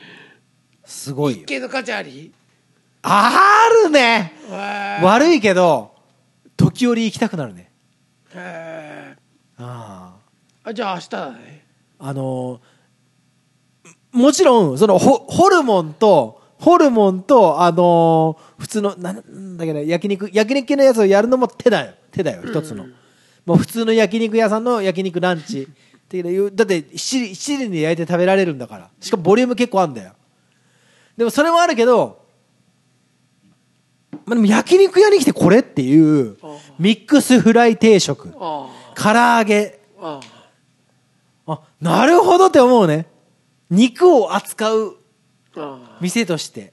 [0.85, 1.47] すごいよ。
[1.47, 2.33] 系の価値あり？
[3.03, 4.33] あるね。
[5.03, 5.93] 悪いけど
[6.57, 7.71] 時折行きたくなるね。
[8.35, 9.17] へ
[9.59, 10.71] あー。
[10.71, 11.67] あじゃあ明日だね。
[11.99, 12.73] ああのー
[14.13, 21.95] もちろんそのホホルモンとホルモンとあのー普通のなんだっけど焼肉焼肉系のやつをやるのも手だよ。
[22.13, 22.87] 手だよ一つの、
[23.47, 25.67] もう普通の焼肉屋さんの焼肉ランチ。
[26.13, 28.91] っていうだって七輪で焼いて食べられるんだから。
[29.01, 30.13] しかもボリューム結構あるんだよ。
[31.17, 32.22] でもそれもあるけど、
[34.25, 38.33] まあ、でも焼肉屋に来てこれっていうあミックスフライ定食。
[38.39, 39.81] あ唐揚げ。
[40.01, 40.21] あ
[41.81, 43.07] なるほどって思うね。
[43.71, 44.97] 肉を扱う
[45.57, 46.73] あ店として。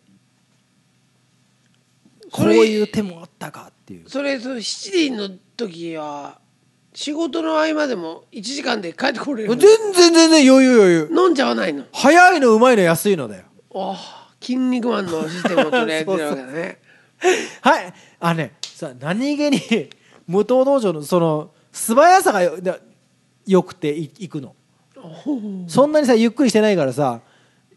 [2.31, 4.09] こそうれいう手もあったかっていう。
[4.09, 6.39] それその七輪の時は
[6.93, 9.59] 仕事の合間でも1時間で帰ってこれる全
[9.93, 11.09] 然全然余裕余裕。
[11.11, 11.85] 飲んじゃわないの？
[11.91, 13.43] 早いのうまいの安いのだよ。
[13.73, 16.77] ああ筋肉マンのシステムを取り上げてるわけだね
[17.61, 17.93] はい。
[18.19, 19.89] あねさ何気に
[20.27, 22.79] 無糖道場のその素早さがよだ
[23.45, 24.55] よくてい行くの。
[25.67, 27.21] そんなにさゆっくりしてないからさ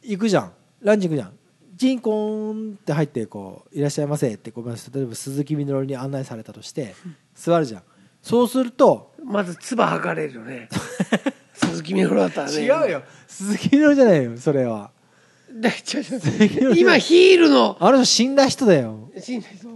[0.02, 0.52] 行くじゃん。
[0.80, 1.32] ランチ行くじゃん。
[1.78, 6.94] チンコーンって入ってこう「いらっしゃいませ」ってこう例えば鈴木みのるに案内されたとして
[7.34, 7.82] 座るじゃん。
[8.22, 10.68] そうするとまず唾吐かれるよね。
[11.54, 12.56] 鈴木みのるだったらね。
[12.56, 13.02] 違うよ。
[13.26, 14.90] 鈴木みのるじゃないよそれは
[16.76, 17.76] 今ヒールの。
[17.78, 19.10] あの人死んだ人だよ。
[19.20, 19.68] 死んだ人。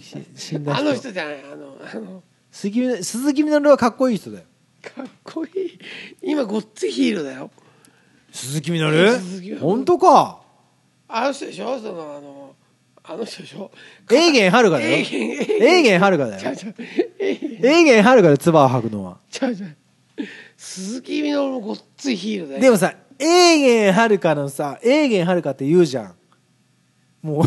[0.00, 0.80] し死んだ人。
[0.80, 2.22] あの人じゃないあのあの。
[2.50, 4.44] 鈴木みの鈴木みのるはかっこいい人だよ。
[4.82, 5.78] かっこいい。
[6.22, 7.50] 今ごっついヒールだよ。
[8.32, 9.18] 鈴木みのる？
[9.60, 10.40] 本当か。
[11.08, 11.78] あの人でしょ？
[11.78, 12.54] そのあの
[13.04, 13.70] あの人でしょ？
[14.10, 14.96] エーゲンはるかだよ。
[14.96, 16.00] エーゲンエーゲン。
[16.00, 16.40] はるかだよ。
[16.40, 16.74] ちゃうちゃう
[17.18, 19.18] えエーゲンはるかで唾を吐くのは。
[19.30, 19.76] ちゃうちゃう
[20.56, 22.60] 鈴木みのるもごっついヒールだよ。
[22.60, 26.14] でもさエーゲンはるかのさエーゲンはるかって言うじゃん。
[27.22, 27.44] もう。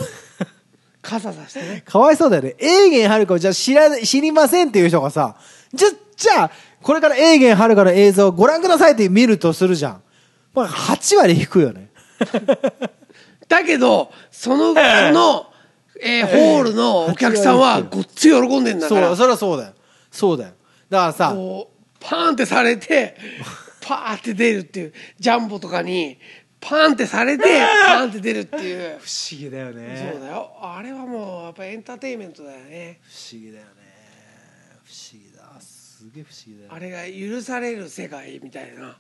[1.02, 1.84] 傘さしてね。
[1.88, 2.56] かわいそうだよね。
[2.60, 5.36] エーゲンはるかをじゃあ知ら知りませんっていう人がさ
[5.74, 10.02] じゃじゃあこれからエーゲンはるかの映像をご覧くださいって見るとするじゃん。
[10.54, 11.90] まあ8割引くよね。
[13.48, 14.80] だけどその そ
[15.12, 15.48] の、
[16.04, 19.08] えーホールのお客さんはごっつい喜んでんだから。
[19.08, 19.74] そうそりゃそうだよ。
[20.12, 20.52] そうだよ。
[20.90, 21.36] だからさ
[22.00, 23.16] パーンってされて
[23.92, 26.18] パーって出るっていうジャンボとかに
[26.62, 27.44] パーンってされて
[27.88, 29.00] パーンって出るっていう。
[29.00, 30.12] 不思議だよね。
[30.14, 30.52] そうだよ。
[30.62, 33.02] あれはもうやっぱエンターテインメントだよね。
[33.04, 33.72] 不思議だよね。
[34.86, 35.60] 不思議だ。
[35.60, 36.74] すげえ不思議だよ。
[36.74, 37.00] あれが
[37.36, 38.98] 許される世界みたいな。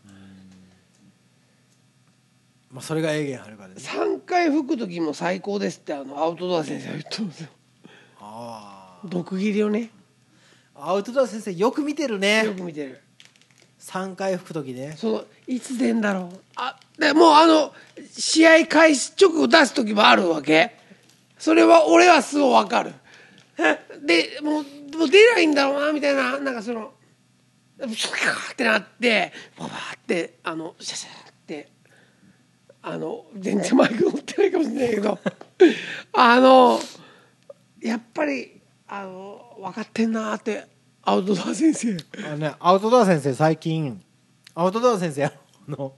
[2.69, 3.81] まあそれがエーゲンはるかでね。
[3.81, 7.49] 3回吹く時も最高ですってあのアウトドア先生が言ってますよ。
[8.19, 9.91] あ毒斬りをね。
[10.75, 13.01] あアウトドア先生よく見てるよねく見てる
[13.81, 14.93] 3回吹く時ね。
[14.95, 16.39] そのいつ出んだろう。
[16.55, 17.73] あでもうあの
[18.11, 20.77] 試合開始直後出す時もあるわけ。
[21.39, 22.93] それは俺はすごい分かる。
[24.05, 24.63] でもう
[24.97, 26.93] もう出ないんだろうなみたいななんかその
[27.79, 31.69] シャーってなってババーってあのシャシャって
[32.83, 35.19] あの全然マイク持ってないかもしれないけど。
[36.13, 36.79] あの
[37.81, 40.67] やっぱりあの分かってんなって
[41.03, 41.97] アウトドア先生。
[42.25, 44.01] あのねアウトドア先生最近
[44.53, 45.33] アウトドア先生あ
[45.67, 45.93] の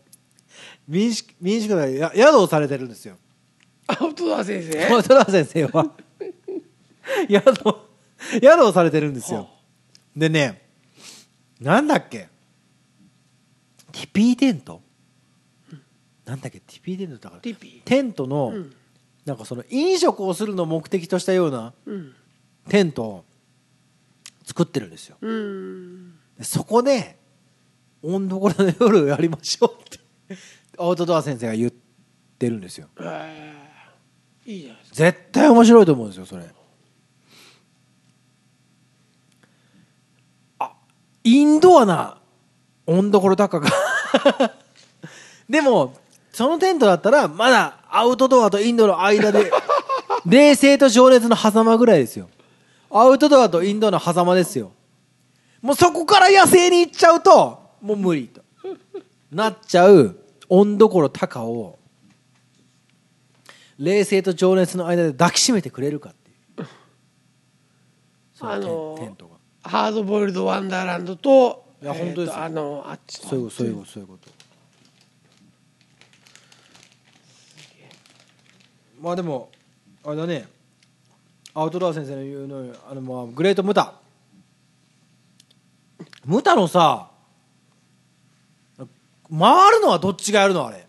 [0.88, 3.18] 民宿民宿でや宿をされてるんですよ。
[3.88, 4.86] アウトドア先生？
[4.88, 5.92] アウトドア先生は。
[7.30, 7.54] 宿
[8.42, 9.48] 宿をされてるんですよ、は
[10.16, 10.62] でね
[11.60, 12.30] なんだっけ？
[13.92, 14.82] ティピーテント、
[16.26, 16.62] なんだっけ？
[16.62, 17.42] ティピーテントだから。
[17.42, 17.82] ティピ？
[17.84, 18.74] テントの、うん。
[19.26, 22.14] なんかその飲食をするのを目的としたようなうん。
[22.70, 23.04] テント。
[23.04, 23.26] を
[24.44, 25.18] 作ってるんですよ。
[26.42, 27.18] そこで
[28.02, 30.00] 温どころの夜をやりましょうって
[30.78, 31.72] アウトドア先生が言っ
[32.38, 32.88] てるんですよ。
[33.00, 34.52] えー。
[34.52, 34.96] いいじゃないですか。
[34.96, 36.44] 絶対面白いと思うんですよそれ。
[40.60, 40.74] あ
[41.24, 42.18] インドアな
[42.86, 43.70] 温どころ高が
[45.50, 45.96] でも
[46.34, 49.52] そのテントだったらまだアウトドアとインドの間で
[50.26, 52.30] 冷静と情熱の狭間ぐらいですよ
[52.96, 54.72] アウトドアとインドの狭間ですよ。
[55.62, 58.44] もうそこから野生に行っちゃうともう無理と。
[59.32, 61.80] なっちゃう温どころ高を
[63.80, 66.34] 冷静と情熱の間で抱きしめてくれるかってい
[66.64, 66.68] う。
[68.36, 69.38] そあのテントが。
[69.64, 72.34] ハードボイルドワンダーランドといや本当ですよ。
[72.34, 73.30] えーとあのあっちの。
[73.30, 74.32] そういうことそういうことそういうこと。
[79.02, 79.50] まあでも
[80.06, 80.48] あれだね
[81.56, 83.94] アウトドア先生の言うのあのまあグレートムタ。
[86.26, 87.10] ムタのさ
[88.78, 90.66] 回るのはどっちがやるの？
[90.66, 90.88] あれ。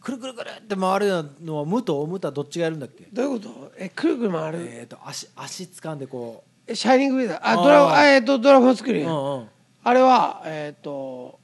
[0.00, 3.04] くるくるくるって回るのはムとムタどっちがやるんだっけ？
[3.12, 3.72] どういうこと？
[3.78, 7.40] えくるくる回る、えっ、と足足掴んでこえシャイニングウィザー？
[7.42, 9.48] あドラゴンあえっ、とドラゴンスクリう、んうん、
[9.84, 11.38] あれはえっ、と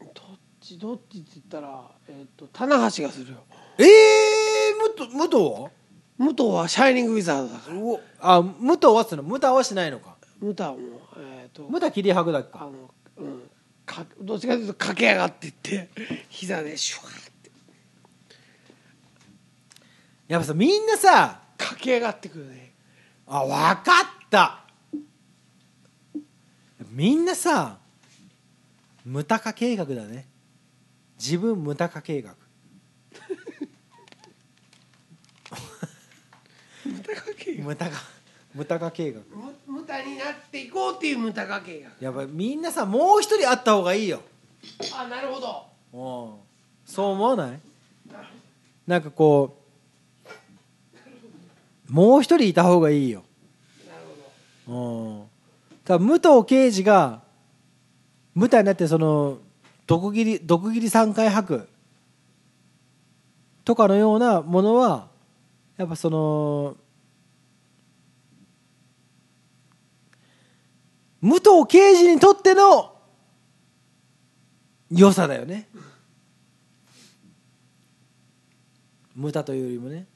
[0.00, 0.12] どっ
[0.60, 3.38] ちどっちって言ったらえっ、と棚橋がするよ。
[3.78, 5.70] ええー、ムトムトは？
[6.18, 8.36] 武藤はシャイニングウィザードだから。
[8.36, 10.16] あムトはっつうのムタはしないのか。
[10.40, 10.80] 武藤はもう
[11.18, 12.62] えっ、とムタ切りはぐだっけか。
[12.62, 13.50] あのうん
[13.84, 15.88] かどっちかというと駆け上がっていって
[16.28, 17.50] 膝でシュワーって。
[20.28, 22.72] やっぱさみんなさ駆け上がってくるね。
[23.26, 23.50] あ分
[23.84, 23.92] か
[24.26, 24.64] った。
[26.90, 27.78] みんなさ
[29.04, 30.26] ムタカ計画だね。
[31.18, 32.34] 自分ムタカ計画
[36.86, 37.96] ムタカ計画ムタカ
[38.54, 39.20] ムタカ計画。
[39.20, 44.22] む無駄になっていこうっていうムタカ計やっぱみんなさもう一人あった方がいいよ。
[44.92, 45.66] 画あなるほど。
[45.92, 45.96] う
[46.32, 46.40] ん。
[46.86, 47.60] そう思わない？
[48.86, 49.58] なんかこ
[51.88, 53.22] うもう一人いた方がいいよ。
[53.86, 54.00] なる
[54.66, 54.78] ほど。
[54.78, 55.24] うん。
[55.84, 57.20] 多分武藤刑事が
[58.34, 59.38] 舞台になってその
[59.86, 61.68] 毒斬り毒斬り3回吐く
[63.64, 65.08] とかのようなものは
[65.76, 66.76] やっぱその
[71.20, 72.94] 武藤刑事にとっての
[74.90, 75.68] 良さだよね。
[79.14, 80.06] ムタというよりもね。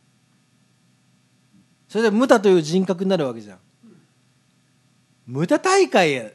[1.88, 3.58] それでムタという人格になるわけじゃん。
[5.26, 6.30] 無駄大会や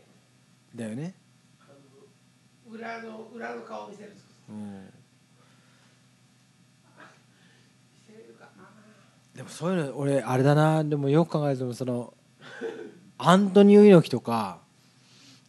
[0.76, 1.16] だよね、
[2.70, 4.14] 裏の裏の顔を見せる
[4.50, 4.56] 見
[8.06, 8.64] せれるかな
[9.36, 10.84] でもそういうの俺あれだな。
[10.84, 12.14] でもよく考えてもその
[13.18, 14.60] アントニオ猪木とか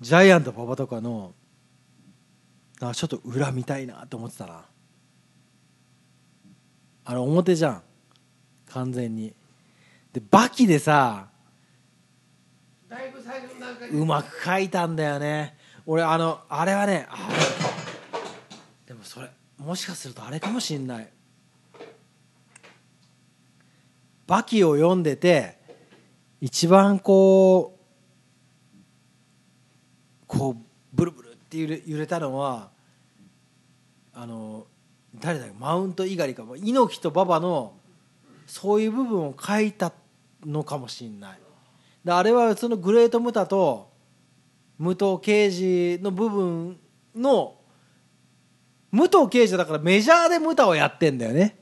[0.00, 1.32] ジャイアント馬場とかの
[2.80, 4.64] なちょっと裏見たいなと思ってたな。
[7.04, 7.82] あれ表じゃん。
[8.70, 9.32] 完全に。
[10.12, 11.28] でバキでさ
[13.92, 15.56] うまく書いたんだよね。
[15.86, 17.06] 俺あのあれはね
[18.86, 21.08] でもそれもしかするとあれかもしんない。
[24.26, 25.56] バキを読んでて
[26.40, 28.76] 一番こう
[30.26, 30.56] こう
[30.92, 32.70] ブルブルって揺れ揺れたのは
[34.12, 34.66] あの
[35.14, 37.74] 誰だよマウント猪狩か猪木と馬場の
[38.46, 39.92] そういう部分を書いた
[40.44, 41.38] のかもしんない。
[42.04, 43.90] であれはそのグレート・ムタと
[44.78, 46.78] 武藤敬司の部分
[47.14, 47.56] の
[48.92, 51.58] 武藤敬司だからメジャーでムタをやってんだよね。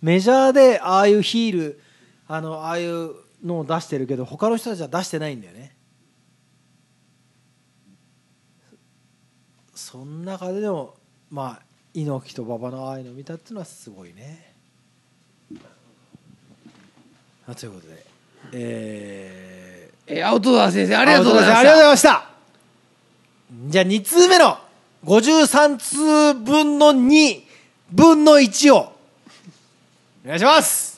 [0.00, 1.80] メジャーでああいうヒール
[2.28, 5.74] あのああいうのを出してるけど他の人たちは出してないんだよね。
[9.74, 10.94] その中でも
[11.30, 11.62] まあ
[11.94, 14.54] 猪木と馬場のああいうのを見たっていうのはすごいね。
[17.48, 18.06] あということで
[18.52, 22.30] ええー、青戸田先生あー、りがとうございまありがとうございしました。
[23.68, 24.58] じゃあ2通目の
[25.04, 27.42] 53通分の2
[27.90, 28.78] 分の1を
[30.24, 30.97] お願いします。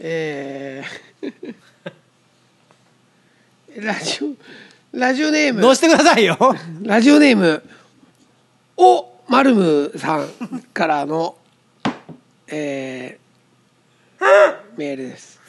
[0.00, 4.28] えー、ラジオ
[4.96, 5.60] ラジオネーム。
[5.60, 6.38] 乗してくださいよ。
[6.82, 7.62] ラジオネーム
[8.76, 10.28] おマルムさん
[10.72, 11.36] からの
[12.46, 15.40] えー、メールです。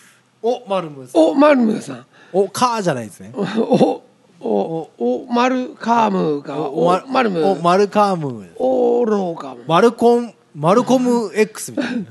[0.42, 1.22] おマルムさん。
[1.22, 2.06] おマルムさん。
[2.34, 3.32] おカーじゃないですね。
[3.36, 4.04] おお
[4.42, 12.06] おおマルカームがおまマルムおマルカームおローカムマルコンマルコム X みたいな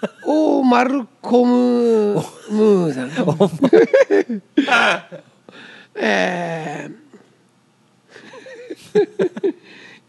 [0.26, 3.10] おマルコムムーさん。
[5.96, 6.94] えー。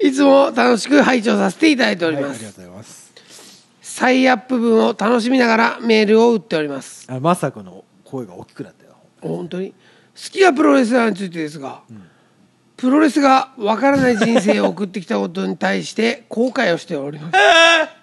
[0.07, 3.11] いつも楽しく拝聴させていただいておりはい、あます、りがとうございます。
[3.81, 7.05] 再アップ分を楽しみながらメールを打っております。
[7.11, 8.93] あまさかの声が大きくなったよ。
[9.21, 9.71] 本当に？
[9.71, 9.75] 好
[10.15, 11.81] きなプロレスラーについてですが、
[12.77, 17.37] プロレスがわからない人生を送ってきたことに対して後悔をしております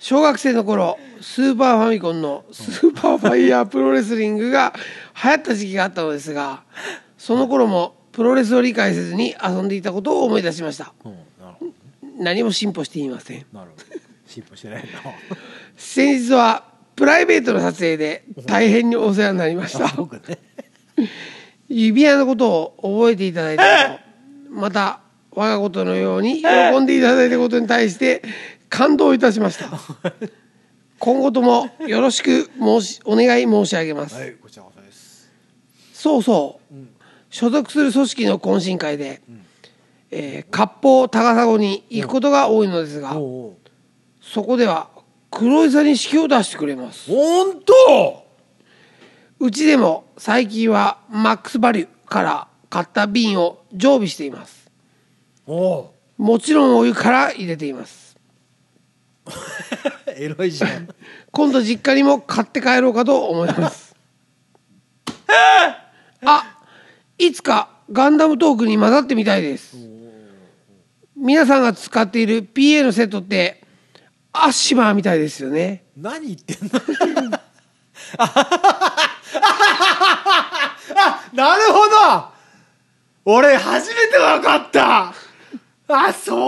[0.00, 4.72] 小学生の頃スーパーファミコンのスーパーファイヤープロレスリングが
[5.22, 6.62] 流行った時期があったのですが
[7.18, 10.92] その頃もプロレスを理解せずに遊んでいたことを思い出しました。
[11.04, 11.14] うん。
[12.18, 13.46] 何も進歩していません。
[14.26, 14.88] 進歩してないな。
[15.76, 16.64] 先日は
[16.96, 19.90] プライベートの撮影で大変にお世話になりました。
[21.68, 24.00] 指輪のことを覚えていただいたこ
[24.48, 25.00] とまた
[25.30, 28.22] 我がことのように喜んでいただいたことに対して
[28.70, 29.68] 感動いたしました。
[30.98, 35.30] 今後ともよろしく申しお願い申し上げます、はいこちらこそです。
[35.92, 36.74] そうそう、
[37.28, 39.20] 所属する組織の懇親会で、
[40.10, 43.56] えー割烹高砂に行くことが多いのですが、おうおう。
[44.22, 44.88] そこでは
[45.30, 47.10] 黒井さんに式を出してくれます。
[47.10, 48.24] 本当？
[49.40, 54.70] うちでも最近はマックスバリューから買った瓶を常備しています。
[55.46, 58.09] もちろんお湯から入れています
[60.06, 60.88] エロいじゃん。
[61.32, 63.94] 今度実家にも買って帰ろうかと思います。
[66.24, 66.56] あ
[67.18, 69.76] いつかガンダムトークに混ざってみたいです。
[71.16, 73.62] 皆さんが使っている PA のセットって
[74.32, 75.84] アッシマーみたいですよね。
[75.96, 76.58] 何言ってん
[77.30, 77.38] の？
[78.18, 79.16] あ
[81.32, 82.28] なるほど！
[83.24, 85.14] 俺初めて分かった！
[85.88, 86.42] あそれ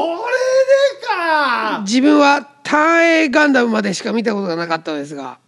[1.01, 1.81] でか！
[1.87, 5.39] 自分はターン A ガンダムまでしか見たことがなかったのですが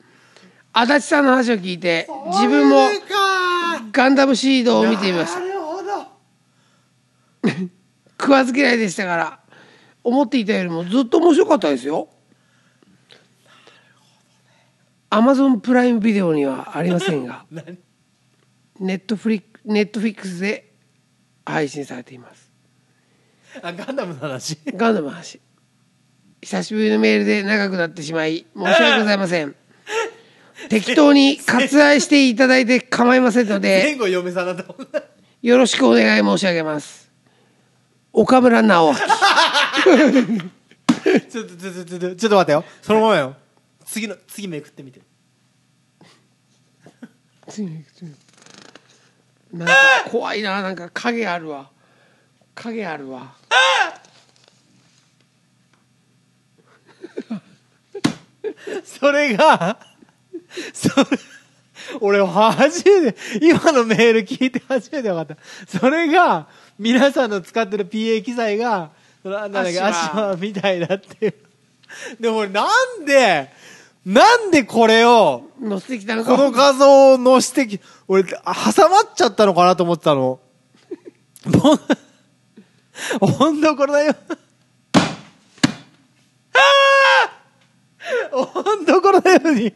[0.72, 2.88] 足立さんの話を聞いて自分も
[3.92, 5.40] ガンダムシードを見てみました。
[5.40, 6.06] なるほど。
[8.20, 9.38] 食わず嫌いでしたから
[10.02, 12.08] 思っていたよりもずっと面白かったですよ。
[15.10, 17.78] アマゾンプライムビデオにはありませんが 何？
[18.80, 20.72] ネットフリネットフィックスで
[21.46, 22.50] 配信されています。
[23.62, 24.58] あガンダムの話？
[24.74, 25.40] ガンダムの話
[26.44, 29.56] 久しぶりのメールで長くなってしまい申し訳ございません。
[30.68, 35.02] 適当に割愛していただいて構いませんので前後嫁さんだと思った
[35.42, 37.10] よろしくお願い申し上げます。
[38.12, 38.98] 岡村直明。
[41.30, 42.64] ちょっとちょっとちょっとちょっと待ってよ。
[42.82, 43.36] そのままよ。
[43.86, 45.00] 次の次めくってみて。
[49.50, 49.74] なんか
[50.10, 50.60] 怖いな。
[50.60, 51.70] なんか影あるわ。
[52.54, 53.34] 影あるわ
[58.84, 59.78] それが
[60.72, 61.04] それ
[62.00, 65.78] 俺初めて今のメール聞いて初めて分かった。
[65.78, 66.46] それが
[66.78, 68.90] 皆さんの使ってる PA 機材が
[69.22, 71.34] なんだっけアアシマシマみたいだっていう。
[72.20, 72.66] でも俺な
[72.96, 73.50] んで
[74.04, 80.40] なんでこれを乗せてきたのこのか画像を載せてき俺あ挟まっちゃったのかなと思ってたの。
[83.20, 84.14] ほん とこれだよ
[88.34, 89.72] ほんとこれだように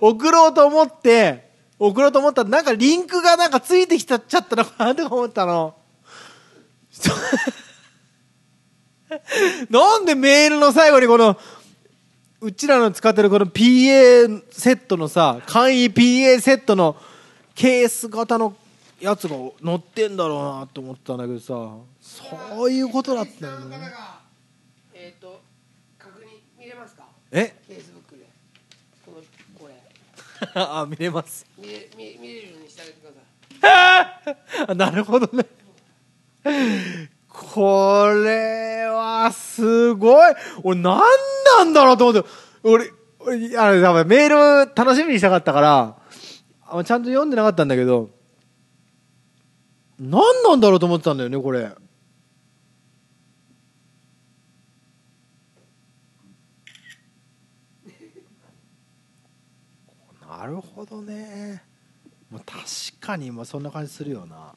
[0.00, 1.46] 送ろうと思って
[1.78, 5.74] 送ろうと思ったらなんかリンクがなんかついてきちゃったのかなとか思ったの。
[9.70, 11.36] なんでメールの最後にこの
[12.40, 16.96] うちらの使ってるこの PA セットのさ簡易 PA セットの
[17.54, 18.56] ケース型の
[19.00, 21.46] やつが載ってんだろうなと思ったんだけどさ
[22.00, 23.78] そういうことだったよね。
[23.78, 24.20] が
[24.94, 25.40] えっ、と
[25.98, 26.24] 確認
[26.58, 27.04] 見れますか？
[27.30, 28.24] えフェイスブックで
[29.04, 29.18] この
[29.58, 29.74] これ
[30.54, 31.46] あ見れます。
[31.58, 34.36] 見れ見見れるようにしてあげてください。
[34.68, 35.46] あ なるほどね。
[37.28, 40.34] これはすごい。
[40.62, 41.00] 俺何
[41.58, 42.28] なんだろうと思って。
[42.62, 42.90] 俺
[43.20, 45.96] 俺あれ、多分メール楽しみにしたかったから、
[46.68, 48.10] あちゃんと読んでなかったんだけど、
[49.98, 51.70] 何なんだろうと思ってたんだよね、これ。
[60.46, 61.60] なるほどね。
[62.30, 62.60] もう確
[63.00, 64.54] かに、まあそんな感じするよな。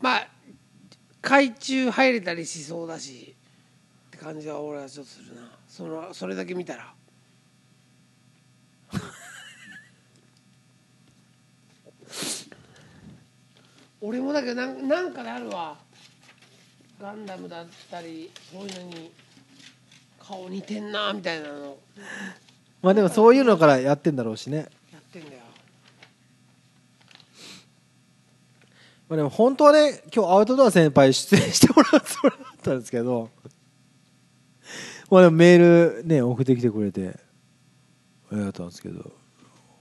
[0.00, 0.26] まあ
[1.20, 3.36] 海中入れたりしそうだし
[4.06, 5.42] って感じは俺はちょっとするな。
[5.68, 6.94] そのそれだけ見たら。
[14.00, 15.76] 俺もだけどなんなんかであるわ。
[16.98, 19.12] ガンダムだったりそういうのに
[20.30, 21.76] 顔似てんなみたいなの。
[22.82, 24.68] まあでもそういうのからやってんだろうしね。
[24.92, 25.42] やってんだよ。
[29.08, 33.28] まあ、でも本当はね今日アウトドア先輩出演してもらうつもりだったんですけど。
[35.10, 35.58] まあでもメー
[35.98, 37.18] ルね送ってきてくれて。
[38.30, 39.10] ありがたんですけど。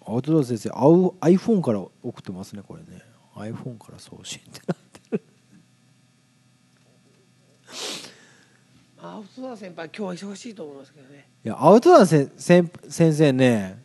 [0.07, 3.03] アウトドア先生あう iPhone から送ってますねこれね。
[3.35, 4.75] iPhone から送信ってな
[9.01, 11.27] アウトドア先輩今日は忙しいと思いますけどね。
[11.43, 13.81] いやアウトドアせ先先生ね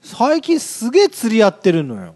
[0.00, 2.14] 最近すげえ釣りやってるのよ。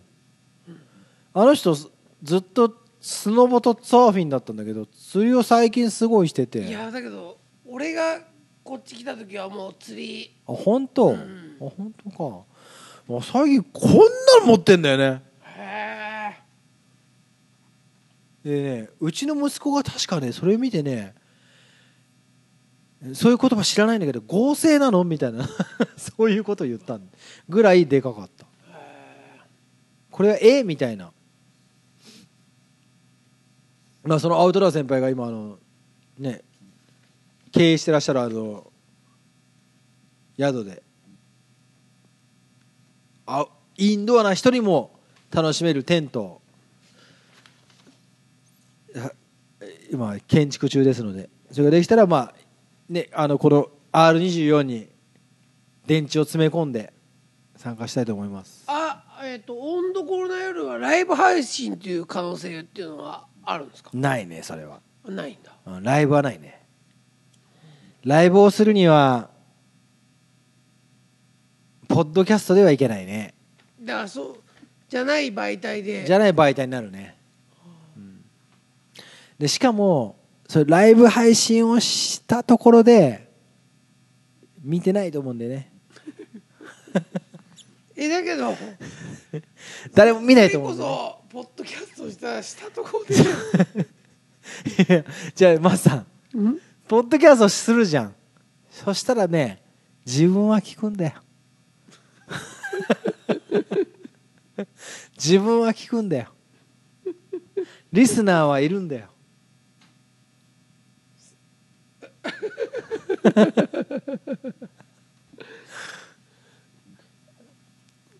[1.34, 1.90] あの人ず
[2.22, 6.60] ずっとスノボとサーフィンだったんだけど釣りを最近すごいしてて。
[6.60, 8.20] いやだけど俺が
[8.62, 10.34] こっち来た時はもう釣り。
[10.46, 11.14] あ本当、ん。
[11.14, 11.18] あ
[11.60, 12.44] 本当か。
[13.06, 13.98] もう最近こんな
[14.40, 16.38] の持ってんだよねへえ
[18.44, 21.14] でねうちの息子が確かねそれ見てね
[23.14, 25.04] そういう言葉知らないんだけど合成なの？
[25.04, 25.48] みたいな
[25.96, 26.98] そういうことを言った
[27.48, 28.46] ぐらいでかかった。
[30.10, 30.62] これはえ？
[30.62, 31.12] みたいな。
[34.04, 35.58] まあそのアウトドア先輩が今あの
[36.18, 36.42] ね
[37.52, 38.70] 経営してらっしゃるあの
[40.38, 40.82] 宿で
[43.26, 43.46] あ
[43.76, 44.98] インドアな人にも
[45.30, 46.42] 楽しめるテントを
[48.94, 49.10] や
[49.94, 52.34] 今建築中ですのでそれができたらまあ
[52.88, 54.88] ねあのこの R24 に
[55.86, 56.92] 電池を詰め込んで
[57.56, 58.64] 参加したいと思います。
[58.66, 63.90] あえっ、と温度コロナ夜はライブ配信という可能性っていうのはあるんですか？
[63.94, 64.80] ないねそれは。
[65.06, 65.52] ないんだ。
[65.66, 66.66] うんライブはないね。
[68.04, 69.30] ライブをするには
[71.88, 73.34] ポッドキャストではいけないね。
[73.80, 74.36] だからそう
[74.88, 76.04] じゃない媒体で。
[76.04, 77.13] じゃない媒体になるね、うん
[79.38, 80.16] でしかも
[80.48, 83.30] それライブ配信をしたところで
[84.62, 85.72] 見てないと思うんでね。
[87.96, 88.54] えだけど
[89.94, 90.74] 誰も見ないとそれこ思う。
[90.74, 93.14] んで、ね、そポッドキャストしたしたところで。
[94.84, 95.04] いや
[95.34, 96.60] じゃあマスさんうん？
[96.86, 98.14] ポッドキャストするじゃん。
[98.70, 99.62] そしたらね
[100.04, 101.14] 自分は聞くんだよ。
[105.16, 106.28] 自分は聞くんだよ。
[107.92, 109.06] リスナーはいるんだよ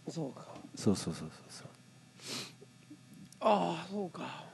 [0.08, 0.46] そうか。
[0.74, 1.68] そうそうそうそうそう。
[3.40, 4.44] ああそうか。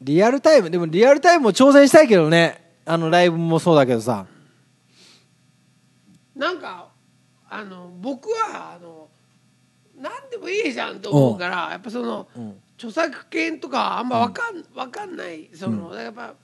[0.00, 2.64] リアルタイムでもリアルタイムも挑戦したいけどね。
[2.84, 4.26] あのライブもそうだけどさ。
[6.34, 6.88] なんか
[7.48, 9.08] あの僕はあの
[9.96, 12.60] 何でもいいじゃんと思うからやっぱそのうん。
[12.78, 16.34] 著作権とかあんま分かん,、わかんないその、やっぱ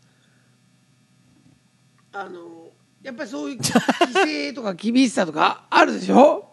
[2.15, 2.69] あの
[3.03, 3.73] やっぱりそういう規
[4.13, 6.49] 制とか厳しさとかあるでしょ？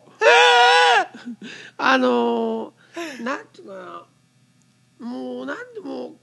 [1.78, 2.74] あの
[3.24, 5.08] なんていうかな。
[5.08, 6.16] もうなんでも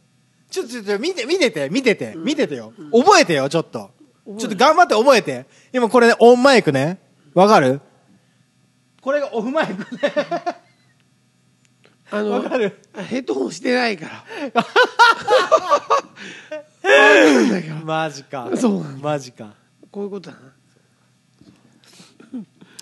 [0.51, 3.91] ちょっとちょっと見て見てて見てて見ててよ、覚えてよちょっと。
[4.39, 5.47] ちょっと頑張って覚えて。
[5.73, 6.99] 今これねオンマイクね。
[7.35, 7.81] わかる？
[9.01, 10.13] これがオフマイクね。
[12.11, 12.79] あのわかる？
[13.09, 14.07] ヘッドホンしてないか
[14.55, 14.65] ら
[16.83, 18.51] るんだけどマジか。
[18.57, 19.55] そうなんマジか。
[19.91, 20.53] こういうことだな。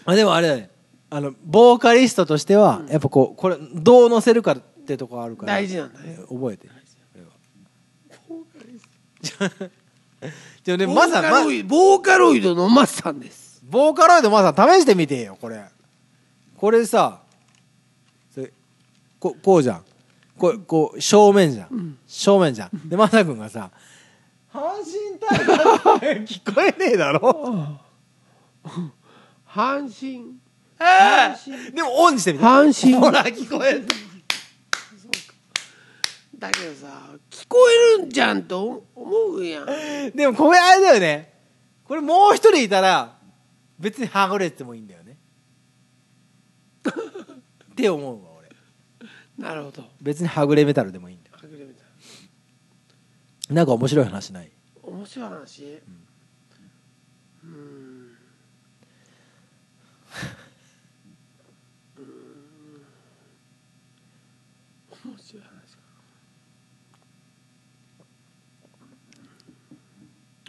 [0.04, 0.70] あでもあれだね。
[1.08, 6.18] あのボーカリストとしては、やっぱこうこれどう乗せるかってとこあるから大事なんだね。
[6.28, 6.68] 覚えて。
[10.62, 11.68] じゃあねボまさまーカロイド。
[11.68, 13.62] ボーカロイドのマスさんです。
[13.64, 15.64] ボーカロイドまさ試してみてよこれ。
[16.56, 17.20] これさ
[18.34, 18.52] それ
[19.18, 19.84] ここうじゃん。
[20.38, 22.88] こうこう正面じゃん、正面じゃん。
[22.88, 23.85] でまさくんがさ「阪
[24.56, 27.78] 神タイガース」聞こえねえだろ。
[29.48, 30.36] 阪神。
[31.72, 32.94] でもオンにしてみて阪神。
[32.94, 33.86] ほら聞こえる。
[36.38, 37.58] だけどさ聞こ
[37.96, 39.66] えるんじゃんと思うやん。
[40.14, 41.32] でもこれあれだよね。
[41.84, 43.16] これもう一人いたら
[43.78, 45.16] 別にはぐれてもいいんだよね。
[47.72, 48.48] って思うわ俺。
[49.38, 49.84] なるほど。
[50.00, 51.25] 別にはぐれメタルでもいいんだ
[53.50, 54.50] なんか面白い話ない？
[54.82, 55.64] 面白い話？
[57.44, 57.50] うん。
[57.52, 58.16] うん
[65.06, 65.78] 面白い話か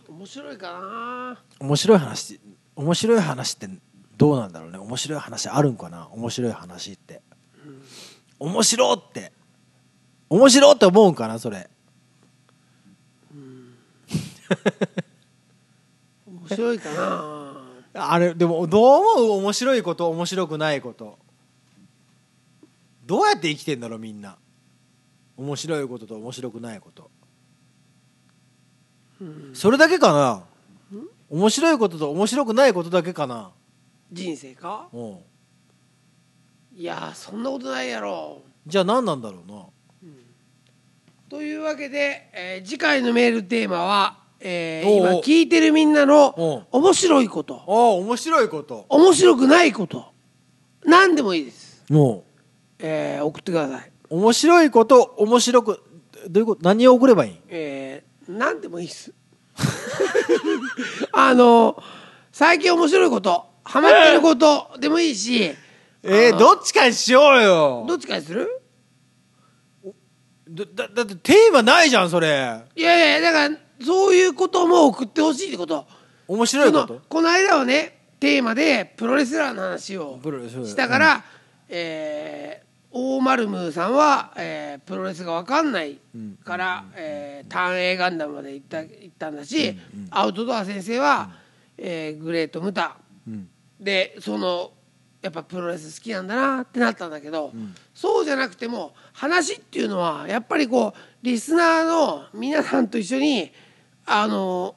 [0.10, 1.40] 面白いかな。
[1.60, 2.40] 面白い話
[2.76, 3.70] 面白い話って
[4.18, 4.80] どうなんだろうね。
[4.80, 6.08] 面白い話あるんかな？
[6.12, 7.22] 面白い話って、
[8.40, 9.32] 面白って。
[10.30, 11.38] 面白って思うんかな？
[11.38, 11.70] それ
[16.26, 17.64] 面白いかな。
[17.94, 18.84] あれでもどう
[19.18, 19.38] 思う？
[19.40, 21.18] 面白いこと面白くないこと。
[23.06, 24.38] どうやって生きてんだろうみんな。
[25.38, 27.10] 面白いことと面白くないこと。
[29.22, 29.52] うん。
[29.54, 30.44] それだけかな？
[31.30, 33.52] 面白いことと面白くないことだけかな？
[34.12, 34.88] 人生か？
[34.94, 35.18] うん。
[36.76, 38.42] いやそんなことないやろ。
[38.66, 39.66] じゃあ何なんだろうな。
[41.30, 47.56] というわけで、えー次回のメールテーマは、えー今聞いてるみんなの面白いこと。
[47.66, 48.86] 面白いこと。
[48.90, 50.06] 面白くないこと。
[50.86, 52.24] 何でもいいです、も
[52.80, 55.84] えー送ってください、う面白いこと面白く
[56.30, 56.62] どういうこと？
[56.64, 57.32] 何を送ればいい？
[57.32, 59.12] んえー何でもいいです。
[61.14, 61.82] あの
[62.32, 65.52] 最近面白いことハマってることでもいいし。
[66.04, 67.86] えー、どっちかにしようよ。
[67.88, 68.48] どっちかにする？
[70.50, 72.28] だだだってテーマないじゃんそれ。
[72.76, 75.86] いやいやだからそういうことも送ってほしいってこと。
[76.28, 80.68] 面白いこそのとこの間はねテーマでプロレスラーの話をプロレス。
[80.68, 81.24] したから、
[81.70, 86.00] えー大丸ムーさんは、えープロレスが分かんない
[86.44, 89.78] から、えー、単影ガンダムまで行った行ったんだし、
[90.10, 91.30] アウトドア先生は、
[91.78, 92.98] えーグレート・ムタ。
[93.28, 93.50] うん。
[93.80, 94.72] でその
[95.22, 97.52] やっぱプロレス好きなんだなってなったんだけど、
[97.94, 103.52] そうじゃなくても話っていうのはやっぱりこうリスナーの皆さんと一緒に
[104.10, 104.76] あの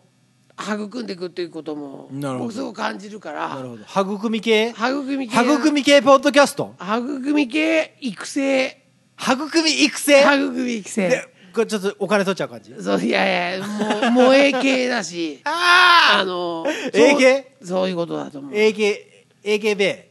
[0.60, 2.08] 育んでいくっていうことも
[2.38, 3.48] 僕すごく感じるから。
[3.54, 4.16] なるほど。
[4.16, 4.70] 育み系？
[4.70, 5.40] 育み系。
[5.40, 6.74] 育み系ポッドキャスト？
[6.82, 8.76] 育み系育成。
[9.18, 10.20] 育み育成？
[10.20, 11.08] 育み育成。
[11.08, 12.74] でこれちょっとお金取っちゃう感じ？
[12.80, 15.40] そういやいやもう萌え系だし。
[15.46, 18.52] ああのええ系そういうことだと思う。
[18.52, 18.96] AK
[19.44, 20.04] AKB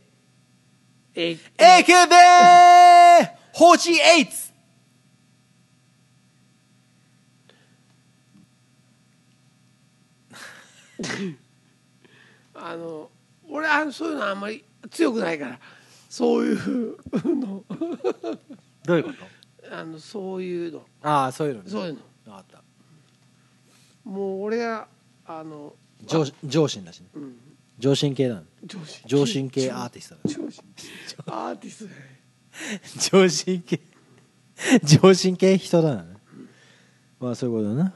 [1.16, 2.10] え AKB
[3.54, 4.49] 48
[12.56, 13.10] あの
[13.50, 15.60] 俺あのそういうのあんまり強くないから
[16.10, 16.98] そういう
[17.36, 17.64] の。
[18.84, 19.40] どういうこと？
[19.72, 20.86] あのそういうの。
[21.04, 21.70] ああそういうのね。
[21.70, 22.00] そういうの。
[22.26, 22.64] 分かった。
[24.04, 24.88] もう俺は
[25.26, 27.08] あの上上心だしね。
[27.14, 27.40] うん。
[27.78, 28.44] 上心系なの
[29.06, 29.50] 上心。
[29.50, 30.62] 系アーティストだ上司
[31.28, 31.92] アーティスト。
[31.92, 33.80] だ ね上心系。
[34.84, 36.06] 上心系人だな
[37.20, 37.94] まあそういうことだな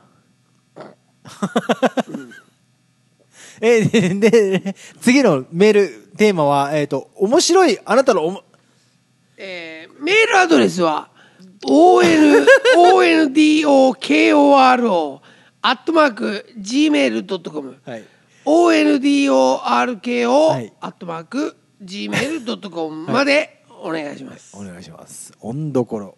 [3.66, 8.44] えでで次のメールテーマはえっ、と面白いあなたのおも
[9.38, 11.10] えーメールアドレスは
[11.66, 12.46] ON
[13.64, 15.20] ONDOKORO
[15.62, 18.04] アットマーク Gmail.com はい。
[18.46, 20.74] ONDORKO、はい。
[20.82, 25.32] アットマーク Gmail.com までお願いします、お願いします。
[25.40, 26.18] 温どころ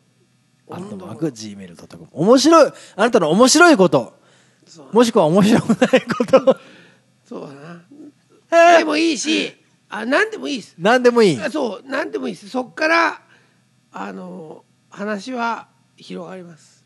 [0.71, 4.15] アットマーク Gmail.com 面白いあなたの面白いこと。
[4.91, 6.57] もしくは面白くないこと
[7.27, 7.47] そうだ
[8.51, 8.77] な。
[8.77, 9.55] でもいいし
[9.89, 10.75] あ何でもいいです。
[10.77, 11.41] 何でもいい。
[11.41, 12.49] あそう何でもいいです。
[12.49, 13.21] そっから
[13.91, 16.85] あの話は広がります。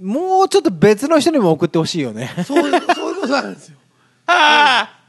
[0.00, 2.30] もうちょっと別の人にも送ってほしいよね。
[2.44, 3.78] そういうそういうことなんですよ。
[4.26, 5.00] あ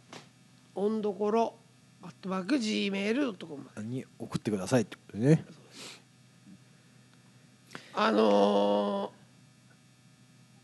[0.75, 1.55] 温どころ
[2.03, 5.45] アットマーク Gmail.com に送ってくださいってことでね
[7.93, 9.11] あの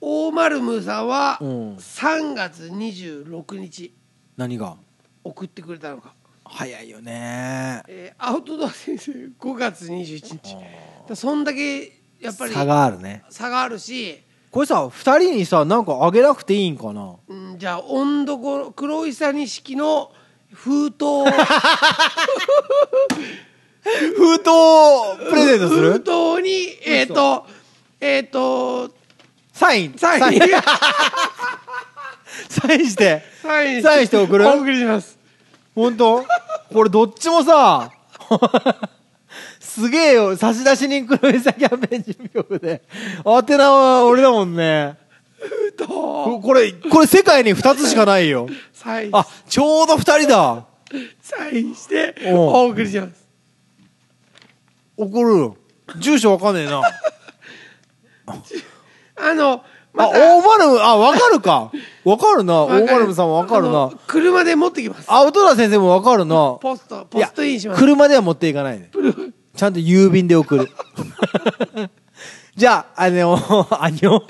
[0.02, 1.76] ー、大丸ムーさんはうん。
[1.78, 3.96] 3月26日。
[4.38, 4.78] 何が？
[5.24, 7.82] 送ってくれたのか、早いよね。
[7.88, 10.56] えーアウトドア先生5月21日。
[11.10, 13.24] だそんだけやっぱり差があるね。
[13.30, 14.22] 差があるし、
[14.52, 17.16] これさ2人にさなんかあげなくていいんかな？
[17.28, 20.12] うん、じゃあ温どころ黒いさ錦の
[20.54, 21.04] 封筒
[24.18, 24.46] 封筒
[25.30, 27.46] プレゼントす封る筒にえっ、と
[28.02, 28.90] えっ、と
[29.54, 29.94] サイン。
[29.98, 30.40] サイン。
[32.50, 32.86] サイン。
[32.90, 33.24] して。
[33.42, 33.82] サイン。
[33.84, 34.46] サインして送る？
[34.48, 35.18] お送りします。
[35.74, 36.26] 本当？
[36.74, 37.90] これどっちもさ
[39.62, 40.36] すげえよ。
[40.36, 42.82] 差出人黒いさキャンペーン準備部で。
[43.26, 44.98] 宛名は俺だもんね。
[45.78, 48.48] とここれこれ世界に2つしかないよ。
[48.74, 49.12] サイン。
[49.14, 50.66] あちょうど2人だ。
[51.22, 53.25] サインしてお送りします
[54.98, 55.58] 送るよ
[56.00, 56.82] 住所わかんねえな
[59.18, 59.62] あのあ、
[59.94, 61.72] また大丸、あ、わかるか。
[62.04, 62.66] わかるな。
[62.66, 63.92] 大丸さんもわかるな。
[64.08, 66.58] 車で持ってきますアウトラ先生もわかるな。
[66.62, 68.90] ポストポストインします車では持っていかないで。
[69.56, 70.70] ちゃんと郵便で送る。
[72.56, 74.22] じゃあ、あの、あにょ。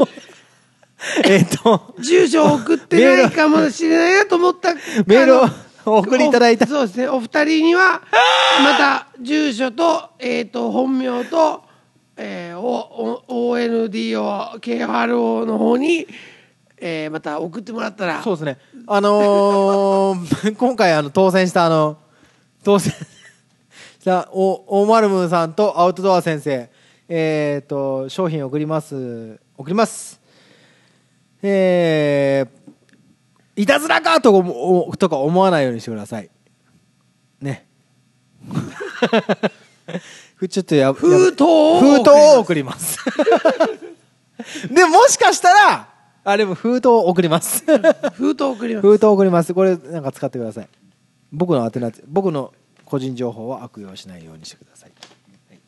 [1.25, 4.73] えっと、住所を送ってないかもしれないなと思った
[5.05, 5.51] メール
[5.87, 6.65] お送りいただいた。
[6.65, 8.01] そうですねお二人には
[8.63, 11.63] また住所と,、えー、と本名と、
[12.17, 12.59] えー、
[13.27, 16.07] ONDO KRO の方に、
[16.77, 18.57] えー、また送ってもらったらそうですね。
[18.87, 21.97] あのー今回あの当選したあの、
[22.63, 22.97] 当選し
[24.03, 26.69] たお、大丸ムさんとアウトドア先生、
[27.09, 29.39] えっ、ーと、商品送ります。
[29.57, 30.19] 送ります。
[31.41, 32.64] えー、
[33.55, 36.29] いたずらかと思おとか思わないようにしてください。
[37.41, 37.67] ね。
[40.49, 42.99] ちょっとや封筒を封筒を送ります。
[44.69, 45.87] でもしかしたら、
[46.25, 47.63] あ、でも封筒を送ります。
[48.15, 49.53] 封筒送ります封筒送ります。
[49.53, 50.67] これなんか使ってください。
[51.31, 52.53] 僕の宛名、僕の
[52.83, 54.91] 個人情報は悪用しないようにしてください。
[54.91, 55.59] はい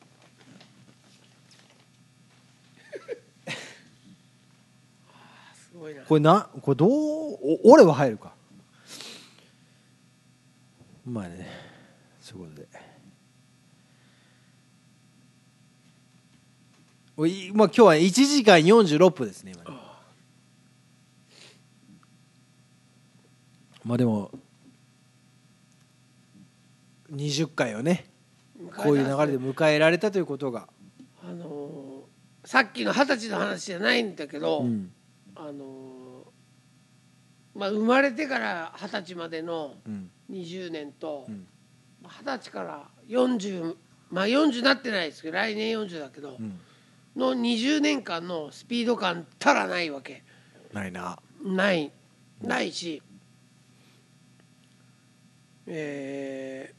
[5.53, 8.33] すごいなこれな、これどう、お俺は入るか。
[11.05, 11.47] まあね、
[12.21, 12.67] そういうことで。
[17.17, 19.79] おいまあ、今日は1時間46分ですね、今ね。
[23.83, 24.31] まあでも、
[27.11, 28.05] 20回をね、
[28.77, 30.67] こういう流れで迎えられたということが、
[31.23, 31.87] あのー
[32.47, 34.93] さっきの二十歳の話じゃないんだけど、うん
[35.35, 35.96] あのー
[37.57, 40.11] まあ、生まれてから二十歳までのうん。
[40.31, 41.47] 20年とうん。
[42.03, 43.75] 二十、歳から40
[44.11, 46.59] まあ40なってないですけど来年40だけど、うん、
[47.15, 50.23] の20年間のスピード感たらないわけ。
[50.71, 51.17] ないな。
[51.43, 51.91] ない。
[52.41, 53.01] ないし
[55.65, 56.73] え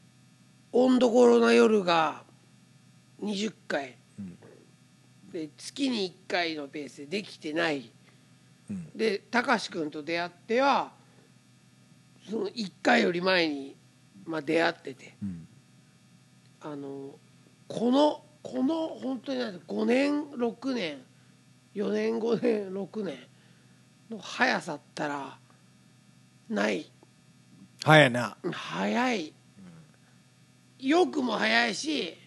[0.71, 2.23] ー、温どころな夜が
[3.21, 4.37] 20回、うん。
[5.31, 7.79] で月に1回のペースでできてない。
[7.79, 7.98] うん
[8.95, 10.91] で貴司君と出会っては
[12.29, 13.75] その1回より前に、
[14.25, 15.15] まあ、出会ってて。
[15.23, 15.47] うん。
[16.61, 17.15] あの
[17.67, 20.97] このこの本当になんて5年6年
[21.75, 23.17] 4年5年6年
[24.09, 25.37] の速さったら
[26.49, 26.91] ない。
[27.83, 28.37] 早いな。
[28.51, 29.33] 速い。
[30.79, 32.17] 良くも速いし、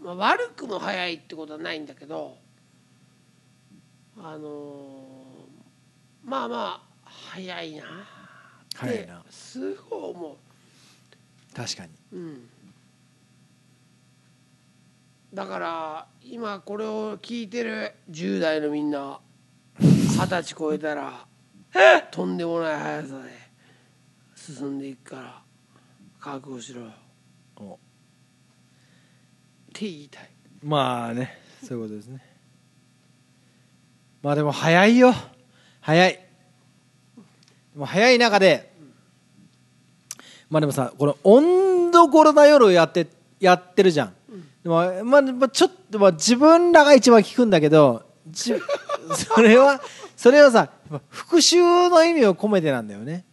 [0.00, 2.36] まあ、悪くも速いってことはないんだけど
[4.18, 5.05] あのー
[6.26, 6.56] まあま
[7.04, 7.82] あ速いな。
[7.82, 7.84] っ
[8.68, 9.24] て早いな。
[9.30, 10.36] すごい思
[11.54, 11.90] 確かに。
[12.12, 12.48] う、うん、
[15.32, 19.20] だから今これを聞いてる10代のみんな
[19.78, 21.26] 二十歳超えたら
[22.10, 23.30] とんでもない速さで
[24.34, 25.42] 進んでいくから
[26.18, 26.92] 覚悟しろよ。
[27.56, 27.74] お。
[27.74, 27.76] っ
[29.72, 30.30] て言いたい。
[30.64, 32.20] まあねそういうことですね。
[34.22, 35.14] まあでも早いよ
[35.86, 36.12] 早い。
[36.14, 38.72] でも早い中で
[40.50, 43.06] まあでもさこの温度コロナ夜やって
[43.38, 44.14] やってるじゃん、
[44.64, 48.54] でもまあ、まあ、ちょっと、まあ、自分らが一番聞くんだけどじ
[49.14, 49.80] それは
[50.16, 50.70] それはさ
[51.08, 53.24] 復讐の意味を込めてなんだよね。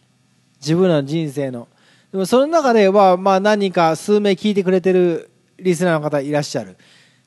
[0.59, 1.67] 自分らの人生の。
[2.11, 6.77] でもその中では、まあ、何人か数名聞いてくれてるリスナーの方いらっしゃる。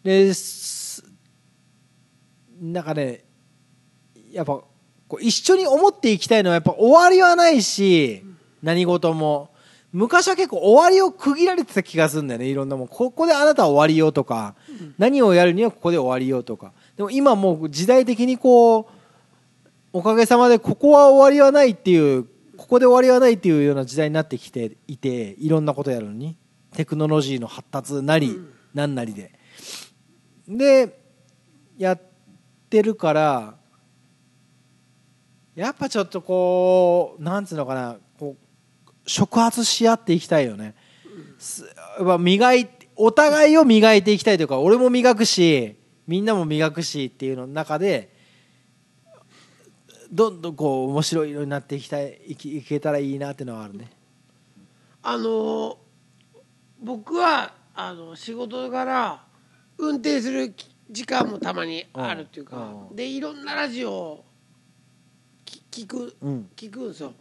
[0.04, 1.02] です
[2.60, 3.24] なんかね
[4.30, 4.60] やっぱ
[5.08, 8.24] こう一緒に思っていきたいのはやっぱ終わりはないし
[8.62, 9.50] 何事も。
[9.92, 12.88] 昔は結構終わりを区切られてた気がするんだよねいろんなもん。
[12.88, 14.54] ここであなたは終わりよとか、
[14.98, 16.72] 何をやるにはここで終わりよとか。
[16.96, 18.86] でも今もう時代的にこう
[19.94, 22.24] おかげさまでここは終わりはないっていう
[22.58, 26.36] ここで終わりはないっていうような時代になってきていていろんなことやるのに。
[26.74, 28.38] テクノロジーの発達なり、
[28.74, 28.94] なん。
[28.94, 29.32] なりで。
[30.46, 31.00] で
[31.78, 32.00] やっ
[32.68, 33.54] てるから
[35.56, 40.74] やっぱちょっとこうなんつうのかなこう触発し合っていきたいよね、
[41.38, 41.64] す
[42.00, 45.76] まあ磨いお互いを磨いていきたいというか俺も磨くし
[46.06, 48.14] みんなも磨くしっていうの中で
[50.12, 53.90] どんどんこう面白い色になっていきたいいきいけたらいいなっていうのはあるね。
[55.02, 55.78] あの
[56.82, 59.22] 僕はあの仕事柄
[59.78, 60.54] 運転する
[60.90, 64.25] 時間もたまにあるっていうかうんうんでいろんなラジオ
[65.76, 66.48] 聞くうん。
[66.56, 67.12] 聞くんですよ。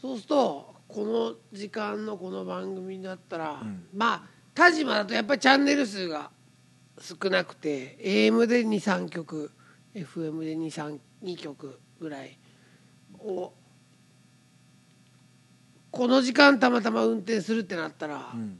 [0.00, 3.86] そうするとこの時間のこの番組だったら、ん。
[3.94, 4.22] まあ
[4.54, 6.30] 田島だとやっぱりチャンネル数が
[7.00, 9.52] 少なくて AM で23曲
[9.94, 12.36] FM で232曲ぐらい。
[13.20, 13.52] を
[15.90, 18.58] この時間たまたま運転するってなったら、うん。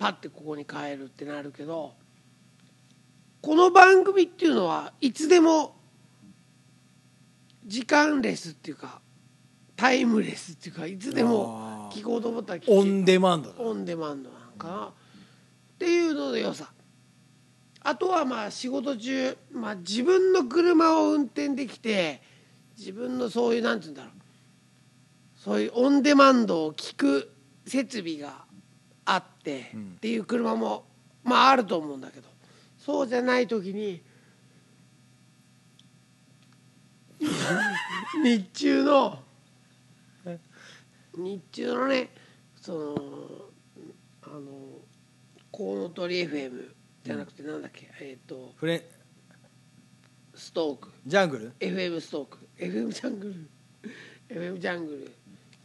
[0.00, 1.92] パッてここに帰るってなるけど
[3.42, 5.79] この番組っていうのはいつでも
[7.70, 9.00] 時間レスっていうか
[9.76, 14.86] タイムレスっていうかいつでも聞こうと思ったら聞けオンデマンドだオンデマンドなんかな。
[14.86, 14.92] っ
[15.78, 16.72] ていうのの良さ。
[17.82, 22.20] あとはまあ仕事中、まあ、自分の車を運転できて
[22.76, 24.12] 自分のそういうなんて言うんだろう。
[25.36, 27.32] そういうオンデマンドを聞く
[27.66, 28.44] 設備が
[29.04, 29.92] あって、うん。
[29.96, 30.86] っていう車も
[31.22, 32.28] まああると思うんだけど
[32.78, 34.02] そうじゃない時に
[38.24, 39.22] 日中の。
[41.16, 42.10] 日中のね
[42.60, 42.94] その
[44.22, 44.78] あの
[45.50, 46.72] コウノトリ FM
[47.02, 48.88] じゃなくてなんだっけ、えっ、とフレ
[50.34, 50.90] ストーク。
[51.06, 52.38] ジャングル？FM ストーク。
[52.56, 53.50] FM ジャングル。
[54.34, 55.12] FM ジャングル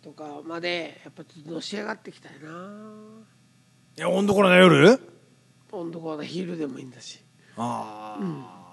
[0.01, 2.49] とかまでやっぱちょっとのし上がってきたいな。
[3.97, 4.99] いや温度この夜？
[5.71, 7.21] 温度コーナー昼でもいいんだし。
[7.57, 8.64] ああ、なるほどね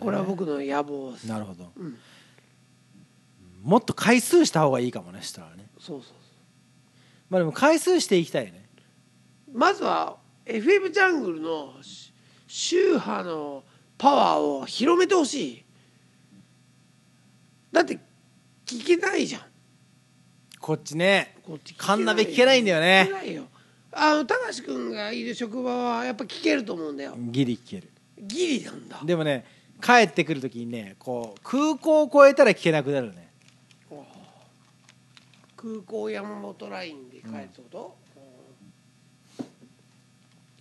[0.00, 1.24] これは僕の野望です。
[1.28, 1.96] なるほど、ん。
[3.62, 5.66] もっと回数した方がいいかもねしたらね。
[5.78, 6.14] そうそうそう。
[7.28, 8.68] まあでも回数していきたいね。
[9.52, 10.16] まずは
[10.46, 12.12] FM ジャングルのし
[12.46, 13.62] 宗派の
[13.98, 15.64] パワーを広めてほしい。
[17.72, 17.98] だって
[18.66, 19.42] 聞けないじゃん。
[20.58, 21.36] こっちね。
[21.44, 23.44] こっちカンナベ聞けないんだよ聞けねないよ。
[23.92, 27.14] あの高橋君がいる職場はやっぱ聞けると思うんだよ。
[27.16, 27.90] ギリ聞ける。
[28.18, 29.00] ギリなんだ。
[29.04, 29.44] でもね
[29.80, 33.28] 帰ってくる時にねこう空港を越えたら聞けなくなるね。
[35.56, 37.96] 空港山本ラインで帰るってこと、
[39.38, 39.46] うん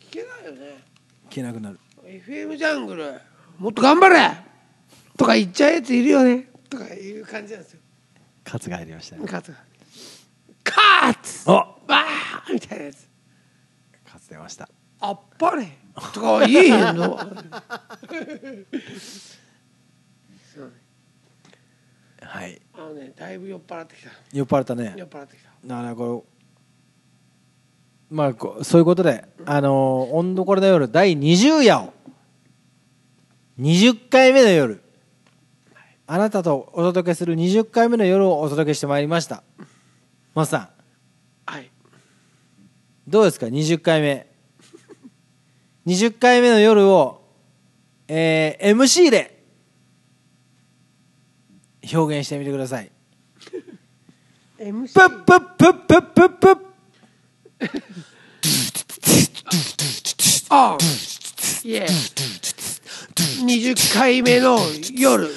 [0.09, 0.83] 聞けないよね。
[1.29, 1.79] 聞けなくなる。
[2.03, 3.13] FM ジャングル
[3.59, 4.31] もっと頑張れ！
[5.17, 6.47] とか言っちゃうやついるよね。
[6.69, 7.79] とかいう感じなんですよ。
[8.43, 9.27] カツが入りましたね。
[9.27, 9.57] カツが。
[10.63, 12.53] カツあわー！
[12.53, 13.07] みたいなやつ。
[14.03, 14.67] カツ出ました
[14.99, 15.77] あっぱれ。
[16.13, 17.15] とかは言えへんの。
[22.21, 22.61] はい。
[22.73, 24.09] あのねだいぶ酔っ払ってきた。
[24.31, 24.93] 酔っ払ったね。
[24.97, 25.49] 酔っ払ってきた。
[25.65, 26.25] だからこ
[28.11, 31.93] うまあこうそういうことで「あのー、温どころの夜」第20夜を
[33.59, 34.81] 20回目の夜
[36.07, 39.43] あなたとお届けする20回目の夜をお届けしてまいりました。
[40.33, 40.69] マスさん
[41.45, 41.69] はい。
[43.07, 44.28] どうですか？20回目
[45.89, 47.23] 20回目の夜を、
[48.07, 49.43] えー MC で
[51.91, 52.91] 表現してみてください。
[54.59, 56.57] MC プップップップップップッ。
[60.51, 60.77] あ
[61.63, 61.87] いえ。
[63.45, 64.59] 20回目の
[64.93, 65.27] 夜。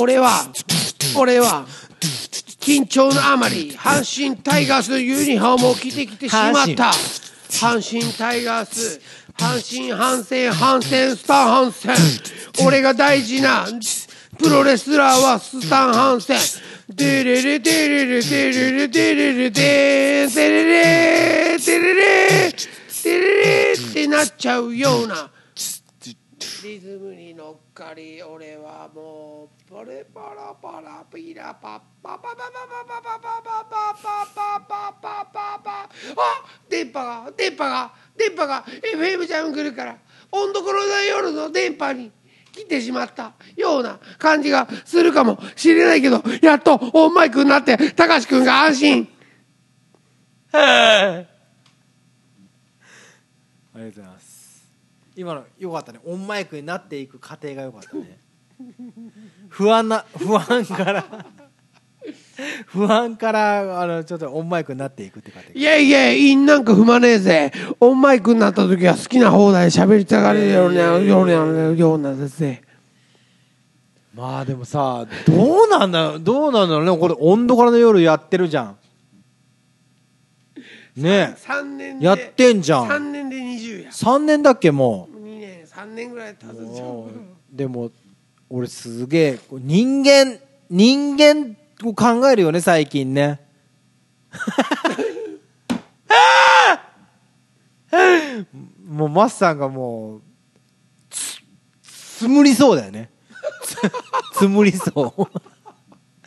[0.00, 0.52] 俺は
[1.16, 1.66] 俺は
[2.60, 6.92] 緊張のあまり阪神タイガースのユニフォームを着てきてしまった。
[7.50, 9.00] 阪神タイガース
[9.40, 11.96] 阪神反戦反戦スタン反戦
[12.66, 13.64] 俺が大事な
[14.38, 16.36] プロレスラーはスタン反戦
[16.90, 22.52] デレレデレレデレレデレレデーデレレデレレ
[23.02, 25.30] デレレってなっちゃうような
[26.62, 35.88] リズムに乗っかり俺はもうパレパラパラピラパッパパパパパパパパパパパパパパパパあ
[36.68, 37.90] 電波が電波が
[38.20, 38.64] 電波が
[38.94, 39.96] FM ジャングルから
[40.30, 42.12] 温どころの夜の電波に
[42.52, 49.08] 来てしまったような感じがするかもしれないけどやっとオンマイクになって高橋君が安心。
[50.52, 51.24] あ
[53.76, 54.70] りがとうございます。
[55.16, 56.00] 今の良かったね。
[56.04, 58.18] オンマイクになっていく過程が良かったね。
[59.48, 61.04] 不安な不安から
[62.66, 67.52] 不安からあのちょっとオンマイクになっていくって過程いやいや、インなんか踏まねえぜ。
[67.80, 71.32] オンマイクになった時は好きな放題喋りたがるような、ような、
[71.76, 72.62] ようなですね。
[74.14, 78.76] まあでもさどうなんだどうなんだろうねこれ温度からの夜やってるじゃん
[80.96, 82.06] ねえ3年で。
[82.06, 83.90] やってんじゃん3年で20や。
[83.90, 87.06] 3年だっけも2年、3年ぐらい経つうじゃん。
[87.52, 87.90] でも
[88.50, 90.38] 俺すげえ人間
[90.68, 93.40] 人間を考えるよね最近ね。
[98.86, 100.22] もうマスさんがもう
[101.10, 101.40] つ
[102.18, 103.10] つむりそうだよね。
[103.62, 103.76] つ
[104.38, 105.26] つむりそう。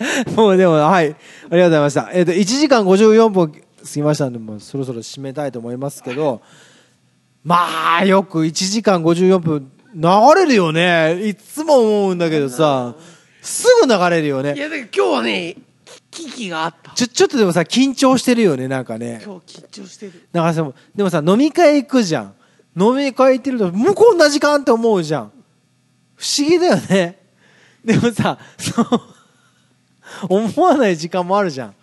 [0.35, 1.09] もうでもはい。
[1.09, 1.17] ありがと
[1.49, 2.09] うございました。
[2.13, 3.59] えっ、と1時間54分過
[3.93, 6.41] ぎましたんでもうそろそろ締めたいと思いますけど。
[7.43, 10.01] まあよく1時間54分流
[10.35, 11.27] れるよね。
[11.27, 12.95] いつも思うんだけどさ。
[13.43, 14.55] すぐ流れるよね。
[14.55, 15.55] いやだから今日はね
[16.09, 16.91] 危機があった。
[16.91, 19.21] ちょちょっとでもさ緊張してるよねなんかね。
[19.23, 20.27] 今日緊張してる。
[20.31, 22.33] なんかさでもさ飲み会行くじゃん。
[22.75, 25.31] 飲み会行ってるともうこんな時間って思うじゃん。
[26.15, 27.19] 不思議だよね。
[27.83, 28.85] でもさそう
[30.29, 31.75] 思わない時間もあるじゃん。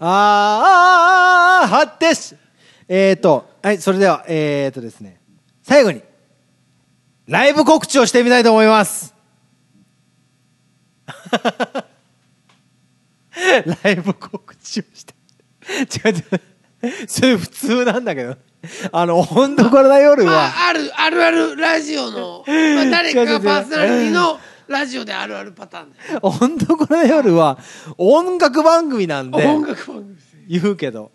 [0.00, 2.34] ーあーあーはってし
[2.88, 5.20] えっ、ー、とはいそれではえっ、ー、とですね
[5.62, 6.02] 最後に
[7.28, 9.14] ライブ告知をしてみたいと思います。
[13.84, 15.12] ライブ告知をして
[16.08, 16.24] 違う違う
[17.06, 18.34] それ普通なんだけど。
[18.92, 26.20] あの本当これな夜まは、ああるあるあるラジオの、 まあ、誰かがパーソナリティのラジオであるあるパターンだよ。
[26.20, 27.58] 本当これな夜は
[27.98, 29.46] 音楽番組なんで。
[29.46, 30.16] 音楽番組
[30.48, 31.10] 言うけど。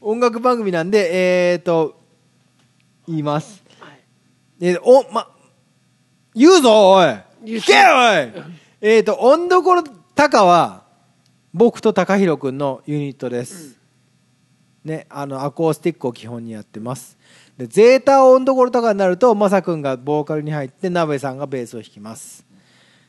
[0.00, 2.02] 音楽番組なんでえっ、ー、と
[3.06, 3.62] 言います。
[3.80, 4.00] はい。
[4.60, 5.35] えー、おま
[6.36, 7.06] 言うぞおい。
[7.44, 8.44] 聞けよおい。
[8.82, 9.82] えっと音どころ
[10.14, 10.82] タカは
[11.54, 13.78] 僕と高弘君のユニットです、
[14.84, 17.16] ねあのアコースティックを基本にやってます。
[17.56, 22.44] でゼータ音どころとかになるとマサ君がボーカルに入って鍋さんがベースを弾きます。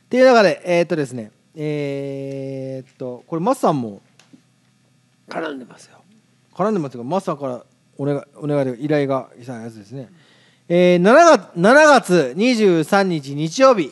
[0.06, 4.00] っていう中でえっ、とですねえっとこれマスさんも
[5.28, 5.98] 絡んでますよ。
[6.54, 7.62] 絡んでますがマスさんから
[7.98, 10.08] お願いお願いで依頼がしたやつですね、
[10.70, 13.90] えー、7, 月7月23日日曜日。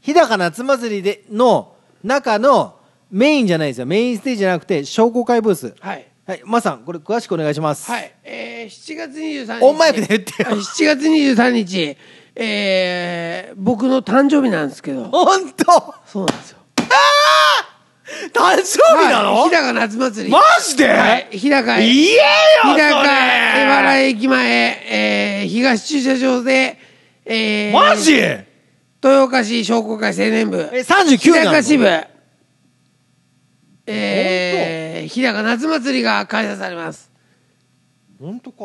[0.00, 2.78] 日高夏祭りでの中の
[3.10, 3.86] メインじゃないですよ。
[3.86, 5.74] メインステージじゃなくて商工会ブース。
[5.80, 6.06] はい。
[6.26, 6.42] はい。
[6.46, 7.90] マスさんこれ詳しくお願いします。
[7.90, 9.62] はい、えー、7月23日。
[9.62, 10.48] オンマイクで言ってよ。
[10.52, 11.96] あ7月23日。
[12.34, 15.04] えー、僕の誕生日なんですけど。
[15.04, 15.94] 本当？
[16.06, 16.58] そうなんですよ
[18.32, 20.30] 誕生日なの、はい、日高夏祭り。
[20.32, 22.14] マジで、はい、日高言えよ
[22.64, 23.08] 日高それ。
[23.62, 26.78] 江原駅前、えー、東駐車場で、
[27.24, 28.12] えー、マジ？
[28.14, 30.68] 豊岡市商工会青年部。
[30.72, 31.86] え39日なの高支部。
[33.86, 37.10] えー、日高夏祭りが開催されます。
[38.18, 38.64] 本当か。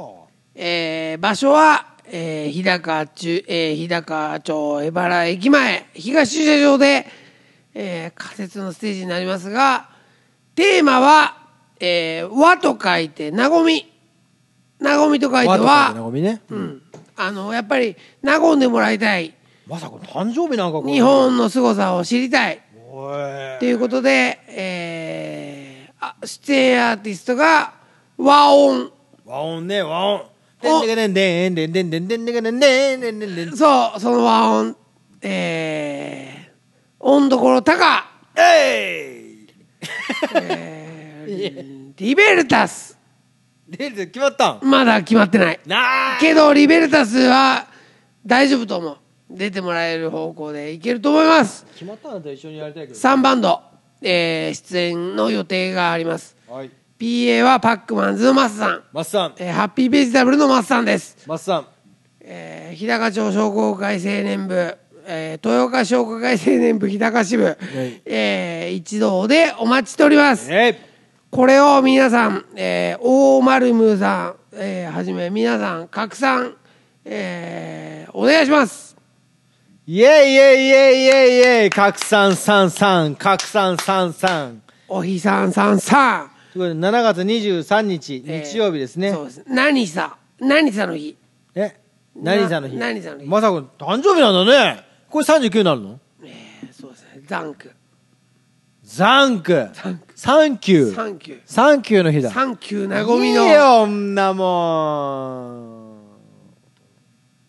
[0.56, 7.06] えー場所は、えー日高中、えー日高町江原駅前東駐車場で、
[7.81, 9.88] えー、仮説のステージになりますが、
[10.53, 11.38] テーマは、
[11.80, 13.89] えー、和と書いて、なごみ。
[14.81, 16.81] なごみと書いては、和みね、うん。
[17.15, 19.34] あの、やっぱり、なごんでもらいたい。
[19.65, 22.61] まさか誕生日なんか日本の凄さを知りたい。
[23.60, 27.76] ということで、えー、出演アーティストが、
[28.18, 28.91] 和音。
[29.26, 30.26] 和音ね、和音。
[33.56, 34.76] そう、その和音。
[35.22, 36.39] えー
[37.00, 38.06] 音どころ高、
[38.36, 39.48] えい
[40.36, 42.98] えー、リベルタス、
[43.70, 44.60] で決まったん？
[44.64, 45.60] まだ決まってない。
[45.66, 47.68] なあけど、リベルタスは
[48.26, 48.98] 大丈夫と思う。
[49.30, 51.66] 出てもらえる方向でいけると思います。
[51.74, 53.00] 決まったのと一緒にやりたいけど。
[53.00, 53.62] 3バンド、
[54.02, 56.36] えー、出演の予定があります。
[56.50, 56.72] はい。
[57.00, 61.18] PA はパックマンズのマスさん、マスさんえーハッピーベジタブルのマスさんです。
[61.28, 61.68] マスさん
[62.22, 64.78] えー、日高町商工会青年部、
[65.11, 67.57] えー、豊岡商工会青年部日高支部、
[68.06, 70.48] えー一同でお待ちしております。
[71.31, 76.53] これを皆さん、えー、大丸ムーさん、えーはじめ皆さん拡散、
[77.06, 78.95] えーお願いします。
[79.88, 86.31] イエイイエイイエイイエイイエイ拡散三三拡散三三おひさんさんさん。
[86.53, 89.44] ということで7月23日えー日曜日ですねそうです。
[89.48, 91.18] 何さ、何さの日？
[91.56, 91.80] え？
[92.15, 92.76] 何さんの日？
[92.77, 93.27] な何さんの日？
[93.27, 95.99] まさか誕生日なんだねこれ39になるの？
[96.23, 97.22] えーそうですね。
[97.26, 97.72] ザンク。
[98.84, 100.06] ザンクザンク。
[100.15, 101.41] サンキューサンキュー。
[101.45, 103.45] サンキューの日だサンキューなごみの。
[103.45, 105.99] いいよんなもん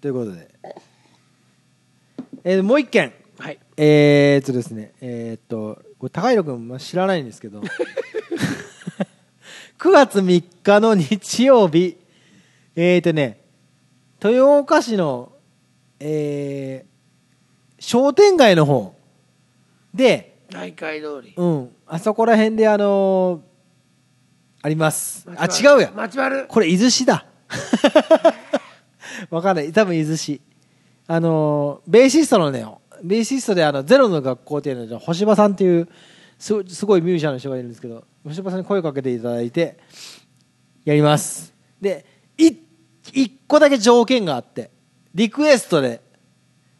[0.01, 0.49] ということで、
[2.45, 3.59] えーもう一件はい。
[3.77, 7.61] えー、っとですねえー、っとこれ高弘君まあ知らないんですけど
[9.79, 11.97] 9月3日の日曜日
[12.77, 13.41] えー、っとね
[14.23, 15.33] 豊岡市の
[16.03, 16.90] えー、
[17.81, 18.95] 商店街の方。
[19.93, 21.35] で大会通り。
[21.37, 21.71] うん。
[21.87, 23.51] あそこら辺であのー
[24.63, 25.27] あります。
[25.37, 25.91] あ違うや。
[25.97, 26.47] 町丸。
[26.47, 27.25] これ伊豆市だ。
[29.31, 29.73] わかんない。
[29.73, 30.41] 多分伊豆市。
[31.07, 32.65] あのベーシストのね
[33.03, 35.89] ベーシストであのゼロの学校っていうのは星葉さんっていう
[36.39, 39.79] すごすごいミュージシャンの人がいるんですけど星葉さんに声をかけていただいて
[40.85, 41.53] やります。
[41.81, 42.05] で
[42.37, 42.53] い
[43.13, 44.71] 一個だけ条件があって
[45.15, 46.01] リクエストで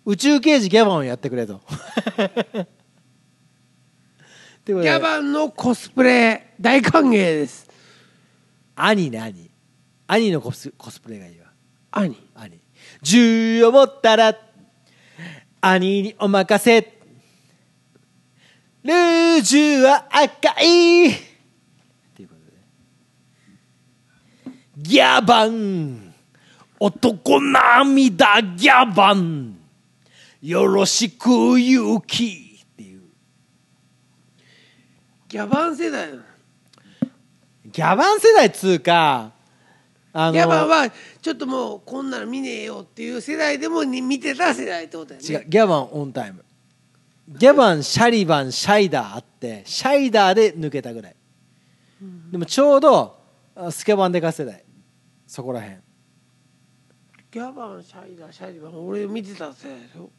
[0.07, 1.61] 宇宙刑事ギャバンをやってくれと。
[4.67, 7.69] ギャバンのコスプレ大歓迎です。
[8.77, 9.51] 兄ね兄。
[10.07, 11.47] 兄のコスコスプレがいいわ。
[11.91, 12.17] 兄。
[12.35, 12.61] 兄。
[13.03, 14.37] 銃を持ったら
[15.61, 16.81] 兄にお任せ。
[18.83, 21.11] ルージュは赤い。
[21.11, 21.15] っ
[22.15, 22.41] ていうこと
[24.51, 24.53] で。
[24.79, 26.15] ギャバン。
[26.79, 29.60] 男涙ギャバン
[30.43, 33.03] よろしく勇気っていう。
[35.29, 36.23] ギャバン世代なの。
[37.67, 39.33] ギャバン世代っつうか
[40.13, 40.91] あのギャバンは
[41.23, 45.29] ちょっともうこんなの見ねえよっていう世代でもに見てた世代ってことだよね。
[45.29, 46.45] 違うギャバンオンタイム。
[47.29, 51.17] ギャバンシャリバンシャイダーあってシャイダーで抜けたぐらい、
[52.33, 53.21] でもちょうど
[53.55, 54.65] あスケバンデカ世代。
[55.29, 55.83] そこらへん
[57.31, 60.11] ギャバンシャイダーシャイダー俺見てた世代でしょ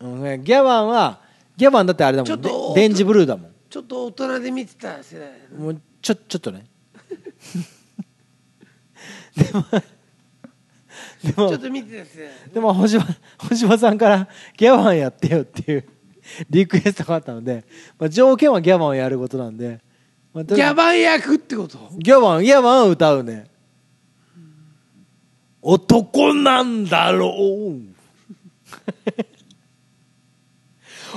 [0.00, 0.22] うん。
[0.22, 1.20] ねギャバンは
[1.56, 3.52] ギャバンだってあれだもんちょっとデデンジブルーだもん。
[3.68, 6.66] ちょっと大人で見てた世代もうちょちょっとね。
[9.36, 13.06] でもちょっと見てた世代でも星葉
[13.38, 15.84] 星葉さんからギャバンやってよっていう
[16.50, 17.64] リクエストがあったので、
[17.98, 19.80] まあ、条件はギャバンをやることなんで、
[20.32, 21.78] まあ、ギャバン役ってこと？
[21.98, 23.46] ギャバン、ギャバンを歌うね。
[25.62, 27.80] 男なんだろう。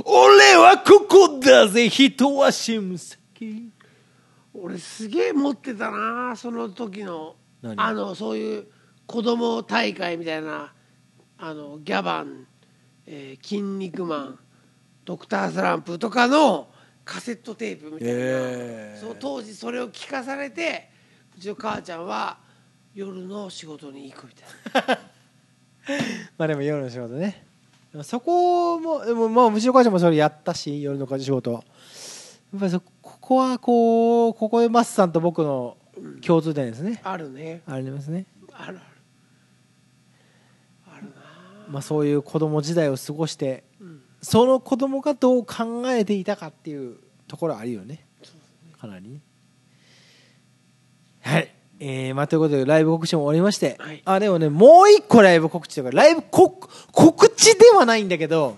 [0.06, 3.72] 俺はここだぜ、人は心先。
[4.54, 7.36] 俺すげえ持ってたなその時の。
[7.62, 7.76] 何？
[7.82, 8.68] あのそういう
[9.06, 10.74] 子供大会みたいな
[11.38, 12.48] あのギャバン、
[13.06, 14.40] えー筋肉マン
[15.06, 16.70] ドクタースランプとかの
[17.04, 19.00] カセットテープみたいな、へー。
[19.02, 20.90] そう当時それを聞かされて
[21.38, 22.38] うちの母ちゃんは
[22.94, 25.00] 夜の仕事に行くみたいな。
[26.38, 27.49] まあでも夜の仕事ね。
[28.04, 31.52] そこも、でもまあ、うちの母ちゃんもそれやったし、夜の仕事。
[31.52, 35.78] やっぱりそここはこう、ここでマスさんと僕の
[36.26, 37.02] 共通点ですね。
[37.04, 37.62] あるね。
[37.68, 38.26] ありますね。
[38.54, 38.80] あるある。
[40.96, 41.12] あるな。
[41.70, 44.02] まあそういう子供時代を過ごして、うん。
[44.22, 46.98] その子供がどう考えていたかっていう
[47.28, 48.06] ところあるよね。
[48.80, 49.10] かなり。
[49.10, 49.22] ね
[51.22, 54.02] はいえー、まあということでライブ告知も終わりまして、はい。
[54.04, 56.50] あでもねもう一個ライブ告知とかライブこ
[56.92, 58.58] 告知ではないんだけど、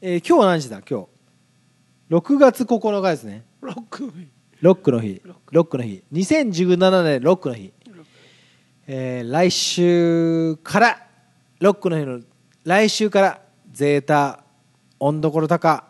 [0.00, 0.80] えー今日は何時だ？
[0.88, 1.06] 今日。
[2.10, 3.44] 6月9日ですね。
[3.60, 4.12] ロック
[4.60, 6.02] ロックの日ロックの日。
[6.12, 7.72] 2017年ロックの日。
[8.86, 11.06] えー来週から
[11.60, 12.20] ロックの日の
[12.64, 13.40] 来週から
[13.70, 14.44] ゼータ
[14.98, 15.84] 温どころ高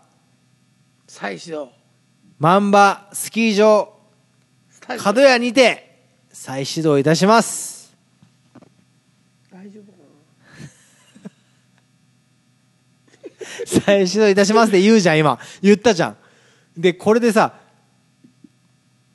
[1.06, 1.70] 再始動。
[2.40, 3.93] 万場スキー場
[4.98, 5.98] 角屋にて
[6.32, 7.94] 再始動いたします。
[9.50, 9.98] 大丈夫か
[13.86, 15.38] 再始動いたしますって言うじゃん今。
[15.62, 16.16] 言ったじゃん。
[16.76, 17.54] でこれでさ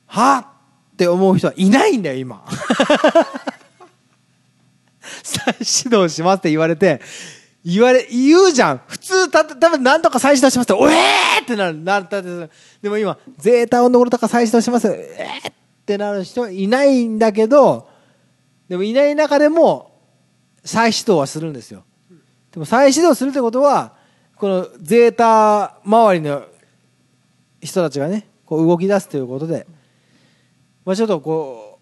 [0.06, 0.46] はっ
[0.92, 2.44] って思う人はいないんだよ今。
[5.22, 7.00] 再始動しますって言われて
[7.64, 8.99] 言われ言うじゃん普通
[9.30, 12.50] た多分何とか再始動しますっておえーってなるなったです。
[12.82, 15.54] でも今ゼータ温度とか再始動しますえーっ
[15.86, 17.88] てなる人はいないんだけど
[18.68, 19.90] でもいない中でも
[20.64, 21.84] 再始動はするんですよ
[22.52, 23.94] でも再始動するってことは
[24.36, 26.44] このゼータ周りの
[27.60, 29.66] 人たちがねこう動き出すということで、
[30.84, 31.80] まあ、ちょっとこ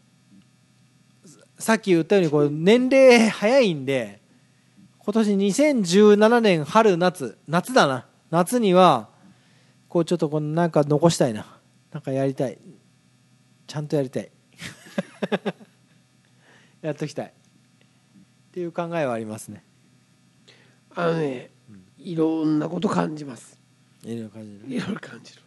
[1.25, 4.18] うさっき言ったようにこう年齢早いんで
[5.09, 8.07] 今年2017年春夏夏だな。
[8.31, 9.09] 夏には
[9.89, 11.47] こうちょっとこのなんか残したいな。
[11.91, 12.59] なんかやりたい。
[13.67, 14.31] ちゃんとやりたい。
[16.83, 17.27] やっときたい。
[17.29, 17.31] っ
[18.53, 19.65] ていう考えはありますね。
[20.95, 21.53] あのね、
[21.97, 23.59] いろんなこと感じます。
[24.05, 24.77] いろいろ感じる。
[24.77, 25.43] いろいろ感じる。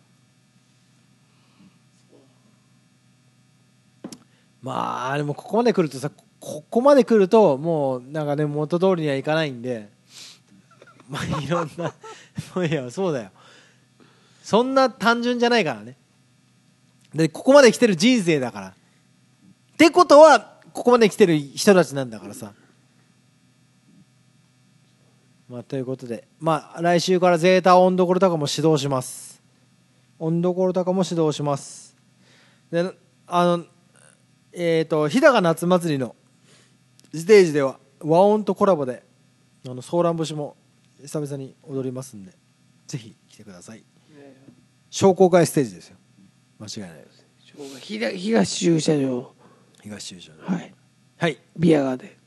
[4.63, 6.09] まあでもここまで来るとさ
[6.41, 9.89] ここまで来るともうなんかね元通りにはいかないんで。
[11.07, 11.93] まあいろんな
[12.55, 13.29] もういやそうだよ。
[14.43, 15.95] そんな単純じゃないからね。
[17.13, 18.67] でここまで来てる人生だから。
[18.69, 18.73] っ
[19.77, 22.53] てことはここまで来てる人たちなんだからさ。
[25.47, 26.27] まあということで。
[26.39, 29.43] まあ来週からゼータ温どころとかも指導します。
[30.17, 31.95] 温どころとかも指導します。
[32.71, 32.91] で
[33.27, 33.65] あの
[34.53, 36.15] えー、と日高夏祭りの
[37.13, 39.03] ステージでは和音とコラボで
[39.67, 40.55] あのソーラン節も
[41.01, 42.31] 久々に踊りますんで
[42.87, 43.83] ぜひ来てください。
[44.89, 45.97] 商工会ステージですよ。
[46.59, 47.25] 間違いないです。
[47.79, 49.33] 東東駐車場。
[49.81, 50.73] 東中小ではい。
[51.17, 51.37] はい。
[51.57, 52.17] ビアガーで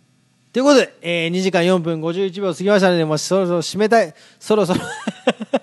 [0.55, 4.81] ということで、えー、2時間4分51秒過ぎましたので、もうそろそろ締めたい、そろそろ。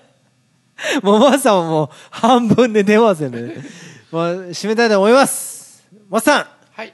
[1.02, 3.54] もうマスさんももう半分で出ますよね。
[4.12, 5.88] まあ、締めたいと思います。
[6.10, 6.92] マスさん、はい。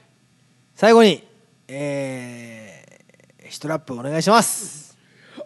[0.75, 1.27] 最後に、
[1.71, 4.97] えー、ヒトラップお願いします。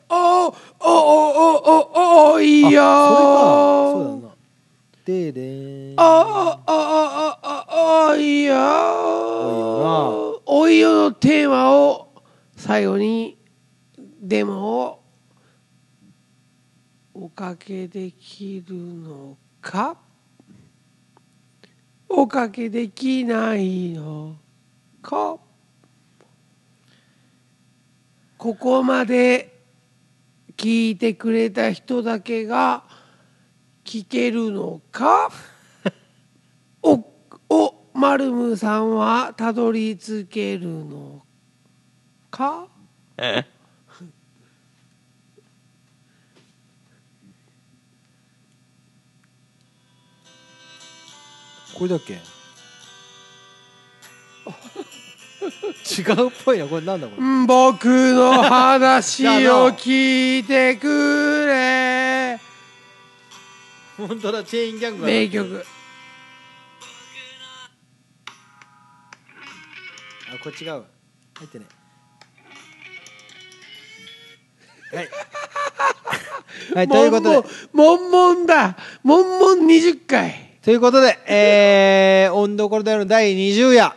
[0.07, 4.33] おおおおおおいやあーそうだな。
[5.03, 5.93] で。
[5.97, 12.13] ああああああいやーおいよのテーマを
[12.55, 13.37] 最後に
[14.21, 15.03] デモを
[17.13, 19.97] おかけできるのか？
[22.07, 24.37] おかけできないの
[25.01, 25.37] か？
[28.43, 29.57] ここまで
[30.57, 32.83] 聞いてくれた人だけが
[33.85, 35.31] 聞けるのか？
[36.83, 37.05] お
[37.47, 41.25] おマルムさんはたどり着けるの
[42.29, 42.67] か？
[51.73, 52.15] これだっけ？
[52.15, 52.17] 違
[55.45, 56.65] うっぽいな。
[56.65, 57.45] これなんだこれ。
[57.45, 62.39] 僕の話を聞いてくれ
[63.97, 65.07] 本当だ、チェーンギャングが。
[65.07, 65.65] 名曲
[70.33, 70.83] あ、これ違う。
[71.37, 71.65] 入ってね。
[74.93, 75.09] はい。
[76.75, 77.47] はい、ということで。
[77.73, 83.91] もんもんだもんもん20回ということで、えー、温度コロダの第20夜、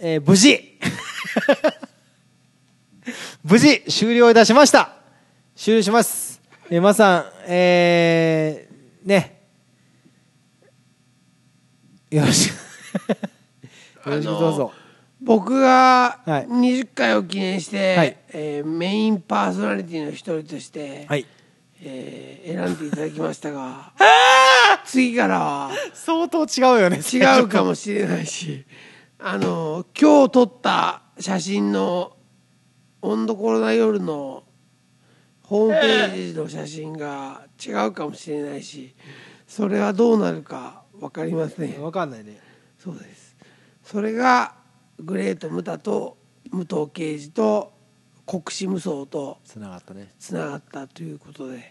[0.00, 0.69] えー、無事、
[3.44, 4.92] 無事終了いたしました。
[5.56, 6.40] 終了します。
[6.70, 9.40] えー、まさん、えー、ね。
[12.10, 12.54] よろしく。
[14.10, 14.72] よろしくどうぞ。
[15.22, 21.26] 僕がはい20回を記念して、はいえーメインパーソナリティの一人として、はい。
[21.82, 23.92] えー選んでいただきましたが
[24.84, 26.98] 次からは相当違うよね。
[26.98, 28.64] 違うかもしれないし
[29.18, 32.16] あの今日撮った写真の
[33.02, 34.42] 温度コロナ夜の
[35.42, 38.94] ホームページの写真が違うかもしれないし
[39.46, 42.38] それはどうなるか分かりませんわかんないね。
[42.78, 43.36] そうです
[43.82, 44.54] それが
[44.98, 46.16] グレート・ムタと
[46.50, 47.72] 武藤敬司と
[48.26, 50.14] 国士無双とつながったね。
[50.18, 51.64] つながったということではい。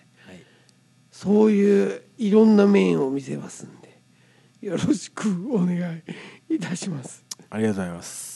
[1.12, 4.00] そういういろんな面を見せますんで
[4.62, 6.04] よろしくお願
[6.50, 7.24] いいたします。
[7.50, 8.29] ありがとうございます。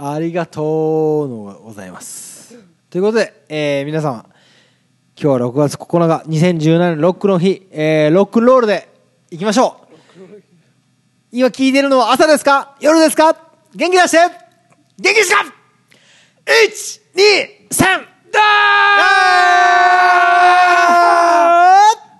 [0.00, 2.56] ありがとうのございます。
[2.88, 4.24] ということで、えー皆様、
[5.20, 8.88] 今日は6月9日、2017年ロックの日、えーロックンロールで
[9.32, 9.94] いきましょう。
[11.32, 12.76] 今聞いてるのは朝ですか？
[12.80, 13.34] 夜ですか？
[13.74, 15.44] 元気出して元気ですか
[16.46, 18.06] ?1、2、3、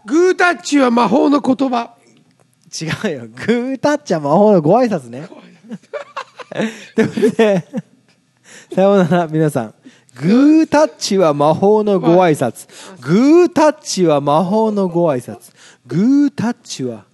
[0.04, 1.94] グータッチは魔法の言葉。
[2.80, 3.28] 違うよ。
[3.28, 5.28] グータッチは魔法のご挨拶ね。
[6.94, 7.64] ということで、
[8.74, 9.74] さようなら、皆さん。
[10.20, 12.68] グータッチは魔法のご挨拶。
[13.00, 15.52] グータッチは魔法のご挨拶。
[15.86, 17.04] グータッチは